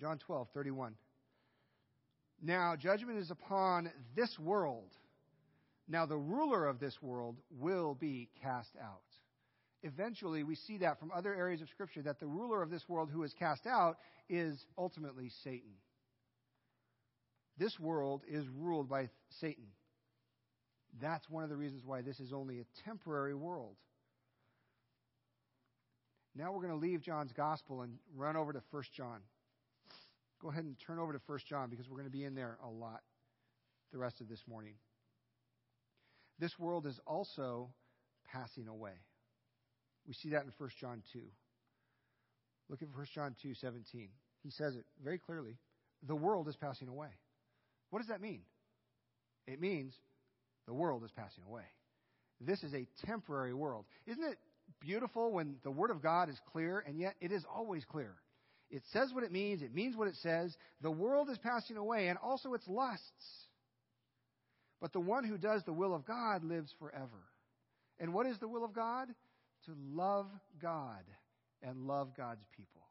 John 0.00 0.18
12, 0.18 0.48
31. 0.54 0.94
Now, 2.42 2.76
judgment 2.76 3.18
is 3.18 3.30
upon 3.30 3.90
this 4.14 4.38
world. 4.38 4.90
Now, 5.88 6.06
the 6.06 6.16
ruler 6.16 6.66
of 6.66 6.80
this 6.80 6.96
world 7.02 7.36
will 7.50 7.94
be 7.94 8.28
cast 8.42 8.70
out. 8.82 9.00
Eventually, 9.82 10.42
we 10.42 10.54
see 10.54 10.78
that 10.78 10.98
from 10.98 11.12
other 11.12 11.34
areas 11.34 11.60
of 11.62 11.68
Scripture 11.68 12.02
that 12.02 12.20
the 12.20 12.26
ruler 12.26 12.62
of 12.62 12.70
this 12.70 12.88
world 12.88 13.10
who 13.12 13.22
is 13.22 13.32
cast 13.38 13.66
out 13.66 13.96
is 14.28 14.64
ultimately 14.76 15.30
Satan. 15.44 15.72
This 17.58 17.78
world 17.78 18.22
is 18.28 18.44
ruled 18.48 18.88
by 18.88 19.08
Satan. 19.40 19.66
That's 21.00 21.28
one 21.28 21.44
of 21.44 21.50
the 21.50 21.56
reasons 21.56 21.82
why 21.84 22.02
this 22.02 22.20
is 22.20 22.32
only 22.32 22.60
a 22.60 22.64
temporary 22.84 23.34
world. 23.34 23.76
Now 26.34 26.52
we're 26.52 26.62
going 26.62 26.78
to 26.78 26.86
leave 26.86 27.02
John's 27.02 27.32
gospel 27.32 27.82
and 27.82 27.94
run 28.14 28.36
over 28.36 28.52
to 28.52 28.62
1 28.70 28.82
John. 28.94 29.20
Go 30.40 30.50
ahead 30.50 30.64
and 30.64 30.76
turn 30.86 30.98
over 30.98 31.12
to 31.12 31.20
1 31.26 31.38
John 31.48 31.70
because 31.70 31.88
we're 31.88 31.96
going 31.96 32.10
to 32.10 32.16
be 32.16 32.24
in 32.24 32.34
there 32.34 32.58
a 32.62 32.68
lot 32.68 33.00
the 33.92 33.98
rest 33.98 34.20
of 34.20 34.28
this 34.28 34.42
morning. 34.46 34.74
This 36.38 36.58
world 36.58 36.86
is 36.86 37.00
also 37.06 37.70
passing 38.30 38.68
away. 38.68 38.92
We 40.06 40.14
see 40.14 40.30
that 40.30 40.42
in 40.42 40.52
1 40.56 40.70
John 40.78 41.02
2. 41.12 41.20
Look 42.68 42.82
at 42.82 42.88
1 42.94 43.06
John 43.14 43.34
2 43.40 43.54
17. 43.54 44.08
He 44.42 44.50
says 44.50 44.76
it 44.76 44.84
very 45.02 45.18
clearly. 45.18 45.56
The 46.06 46.14
world 46.14 46.48
is 46.48 46.56
passing 46.56 46.88
away. 46.88 47.08
What 47.90 48.00
does 48.00 48.08
that 48.08 48.20
mean? 48.20 48.42
It 49.46 49.60
means 49.60 49.94
the 50.66 50.74
world 50.74 51.04
is 51.04 51.10
passing 51.12 51.44
away. 51.46 51.62
This 52.40 52.62
is 52.62 52.74
a 52.74 52.86
temporary 53.06 53.54
world. 53.54 53.86
Isn't 54.06 54.24
it 54.24 54.38
beautiful 54.80 55.32
when 55.32 55.56
the 55.62 55.70
Word 55.70 55.90
of 55.90 56.02
God 56.02 56.28
is 56.28 56.38
clear, 56.52 56.84
and 56.86 56.98
yet 56.98 57.14
it 57.20 57.32
is 57.32 57.44
always 57.52 57.84
clear? 57.84 58.14
It 58.70 58.82
says 58.92 59.12
what 59.12 59.24
it 59.24 59.32
means, 59.32 59.62
it 59.62 59.74
means 59.74 59.96
what 59.96 60.08
it 60.08 60.16
says. 60.22 60.56
The 60.82 60.90
world 60.90 61.30
is 61.30 61.38
passing 61.38 61.76
away, 61.76 62.08
and 62.08 62.18
also 62.18 62.54
its 62.54 62.66
lusts. 62.66 63.02
But 64.80 64.92
the 64.92 65.00
one 65.00 65.24
who 65.24 65.38
does 65.38 65.62
the 65.64 65.72
will 65.72 65.94
of 65.94 66.04
God 66.04 66.44
lives 66.44 66.74
forever. 66.78 67.24
And 67.98 68.12
what 68.12 68.26
is 68.26 68.38
the 68.38 68.48
will 68.48 68.64
of 68.64 68.74
God? 68.74 69.08
To 69.66 69.72
love 69.92 70.26
God 70.60 71.02
and 71.62 71.86
love 71.86 72.10
God's 72.16 72.44
people. 72.56 72.82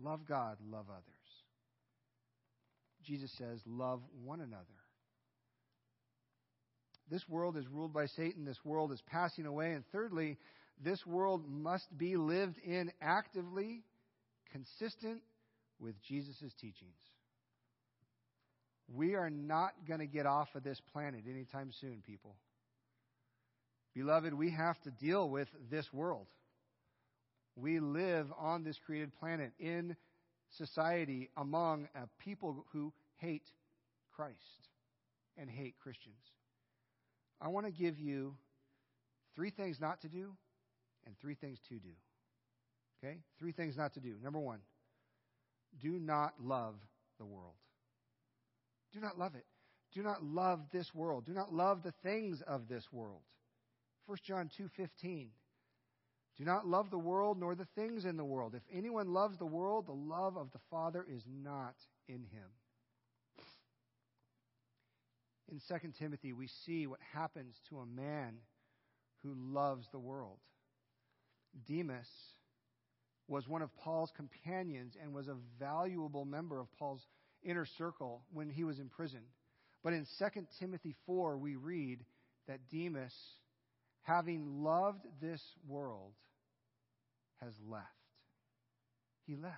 Love 0.00 0.20
God, 0.28 0.58
love 0.70 0.86
others. 0.88 1.04
Jesus 3.02 3.32
says, 3.36 3.60
love 3.66 4.00
one 4.24 4.40
another. 4.40 4.64
This 7.10 7.28
world 7.28 7.56
is 7.56 7.66
ruled 7.66 7.92
by 7.92 8.06
Satan. 8.06 8.44
This 8.44 8.64
world 8.64 8.92
is 8.92 9.02
passing 9.06 9.46
away. 9.46 9.72
And 9.72 9.84
thirdly, 9.90 10.38
this 10.82 11.04
world 11.04 11.44
must 11.48 11.86
be 11.96 12.16
lived 12.16 12.58
in 12.58 12.92
actively, 13.02 13.82
consistent 14.52 15.20
with 15.80 16.00
Jesus' 16.02 16.52
teachings. 16.60 16.96
We 18.92 19.14
are 19.14 19.30
not 19.30 19.72
going 19.86 20.00
to 20.00 20.06
get 20.06 20.26
off 20.26 20.48
of 20.54 20.62
this 20.62 20.80
planet 20.92 21.22
anytime 21.28 21.70
soon, 21.80 22.02
people. 22.06 22.36
Beloved, 23.94 24.32
we 24.32 24.50
have 24.52 24.80
to 24.82 24.90
deal 24.90 25.28
with 25.28 25.48
this 25.70 25.86
world. 25.92 26.26
We 27.56 27.80
live 27.80 28.26
on 28.38 28.62
this 28.62 28.76
created 28.86 29.12
planet 29.18 29.52
in 29.58 29.96
society 30.56 31.28
among 31.36 31.88
a 31.94 32.08
people 32.24 32.64
who 32.72 32.92
hate 33.16 33.48
Christ 34.14 34.36
and 35.36 35.50
hate 35.50 35.74
Christians. 35.82 36.16
I 37.40 37.48
want 37.48 37.66
to 37.66 37.72
give 37.72 37.98
you 37.98 38.34
three 39.34 39.50
things 39.50 39.80
not 39.80 40.00
to 40.02 40.08
do 40.08 40.32
and 41.06 41.18
three 41.18 41.34
things 41.34 41.58
to 41.68 41.74
do. 41.74 41.90
Okay? 43.02 43.18
Three 43.38 43.52
things 43.52 43.76
not 43.76 43.94
to 43.94 44.00
do. 44.00 44.16
Number 44.22 44.38
one, 44.38 44.60
do 45.80 45.98
not 45.98 46.34
love 46.42 46.74
the 47.18 47.24
world. 47.24 47.54
Do 48.92 49.00
not 49.00 49.18
love 49.18 49.34
it. 49.34 49.46
Do 49.92 50.02
not 50.02 50.22
love 50.22 50.60
this 50.72 50.94
world. 50.94 51.24
Do 51.24 51.32
not 51.32 51.52
love 51.52 51.82
the 51.82 51.94
things 52.02 52.42
of 52.42 52.68
this 52.68 52.92
world. 52.92 53.22
1 54.06 54.18
John 54.22 54.48
2:15 54.48 55.30
Do 56.36 56.44
not 56.44 56.66
love 56.66 56.90
the 56.90 56.98
world 56.98 57.38
nor 57.38 57.54
the 57.54 57.66
things 57.76 58.04
in 58.04 58.16
the 58.16 58.24
world. 58.24 58.54
If 58.54 58.62
anyone 58.70 59.12
loves 59.12 59.36
the 59.38 59.46
world, 59.46 59.86
the 59.86 59.92
love 59.92 60.36
of 60.36 60.50
the 60.52 60.60
Father 60.70 61.04
is 61.08 61.24
not 61.26 61.74
in 62.08 62.24
him. 62.24 62.50
In 65.50 65.60
2 65.68 65.92
Timothy, 65.98 66.32
we 66.32 66.48
see 66.64 66.86
what 66.86 67.00
happens 67.12 67.54
to 67.68 67.78
a 67.78 67.86
man 67.86 68.36
who 69.22 69.34
loves 69.34 69.86
the 69.90 69.98
world. 69.98 70.38
Demas 71.66 72.06
was 73.26 73.48
one 73.48 73.62
of 73.62 73.74
Paul's 73.78 74.12
companions 74.16 74.94
and 75.00 75.12
was 75.12 75.26
a 75.26 75.36
valuable 75.58 76.24
member 76.24 76.60
of 76.60 76.66
Paul's 76.78 77.04
inner 77.42 77.66
circle 77.78 78.22
when 78.32 78.48
he 78.48 78.62
was 78.64 78.78
in 78.78 78.88
prison. 78.88 79.20
But 79.82 79.92
in 79.92 80.06
2 80.18 80.46
Timothy 80.60 80.94
4, 81.06 81.36
we 81.36 81.56
read 81.56 82.04
that 82.46 82.60
Demas, 82.70 83.14
having 84.02 84.62
loved 84.62 85.04
this 85.20 85.42
world, 85.66 86.12
has 87.40 87.54
left. 87.68 87.86
He 89.26 89.36
left. 89.36 89.56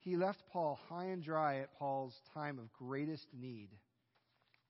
He 0.00 0.16
left 0.16 0.42
Paul 0.52 0.78
high 0.88 1.06
and 1.06 1.22
dry 1.22 1.58
at 1.58 1.76
Paul's 1.78 2.14
time 2.34 2.58
of 2.58 2.72
greatest 2.72 3.26
need 3.32 3.70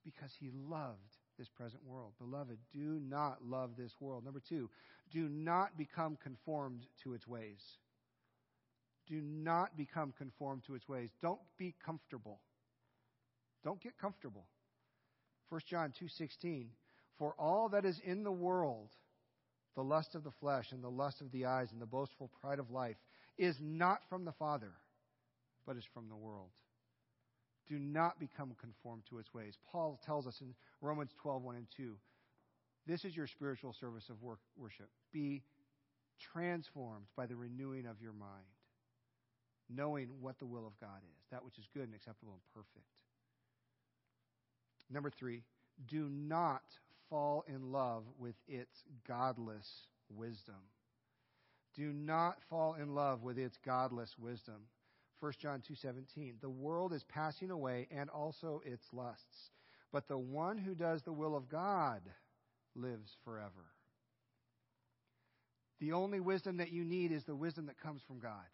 because 0.07 0.31
he 0.39 0.51
loved 0.71 1.17
this 1.37 1.49
present 1.49 1.83
world. 1.85 2.13
Beloved, 2.19 2.57
do 2.73 3.01
not 3.03 3.45
love 3.45 3.71
this 3.77 3.93
world. 4.01 4.25
Number 4.25 4.41
two, 4.49 4.71
do 5.13 5.29
not 5.29 5.77
become 5.77 6.17
conformed 6.23 6.87
to 7.03 7.13
its 7.13 7.27
ways. 7.27 7.61
Do 9.09 9.21
not 9.21 9.77
become 9.77 10.15
conformed 10.17 10.63
to 10.67 10.75
its 10.75 10.89
ways. 10.89 11.11
Don't 11.21 11.41
be 11.59 11.75
comfortable. 11.85 12.41
Don't 13.65 13.83
get 13.83 13.99
comfortable. 13.99 14.47
1 15.49 15.61
John 15.69 15.93
2:16 15.93 16.71
For 17.19 17.35
all 17.39 17.69
that 17.71 17.85
is 17.85 17.99
in 18.01 18.23
the 18.23 18.33
world, 18.33 18.91
the 19.75 19.85
lust 19.85 20.15
of 20.15 20.25
the 20.25 20.31
flesh 20.31 20.73
and 20.73 20.83
the 20.83 20.91
lust 20.91 21.21
of 21.21 21.31
the 21.33 21.47
eyes 21.47 21.71
and 21.73 21.81
the 21.81 21.87
boastful 21.87 22.31
pride 22.41 22.59
of 22.59 22.71
life 22.71 22.97
is 23.37 23.57
not 23.61 24.01
from 24.09 24.25
the 24.25 24.33
Father, 24.33 24.73
but 25.67 25.77
is 25.77 25.85
from 25.93 26.09
the 26.09 26.17
world. 26.17 26.51
Do 27.69 27.79
not 27.79 28.21
become 28.21 28.55
conformed 28.61 29.03
to 29.11 29.19
its 29.19 29.35
ways. 29.35 29.59
Paul 29.73 30.01
tells 30.05 30.27
us 30.27 30.41
in 30.41 30.55
Romans 30.81 31.11
12, 31.21 31.43
1 31.43 31.57
and 31.57 31.67
2, 31.77 31.97
this 32.87 33.05
is 33.05 33.17
your 33.17 33.27
spiritual 33.27 33.73
service 33.73 34.09
of 34.09 34.23
work, 34.23 34.39
worship. 34.57 34.89
Be 35.13 35.43
transformed 36.21 37.07
by 37.17 37.27
the 37.27 37.35
renewing 37.35 37.87
of 37.87 38.01
your 38.01 38.13
mind, 38.13 38.47
knowing 39.69 40.09
what 40.21 40.39
the 40.39 40.47
will 40.47 40.67
of 40.67 40.79
God 40.81 41.03
is, 41.03 41.27
that 41.33 41.45
which 41.45 41.59
is 41.59 41.67
good 41.75 41.83
and 41.83 41.95
acceptable 41.95 42.33
and 42.33 42.43
perfect. 42.55 42.87
Number 44.89 45.11
three, 45.11 45.43
do 45.89 46.09
not 46.09 46.63
fall 47.11 47.45
in 47.49 47.73
love 47.73 48.05
with 48.19 48.37
its 48.47 48.85
godless 49.07 49.69
wisdom. 50.15 50.55
Do 51.75 51.93
not 51.93 52.39
fall 52.49 52.75
in 52.75 52.95
love 52.95 53.23
with 53.23 53.37
its 53.37 53.59
godless 53.65 54.15
wisdom. 54.19 54.63
1 55.21 55.33
John 55.41 55.63
2:17 55.63 56.41
The 56.41 56.51
world 56.51 56.93
is 56.93 57.05
passing 57.05 57.51
away 57.51 57.89
and 57.91 58.11
also 58.11 58.63
its 58.65 58.85
lusts 58.93 59.51
but 59.93 60.09
the 60.09 60.19
one 60.19 60.59
who 60.59 60.75
does 60.75 61.03
the 61.03 61.13
will 61.13 61.35
of 61.35 61.49
God 61.49 62.03
lives 62.75 63.11
forever. 63.25 63.65
The 65.81 65.93
only 65.93 66.21
wisdom 66.21 66.59
that 66.59 66.71
you 66.71 66.85
need 66.85 67.13
is 67.13 67.25
the 67.25 67.35
wisdom 67.35 67.67
that 67.67 67.81
comes 67.81 68.03
from 68.07 68.19
God. 68.19 68.45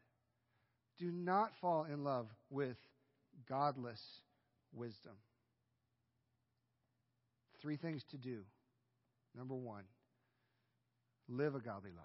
Do 0.98 1.10
not 1.10 1.50
fall 1.60 1.84
in 1.84 2.04
love 2.04 2.28
with 2.50 2.76
godless 3.48 4.00
wisdom. 4.72 5.14
Three 7.60 7.76
things 7.76 8.04
to 8.10 8.18
do. 8.18 8.42
Number 9.36 9.54
1 9.54 9.82
live 11.28 11.54
a 11.54 11.60
godly 11.60 11.90
life. 11.90 12.04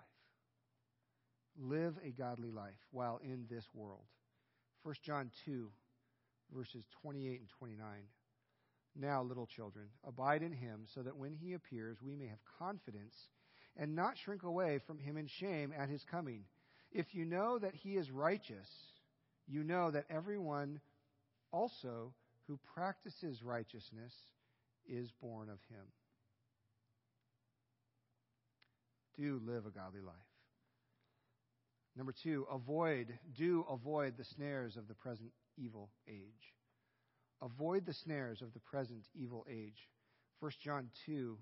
Live 1.59 1.95
a 2.03 2.09
godly 2.09 2.51
life 2.51 2.79
while 2.91 3.19
in 3.23 3.45
this 3.49 3.65
world 3.73 4.05
1 4.83 4.95
John 5.03 5.31
2, 5.45 5.69
verses 6.55 6.83
28 7.01 7.39
and 7.39 7.49
29. 7.59 7.87
Now, 8.99 9.21
little 9.21 9.45
children, 9.45 9.87
abide 10.07 10.41
in 10.41 10.51
him, 10.51 10.85
so 10.93 11.03
that 11.03 11.17
when 11.17 11.33
he 11.33 11.53
appears, 11.53 11.97
we 12.01 12.15
may 12.15 12.27
have 12.27 12.39
confidence 12.57 13.15
and 13.75 13.95
not 13.95 14.17
shrink 14.17 14.43
away 14.43 14.79
from 14.87 14.97
him 14.97 15.17
in 15.17 15.27
shame 15.27 15.73
at 15.77 15.89
his 15.89 16.03
coming. 16.09 16.45
If 16.91 17.13
you 17.13 17.25
know 17.25 17.59
that 17.59 17.75
he 17.75 17.95
is 17.95 18.09
righteous, 18.09 18.67
you 19.47 19.63
know 19.63 19.91
that 19.91 20.05
everyone 20.09 20.79
also 21.51 22.13
who 22.47 22.59
practices 22.73 23.43
righteousness 23.43 24.13
is 24.87 25.11
born 25.21 25.49
of 25.49 25.59
him. 25.69 25.85
Do 29.17 29.41
live 29.45 29.65
a 29.65 29.71
godly 29.71 30.01
life. 30.01 30.15
Number 31.97 32.13
two, 32.23 32.45
avoid, 32.51 33.17
do 33.35 33.65
avoid 33.71 34.17
the 34.17 34.23
snares 34.23 34.77
of 34.77 34.87
the 34.87 34.93
present 34.93 35.31
evil 35.57 35.89
age. 36.07 36.53
Avoid 37.41 37.87
the 37.87 37.93
snares 37.93 38.43
of 38.43 38.53
the 38.53 38.59
present 38.59 39.05
evil 39.15 39.47
age. 39.49 39.89
1 40.39 40.51
John 40.63 40.91
2, 41.07 41.35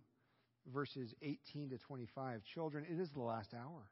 verses 0.74 1.14
18 1.22 1.72
to 1.72 1.78
25. 1.78 2.42
Children, 2.46 2.86
it 2.90 3.02
is 3.02 3.10
the 3.12 3.22
last 3.22 3.54
hour. 3.54 3.90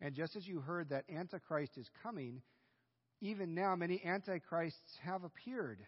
And 0.00 0.14
just 0.14 0.36
as 0.36 0.46
you 0.46 0.60
heard 0.60 0.90
that 0.90 1.10
Antichrist 1.10 1.76
is 1.76 1.90
coming, 2.00 2.42
even 3.20 3.52
now 3.52 3.74
many 3.74 4.00
Antichrists 4.04 4.98
have 5.02 5.24
appeared. 5.24 5.80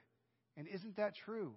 And 0.56 0.66
isn't 0.66 0.96
that 0.96 1.14
true? 1.14 1.54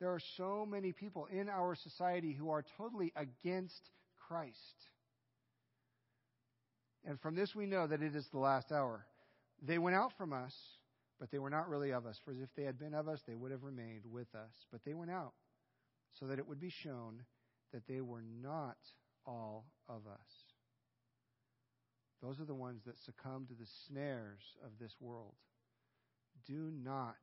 There 0.00 0.12
are 0.12 0.20
so 0.38 0.66
many 0.66 0.92
people 0.92 1.26
in 1.30 1.50
our 1.50 1.74
society 1.74 2.32
who 2.32 2.48
are 2.50 2.64
totally 2.78 3.12
against 3.16 3.90
Christ. 4.28 4.56
And 7.04 7.20
from 7.20 7.34
this 7.34 7.54
we 7.54 7.66
know 7.66 7.86
that 7.86 8.02
it 8.02 8.14
is 8.14 8.26
the 8.32 8.38
last 8.38 8.72
hour. 8.72 9.06
They 9.62 9.78
went 9.78 9.96
out 9.96 10.12
from 10.16 10.32
us, 10.32 10.54
but 11.18 11.30
they 11.30 11.38
were 11.38 11.50
not 11.50 11.68
really 11.68 11.90
of 11.90 12.06
us. 12.06 12.18
For 12.24 12.32
if 12.32 12.54
they 12.56 12.62
had 12.64 12.78
been 12.78 12.94
of 12.94 13.08
us, 13.08 13.20
they 13.26 13.34
would 13.34 13.50
have 13.50 13.62
remained 13.62 14.04
with 14.10 14.32
us. 14.34 14.52
But 14.70 14.84
they 14.84 14.94
went 14.94 15.10
out 15.10 15.32
so 16.18 16.26
that 16.26 16.38
it 16.38 16.46
would 16.46 16.60
be 16.60 16.70
shown 16.70 17.22
that 17.72 17.86
they 17.86 18.00
were 18.00 18.22
not 18.42 18.76
all 19.26 19.66
of 19.88 20.06
us. 20.06 20.30
Those 22.22 22.40
are 22.40 22.44
the 22.44 22.54
ones 22.54 22.82
that 22.86 22.98
succumb 22.98 23.46
to 23.46 23.54
the 23.54 23.68
snares 23.86 24.42
of 24.64 24.72
this 24.80 24.92
world. 25.00 25.34
Do 26.46 26.72
not, 26.82 27.16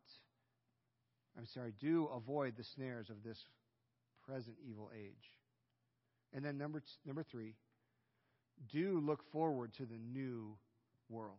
I'm 1.38 1.46
sorry, 1.48 1.74
do 1.80 2.08
avoid 2.16 2.56
the 2.58 2.64
snares 2.64 3.10
of 3.10 3.24
this 3.24 3.40
present 4.26 4.56
evil 4.68 4.92
age. 4.96 5.32
And 6.34 6.46
then 6.46 6.58
number, 6.58 6.80
t- 6.80 6.86
number 7.06 7.24
three, 7.24 7.56
do 8.72 9.00
look 9.00 9.22
forward 9.32 9.74
to 9.76 9.86
the 9.86 10.00
new 10.14 10.58
world 11.10 11.38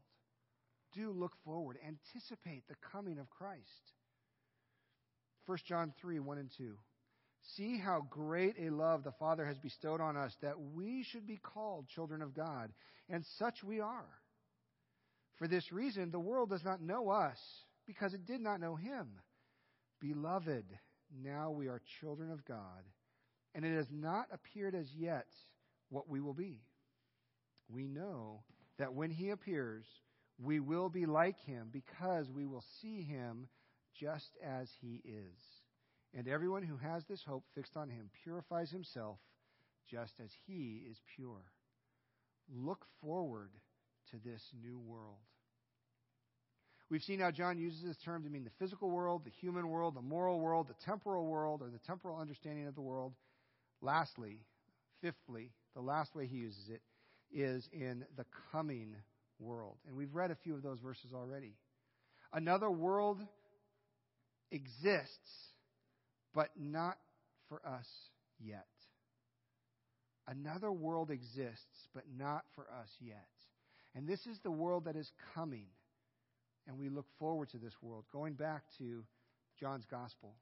do 0.96 1.12
look 1.12 1.32
forward, 1.44 1.78
anticipate 1.86 2.66
the 2.68 2.74
coming 2.92 3.18
of 3.18 3.30
Christ. 3.30 3.92
1 5.44 5.58
John 5.66 5.92
3 6.00 6.18
1 6.18 6.38
and 6.38 6.50
2. 6.56 6.74
See 7.54 7.78
how 7.78 8.06
great 8.10 8.56
a 8.58 8.70
love 8.70 9.04
the 9.04 9.12
Father 9.12 9.44
has 9.44 9.58
bestowed 9.58 10.00
on 10.00 10.16
us 10.16 10.34
that 10.42 10.58
we 10.74 11.04
should 11.04 11.26
be 11.26 11.36
called 11.36 11.86
children 11.88 12.22
of 12.22 12.34
God, 12.34 12.72
and 13.08 13.24
such 13.38 13.62
we 13.62 13.80
are. 13.80 14.08
For 15.36 15.46
this 15.46 15.70
reason, 15.70 16.10
the 16.10 16.18
world 16.18 16.50
does 16.50 16.64
not 16.64 16.80
know 16.80 17.10
us 17.10 17.38
because 17.86 18.14
it 18.14 18.26
did 18.26 18.40
not 18.40 18.60
know 18.60 18.74
Him. 18.74 19.06
Beloved, 20.00 20.64
now 21.22 21.50
we 21.50 21.68
are 21.68 21.80
children 22.00 22.32
of 22.32 22.44
God, 22.44 22.82
and 23.54 23.64
it 23.64 23.76
has 23.76 23.86
not 23.92 24.26
appeared 24.32 24.74
as 24.74 24.88
yet 24.96 25.26
what 25.90 26.08
we 26.08 26.20
will 26.20 26.34
be. 26.34 26.62
We 27.68 27.86
know 27.86 28.42
that 28.78 28.94
when 28.94 29.10
He 29.10 29.30
appears, 29.30 29.84
we 30.38 30.60
will 30.60 30.88
be 30.88 31.06
like 31.06 31.38
him 31.40 31.68
because 31.72 32.30
we 32.30 32.46
will 32.46 32.64
see 32.80 33.02
him 33.02 33.48
just 33.98 34.30
as 34.44 34.68
he 34.80 35.00
is. 35.04 35.38
And 36.14 36.28
everyone 36.28 36.62
who 36.62 36.76
has 36.76 37.04
this 37.04 37.22
hope 37.26 37.44
fixed 37.54 37.76
on 37.76 37.88
him 37.88 38.10
purifies 38.22 38.70
himself 38.70 39.18
just 39.90 40.12
as 40.22 40.30
he 40.46 40.82
is 40.90 40.98
pure. 41.14 41.44
Look 42.54 42.84
forward 43.00 43.50
to 44.10 44.16
this 44.24 44.42
new 44.62 44.78
world. 44.78 45.18
We've 46.88 47.02
seen 47.02 47.18
how 47.18 47.32
John 47.32 47.58
uses 47.58 47.82
this 47.82 47.96
term 48.04 48.22
to 48.22 48.30
mean 48.30 48.44
the 48.44 48.50
physical 48.64 48.90
world, 48.90 49.22
the 49.24 49.30
human 49.30 49.68
world, 49.68 49.96
the 49.96 50.02
moral 50.02 50.38
world, 50.38 50.68
the 50.68 50.84
temporal 50.84 51.26
world, 51.26 51.60
or 51.62 51.70
the 51.70 51.80
temporal 51.84 52.18
understanding 52.18 52.68
of 52.68 52.76
the 52.76 52.80
world. 52.80 53.12
Lastly, 53.80 54.38
fifthly, 55.00 55.50
the 55.74 55.80
last 55.80 56.14
way 56.14 56.26
he 56.26 56.36
uses 56.36 56.68
it 56.68 56.80
is 57.32 57.68
in 57.72 58.04
the 58.16 58.24
coming 58.52 58.94
world. 59.38 59.76
And 59.86 59.96
we've 59.96 60.14
read 60.14 60.30
a 60.30 60.36
few 60.36 60.54
of 60.54 60.62
those 60.62 60.78
verses 60.80 61.12
already. 61.14 61.54
Another 62.32 62.70
world 62.70 63.20
exists, 64.50 65.52
but 66.34 66.50
not 66.56 66.96
for 67.48 67.60
us 67.66 67.86
yet. 68.38 68.66
Another 70.28 70.72
world 70.72 71.10
exists, 71.10 71.88
but 71.94 72.04
not 72.16 72.44
for 72.54 72.64
us 72.64 72.88
yet. 73.00 73.28
And 73.94 74.08
this 74.08 74.26
is 74.26 74.38
the 74.42 74.50
world 74.50 74.84
that 74.86 74.96
is 74.96 75.10
coming. 75.34 75.66
And 76.66 76.78
we 76.78 76.88
look 76.88 77.06
forward 77.18 77.48
to 77.50 77.58
this 77.58 77.74
world. 77.80 78.04
Going 78.12 78.34
back 78.34 78.64
to 78.78 79.04
John's 79.60 79.86
Gospel. 79.90 80.34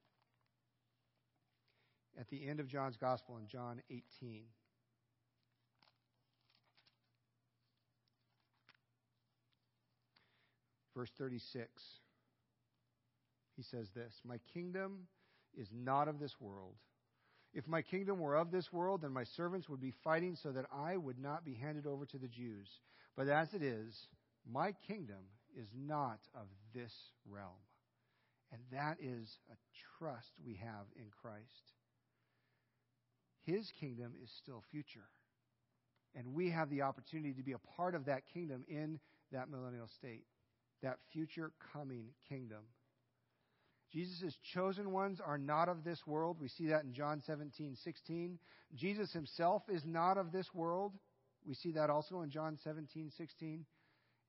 At 2.19 2.29
the 2.31 2.49
end 2.49 2.61
of 2.61 2.69
John's 2.69 2.97
Gospel 2.97 3.37
in 3.37 3.47
John 3.47 3.83
18. 3.91 4.45
Verse 10.95 11.11
36. 11.19 11.69
He 13.57 13.63
says 13.63 13.89
this 13.95 14.13
My 14.25 14.39
kingdom 14.53 15.07
is 15.57 15.69
not 15.73 16.09
of 16.09 16.19
this 16.19 16.35
world. 16.41 16.75
If 17.53 17.69
my 17.69 17.83
kingdom 17.83 18.19
were 18.19 18.35
of 18.35 18.51
this 18.51 18.73
world, 18.73 19.03
then 19.03 19.13
my 19.13 19.25
servants 19.25 19.69
would 19.69 19.81
be 19.81 19.95
fighting 20.03 20.35
so 20.35 20.51
that 20.51 20.67
I 20.75 20.97
would 20.97 21.21
not 21.21 21.45
be 21.45 21.55
handed 21.55 21.87
over 21.87 22.05
to 22.07 22.19
the 22.19 22.27
Jews. 22.27 22.69
But 23.17 23.29
as 23.29 23.55
it 23.55 23.63
is, 23.63 23.95
my 24.51 24.75
kingdom 24.89 25.23
is 25.57 25.69
not 25.73 26.19
of 26.35 26.49
this 26.75 26.93
realm. 27.31 27.63
And 28.53 28.61
that 28.73 28.99
is 29.01 29.39
a 29.51 29.57
trust 29.99 30.33
we 30.45 30.55
have 30.55 30.87
in 30.97 31.07
Christ. 31.23 31.73
His 33.45 33.71
kingdom 33.79 34.15
is 34.23 34.31
still 34.43 34.65
future. 34.71 35.09
And 36.17 36.35
we 36.35 36.51
have 36.51 36.71
the 36.71 36.83
opportunity 36.83 37.35
to 37.35 37.43
be 37.43 37.53
a 37.53 37.77
part 37.77 37.95
of 37.95 38.07
that 38.07 38.23
kingdom 38.33 38.65
in 38.69 38.99
that 39.33 39.49
millennial 39.49 39.89
state 39.89 40.25
that 40.85 40.99
future 41.13 41.51
coming 41.73 42.07
kingdom. 42.29 42.63
Jesus' 43.93 44.37
chosen 44.53 44.91
ones 44.93 45.21
are 45.25 45.39
not 45.39 45.69
of 45.69 45.85
this 45.85 46.01
world. 46.07 46.39
We 46.41 46.49
see 46.49 46.69
that 46.69 46.85
in 46.85 46.93
John 46.93 47.23
17, 47.27 47.77
16. 47.83 48.39
Jesus 48.75 49.13
himself 49.13 49.63
is 49.69 49.83
not 49.85 50.19
of 50.19 50.33
this 50.33 50.53
world. 50.53 50.93
We 51.47 51.55
see 51.55 51.73
that 51.73 51.91
also 51.91 52.23
in 52.23 52.31
John 52.31 52.59
17, 52.65 53.13
16. 53.17 53.65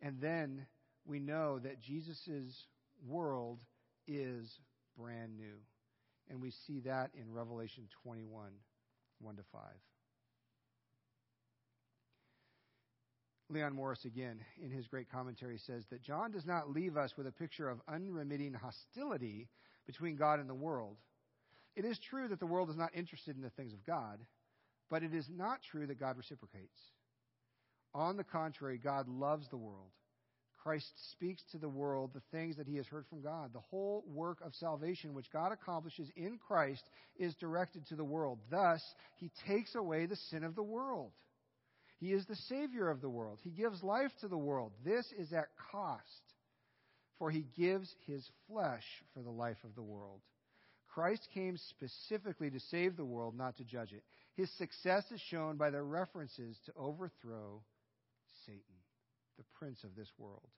And 0.02 0.22
then 0.22 0.66
we 1.06 1.20
know 1.20 1.60
that 1.60 1.82
Jesus' 1.82 2.68
world 3.08 3.60
is 4.08 4.50
brand 4.98 5.36
new. 5.36 5.56
And 6.30 6.42
we 6.42 6.52
see 6.68 6.82
that 6.82 7.12
in 7.20 7.34
Revelation 7.34 7.86
21, 8.04 8.52
1 9.20 9.36
to 9.36 9.44
5. 9.52 9.62
Leon 13.50 13.76
Morris, 13.76 14.06
again, 14.06 14.40
in 14.62 14.72
his 14.72 14.88
great 14.88 15.12
commentary, 15.12 15.60
says 15.60 15.84
that 15.92 16.02
John 16.02 16.32
does 16.32 16.46
not 16.46 16.72
leave 16.72 16.98
us 16.98 17.14
with 17.16 17.28
a 17.28 17.32
picture 17.32 17.70
of 17.70 17.80
unremitting 17.88 18.54
hostility 18.54 19.48
between 19.86 20.16
God 20.16 20.40
and 20.40 20.50
the 20.50 20.56
world. 20.56 20.98
It 21.76 21.86
is 21.86 22.00
true 22.10 22.28
that 22.30 22.40
the 22.40 22.48
world 22.48 22.70
is 22.70 22.78
not 22.78 22.96
interested 22.96 23.36
in 23.36 23.44
the 23.44 23.52
things 23.52 23.74
of 23.74 23.86
God, 23.86 24.20
but 24.90 25.04
it 25.04 25.14
is 25.14 25.28
not 25.30 25.60
true 25.70 25.86
that 25.86 26.00
God 26.00 26.18
reciprocates. 26.18 26.80
On 27.94 28.18
the 28.18 28.24
contrary, 28.24 28.80
God 28.84 29.08
loves 29.08 29.48
the 29.50 29.58
world. 29.58 29.92
Christ 30.64 30.92
speaks 31.12 31.44
to 31.52 31.60
the 31.60 31.70
world 31.70 32.10
the 32.14 32.24
things 32.36 32.58
that 32.58 32.68
he 32.68 32.78
has 32.78 32.88
heard 32.88 33.06
from 33.08 33.22
God. 33.22 33.54
The 33.54 33.60
whole 33.60 34.04
work 34.08 34.40
of 34.44 34.56
salvation 34.56 35.14
which 35.14 35.32
God 35.32 35.52
accomplishes 35.52 36.10
in 36.16 36.40
Christ 36.40 36.82
is 37.20 37.36
directed 37.36 37.86
to 37.88 37.96
the 37.96 38.04
world. 38.04 38.40
Thus, 38.50 38.82
he 39.18 39.30
takes 39.48 39.76
away 39.76 40.08
the 40.08 40.16
sin 40.32 40.44
of 40.44 40.56
the 40.56 40.64
world. 40.64 41.12
He 42.06 42.14
is 42.14 42.28
the 42.28 42.36
Savior 42.36 42.92
of 42.92 43.02
the 43.02 43.10
world. 43.10 43.40
He 43.44 43.50
gives 43.50 43.82
life 43.82 44.12
to 44.22 44.28
the 44.28 44.38
world. 44.38 44.74
This 44.86 45.12
is 45.18 45.34
at 45.34 45.48
cost, 45.72 46.04
for 47.18 47.32
he 47.32 47.48
gives 47.58 47.92
his 48.06 48.24
flesh 48.48 48.84
for 49.16 49.24
the 49.24 49.32
life 49.32 49.58
of 49.64 49.74
the 49.74 49.82
world. 49.82 50.22
Christ 50.94 51.28
came 51.34 51.58
specifically 51.58 52.52
to 52.52 52.60
save 52.60 52.96
the 52.96 53.04
world, 53.04 53.36
not 53.36 53.58
to 53.58 53.64
judge 53.64 53.92
it. 53.92 54.04
His 54.36 54.52
success 54.52 55.04
is 55.12 55.20
shown 55.32 55.58
by 55.58 55.72
the 55.72 55.82
references 55.82 56.60
to 56.68 56.74
overthrow 56.78 57.64
Satan, 58.46 58.62
the 59.38 59.46
prince 59.58 59.84
of 59.84 59.96
this 59.96 60.12
world. 60.20 60.50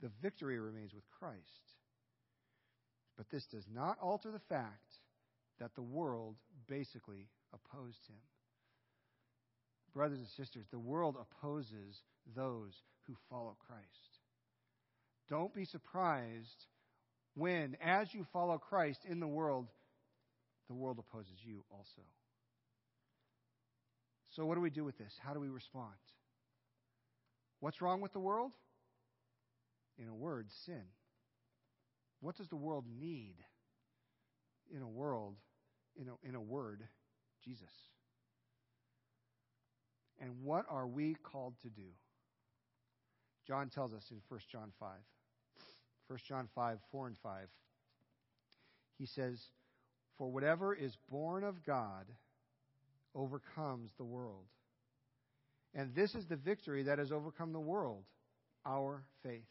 The 0.00 0.10
victory 0.20 0.58
remains 0.58 0.92
with 0.92 1.04
Christ. 1.16 1.38
But 3.16 3.30
this 3.30 3.46
does 3.52 3.66
not 3.72 3.98
alter 4.02 4.32
the 4.32 4.40
fact 4.48 4.98
that 5.60 5.76
the 5.76 5.82
world 5.82 6.34
basically 6.66 7.28
opposed 7.52 8.04
him 8.08 8.18
brothers 9.94 10.18
and 10.18 10.28
sisters, 10.28 10.66
the 10.70 10.78
world 10.78 11.16
opposes 11.20 12.02
those 12.34 12.72
who 13.06 13.14
follow 13.28 13.56
Christ. 13.66 13.86
Don't 15.28 15.54
be 15.54 15.64
surprised 15.64 16.66
when, 17.34 17.76
as 17.82 18.12
you 18.12 18.26
follow 18.32 18.58
Christ 18.58 19.00
in 19.08 19.20
the 19.20 19.26
world, 19.26 19.68
the 20.68 20.74
world 20.74 20.98
opposes 20.98 21.34
you 21.42 21.64
also. 21.70 22.02
So, 24.30 24.46
what 24.46 24.54
do 24.54 24.60
we 24.60 24.70
do 24.70 24.84
with 24.84 24.96
this? 24.98 25.12
How 25.22 25.34
do 25.34 25.40
we 25.40 25.48
respond? 25.48 25.92
What's 27.60 27.80
wrong 27.82 28.00
with 28.00 28.12
the 28.12 28.20
world? 28.20 28.52
In 29.98 30.08
a 30.08 30.14
word, 30.14 30.46
sin. 30.64 30.82
What 32.20 32.36
does 32.36 32.48
the 32.48 32.56
world 32.56 32.86
need? 32.98 33.34
In 34.74 34.80
a 34.80 34.88
world, 34.88 35.36
in 35.96 36.08
a, 36.08 36.28
in 36.28 36.34
a 36.34 36.40
word, 36.40 36.82
Jesus. 37.44 37.70
And 40.20 40.42
what 40.42 40.66
are 40.68 40.86
we 40.86 41.16
called 41.22 41.54
to 41.62 41.68
do? 41.68 41.88
John 43.46 43.70
tells 43.70 43.92
us 43.92 44.04
in 44.10 44.18
1 44.28 44.40
John 44.50 44.72
5. 44.78 44.88
1 46.08 46.18
John 46.28 46.48
5, 46.54 46.78
4 46.90 47.06
and 47.08 47.16
5. 47.22 47.48
He 48.98 49.06
says, 49.06 49.40
For 50.18 50.28
whatever 50.28 50.74
is 50.74 50.96
born 51.10 51.42
of 51.42 51.64
God 51.64 52.06
overcomes 53.14 53.90
the 53.96 54.04
world. 54.04 54.44
And 55.74 55.94
this 55.94 56.14
is 56.14 56.26
the 56.26 56.36
victory 56.36 56.84
that 56.84 56.98
has 56.98 57.10
overcome 57.10 57.52
the 57.52 57.60
world, 57.60 58.04
our 58.66 59.02
faith. 59.22 59.42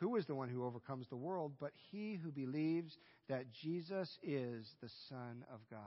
Who 0.00 0.16
is 0.16 0.26
the 0.26 0.34
one 0.34 0.48
who 0.48 0.64
overcomes 0.64 1.06
the 1.08 1.16
world 1.16 1.52
but 1.60 1.72
he 1.90 2.18
who 2.22 2.32
believes 2.32 2.96
that 3.28 3.52
Jesus 3.52 4.08
is 4.22 4.66
the 4.82 4.88
Son 5.08 5.44
of 5.52 5.60
God? 5.70 5.80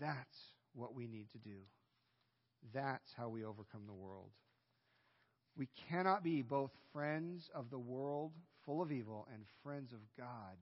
That's 0.00 0.53
what 0.74 0.94
we 0.94 1.06
need 1.06 1.30
to 1.32 1.38
do. 1.38 1.58
That's 2.72 3.12
how 3.16 3.28
we 3.28 3.44
overcome 3.44 3.82
the 3.86 3.92
world. 3.92 4.30
We 5.56 5.68
cannot 5.88 6.24
be 6.24 6.42
both 6.42 6.72
friends 6.92 7.48
of 7.54 7.70
the 7.70 7.78
world, 7.78 8.32
full 8.64 8.82
of 8.82 8.90
evil, 8.90 9.28
and 9.32 9.44
friends 9.62 9.92
of 9.92 10.00
God, 10.16 10.56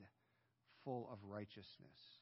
full 0.84 1.08
of 1.10 1.18
righteousness. 1.26 2.20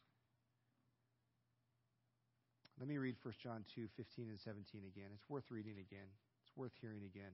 Let 2.79 2.89
me 2.89 2.97
read 2.97 3.17
1 3.23 3.35
John 3.43 3.65
2 3.75 3.89
15 3.97 4.29
and 4.29 4.41
17 4.41 4.83
again. 4.87 5.11
It's 5.15 5.29
worth 5.29 5.51
reading 5.51 5.75
again, 5.81 6.07
it's 6.45 6.57
worth 6.57 6.73
hearing 6.81 7.03
again. 7.05 7.33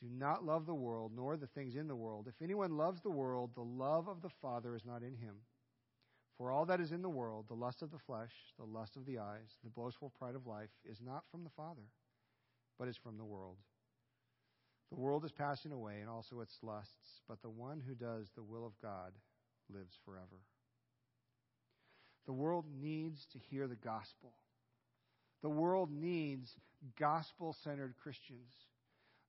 Do 0.00 0.08
not 0.08 0.44
love 0.44 0.64
the 0.64 0.74
world, 0.74 1.12
nor 1.14 1.36
the 1.36 1.46
things 1.46 1.76
in 1.76 1.86
the 1.86 1.94
world. 1.94 2.26
If 2.26 2.42
anyone 2.42 2.78
loves 2.78 3.02
the 3.02 3.10
world, 3.10 3.50
the 3.54 3.60
love 3.60 4.08
of 4.08 4.22
the 4.22 4.30
Father 4.40 4.74
is 4.74 4.86
not 4.86 5.02
in 5.02 5.14
him. 5.14 5.36
For 6.40 6.50
all 6.50 6.64
that 6.64 6.80
is 6.80 6.90
in 6.90 7.02
the 7.02 7.08
world, 7.10 7.44
the 7.48 7.54
lust 7.54 7.82
of 7.82 7.90
the 7.90 7.98
flesh, 7.98 8.32
the 8.58 8.64
lust 8.64 8.96
of 8.96 9.04
the 9.04 9.18
eyes, 9.18 9.58
the 9.62 9.68
boastful 9.68 10.10
pride 10.18 10.34
of 10.34 10.46
life, 10.46 10.70
is 10.90 10.96
not 11.04 11.24
from 11.30 11.44
the 11.44 11.50
Father, 11.50 11.82
but 12.78 12.88
is 12.88 12.96
from 12.96 13.18
the 13.18 13.26
world. 13.26 13.58
The 14.90 14.98
world 14.98 15.26
is 15.26 15.32
passing 15.32 15.70
away, 15.70 16.00
and 16.00 16.08
also 16.08 16.40
its 16.40 16.56
lusts, 16.62 17.20
but 17.28 17.42
the 17.42 17.50
one 17.50 17.82
who 17.86 17.94
does 17.94 18.30
the 18.34 18.42
will 18.42 18.64
of 18.64 18.72
God 18.80 19.12
lives 19.68 19.92
forever. 20.06 20.40
The 22.24 22.32
world 22.32 22.64
needs 22.80 23.26
to 23.34 23.38
hear 23.50 23.68
the 23.68 23.76
gospel. 23.76 24.32
The 25.42 25.50
world 25.50 25.90
needs 25.92 26.56
gospel 26.98 27.54
centered 27.62 27.96
Christians. 28.02 28.54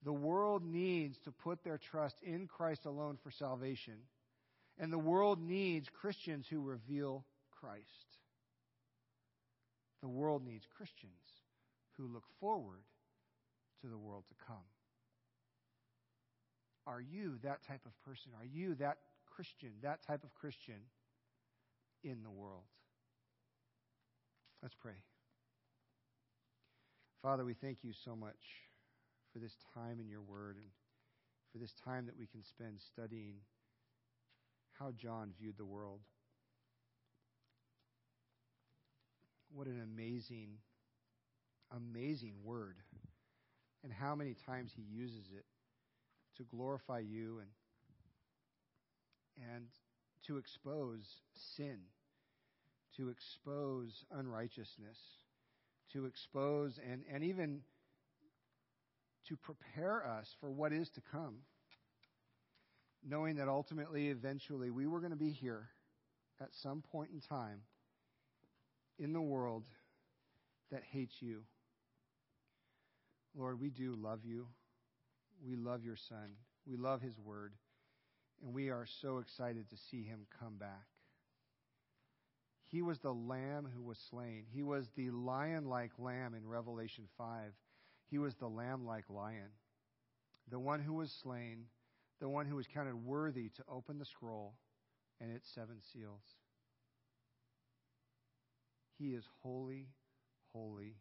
The 0.05 0.13
world 0.13 0.63
needs 0.63 1.17
to 1.25 1.31
put 1.33 1.61
their 1.65 1.77
trust 1.77 2.15
in 2.23 2.47
Christ 2.47 2.85
alone 2.85 3.17
for 3.21 3.31
salvation. 3.31 3.95
And 4.79 4.91
the 4.91 4.97
world 4.97 5.41
needs 5.41 5.89
Christians 5.89 6.47
who 6.49 6.61
reveal 6.61 7.25
Christ. 7.51 7.85
The 10.01 10.09
world 10.09 10.43
needs 10.45 10.65
Christians 10.77 11.11
who 11.97 12.07
look 12.07 12.23
forward 12.39 12.81
to 13.81 13.87
the 13.87 13.97
world 13.97 14.23
to 14.29 14.45
come. 14.45 14.65
Are 16.87 17.01
you 17.01 17.37
that 17.43 17.63
type 17.67 17.85
of 17.85 17.91
person? 18.03 18.31
Are 18.39 18.45
you 18.45 18.75
that 18.75 18.97
Christian, 19.27 19.69
that 19.83 20.01
type 20.05 20.23
of 20.23 20.33
Christian 20.33 20.81
in 22.03 22.23
the 22.23 22.29
world? 22.29 22.63
Let's 24.63 24.75
pray. 24.75 25.03
Father, 27.21 27.45
we 27.45 27.53
thank 27.53 27.79
you 27.83 27.93
so 28.03 28.15
much 28.15 28.41
for 29.31 29.39
this 29.39 29.55
time 29.75 29.99
in 29.99 30.09
your 30.09 30.21
word 30.21 30.55
and 30.57 30.65
for 31.51 31.59
this 31.59 31.73
time 31.85 32.07
that 32.07 32.17
we 32.17 32.25
can 32.25 32.43
spend 32.43 32.81
studying 32.81 33.35
how 34.81 34.91
John 34.91 35.31
viewed 35.39 35.57
the 35.57 35.65
world. 35.65 35.99
What 39.53 39.67
an 39.67 39.81
amazing, 39.81 40.57
amazing 41.75 42.33
word. 42.43 42.77
And 43.83 43.93
how 43.93 44.15
many 44.15 44.35
times 44.45 44.71
he 44.75 44.81
uses 44.81 45.25
it 45.35 45.45
to 46.37 46.43
glorify 46.43 46.99
you 46.99 47.39
and 47.39 47.49
and 49.53 49.65
to 50.27 50.37
expose 50.37 51.05
sin, 51.57 51.77
to 52.97 53.09
expose 53.09 54.03
unrighteousness, 54.11 54.97
to 55.93 56.05
expose 56.05 56.79
and, 56.91 57.03
and 57.11 57.23
even 57.23 57.61
to 59.29 59.37
prepare 59.37 60.05
us 60.05 60.27
for 60.39 60.51
what 60.51 60.73
is 60.73 60.89
to 60.89 61.01
come, 61.11 61.37
knowing 63.07 63.35
that 63.37 63.47
ultimately, 63.47 64.09
eventually, 64.09 64.69
we 64.69 64.87
were 64.87 64.99
going 64.99 65.11
to 65.11 65.17
be 65.17 65.31
here 65.31 65.69
at 66.39 66.49
some 66.61 66.81
point 66.91 67.11
in 67.13 67.19
time 67.19 67.61
in 68.99 69.13
the 69.13 69.21
world 69.21 69.63
that 70.71 70.83
hates 70.91 71.15
you. 71.19 71.43
Lord, 73.35 73.59
we 73.59 73.69
do 73.69 73.95
love 73.95 74.19
you. 74.23 74.47
We 75.45 75.55
love 75.55 75.83
your 75.83 75.95
Son. 75.95 76.35
We 76.65 76.77
love 76.77 77.01
his 77.01 77.17
word. 77.17 77.53
And 78.43 78.53
we 78.53 78.69
are 78.69 78.85
so 79.01 79.19
excited 79.19 79.69
to 79.69 79.77
see 79.89 80.03
him 80.03 80.25
come 80.39 80.57
back. 80.57 80.87
He 82.67 82.81
was 82.81 82.99
the 82.99 83.13
lamb 83.13 83.67
who 83.75 83.83
was 83.83 83.97
slain. 84.09 84.45
He 84.53 84.63
was 84.63 84.87
the 84.95 85.09
lion 85.09 85.65
like 85.65 85.91
lamb 85.97 86.33
in 86.33 86.47
Revelation 86.47 87.05
5 87.17 87.51
he 88.11 88.17
was 88.17 88.35
the 88.35 88.49
lamb 88.49 88.85
like 88.85 89.09
lion, 89.09 89.49
the 90.49 90.59
one 90.59 90.81
who 90.81 90.95
was 90.95 91.09
slain, 91.23 91.63
the 92.21 92.29
one 92.29 92.45
who 92.45 92.55
was 92.55 92.67
counted 92.67 92.95
worthy 93.03 93.49
to 93.49 93.63
open 93.67 93.97
the 93.97 94.05
scroll 94.05 94.53
and 95.19 95.31
its 95.31 95.49
seven 95.53 95.77
seals. 95.91 96.21
He 98.97 99.15
is 99.15 99.25
holy, 99.41 99.87
holy, 100.53 100.95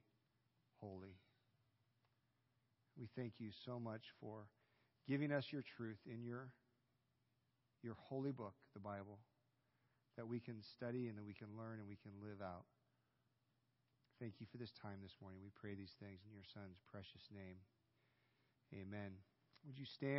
holy. 0.81 1.21
We 2.99 3.07
thank 3.14 3.35
you 3.39 3.51
so 3.64 3.79
much 3.79 4.01
for 4.18 4.49
giving 5.07 5.31
us 5.31 5.53
your 5.53 5.62
truth 5.62 5.99
in 6.07 6.25
your, 6.25 6.49
your 7.83 7.97
holy 8.01 8.33
book, 8.33 8.55
the 8.73 8.81
Bible, 8.81 9.18
that 10.16 10.27
we 10.27 10.41
can 10.41 10.62
study 10.62 11.09
and 11.09 11.18
that 11.18 11.25
we 11.25 11.35
can 11.35 11.49
learn 11.57 11.79
and 11.79 11.89
we 11.89 11.97
can 11.97 12.12
live 12.23 12.41
out. 12.43 12.64
Thank 14.18 14.35
you 14.41 14.47
for 14.51 14.57
this 14.57 14.73
time 14.73 15.01
this 15.03 15.16
morning. 15.21 15.41
We 15.43 15.51
pray 15.55 15.75
these 15.75 15.97
things 16.01 16.21
in 16.27 16.33
your 16.33 16.45
Son's 16.53 16.81
precious 16.91 17.29
name. 17.33 17.57
Amen. 18.73 19.12
Would 19.66 19.79
you 19.79 19.85
stand? 19.85 20.18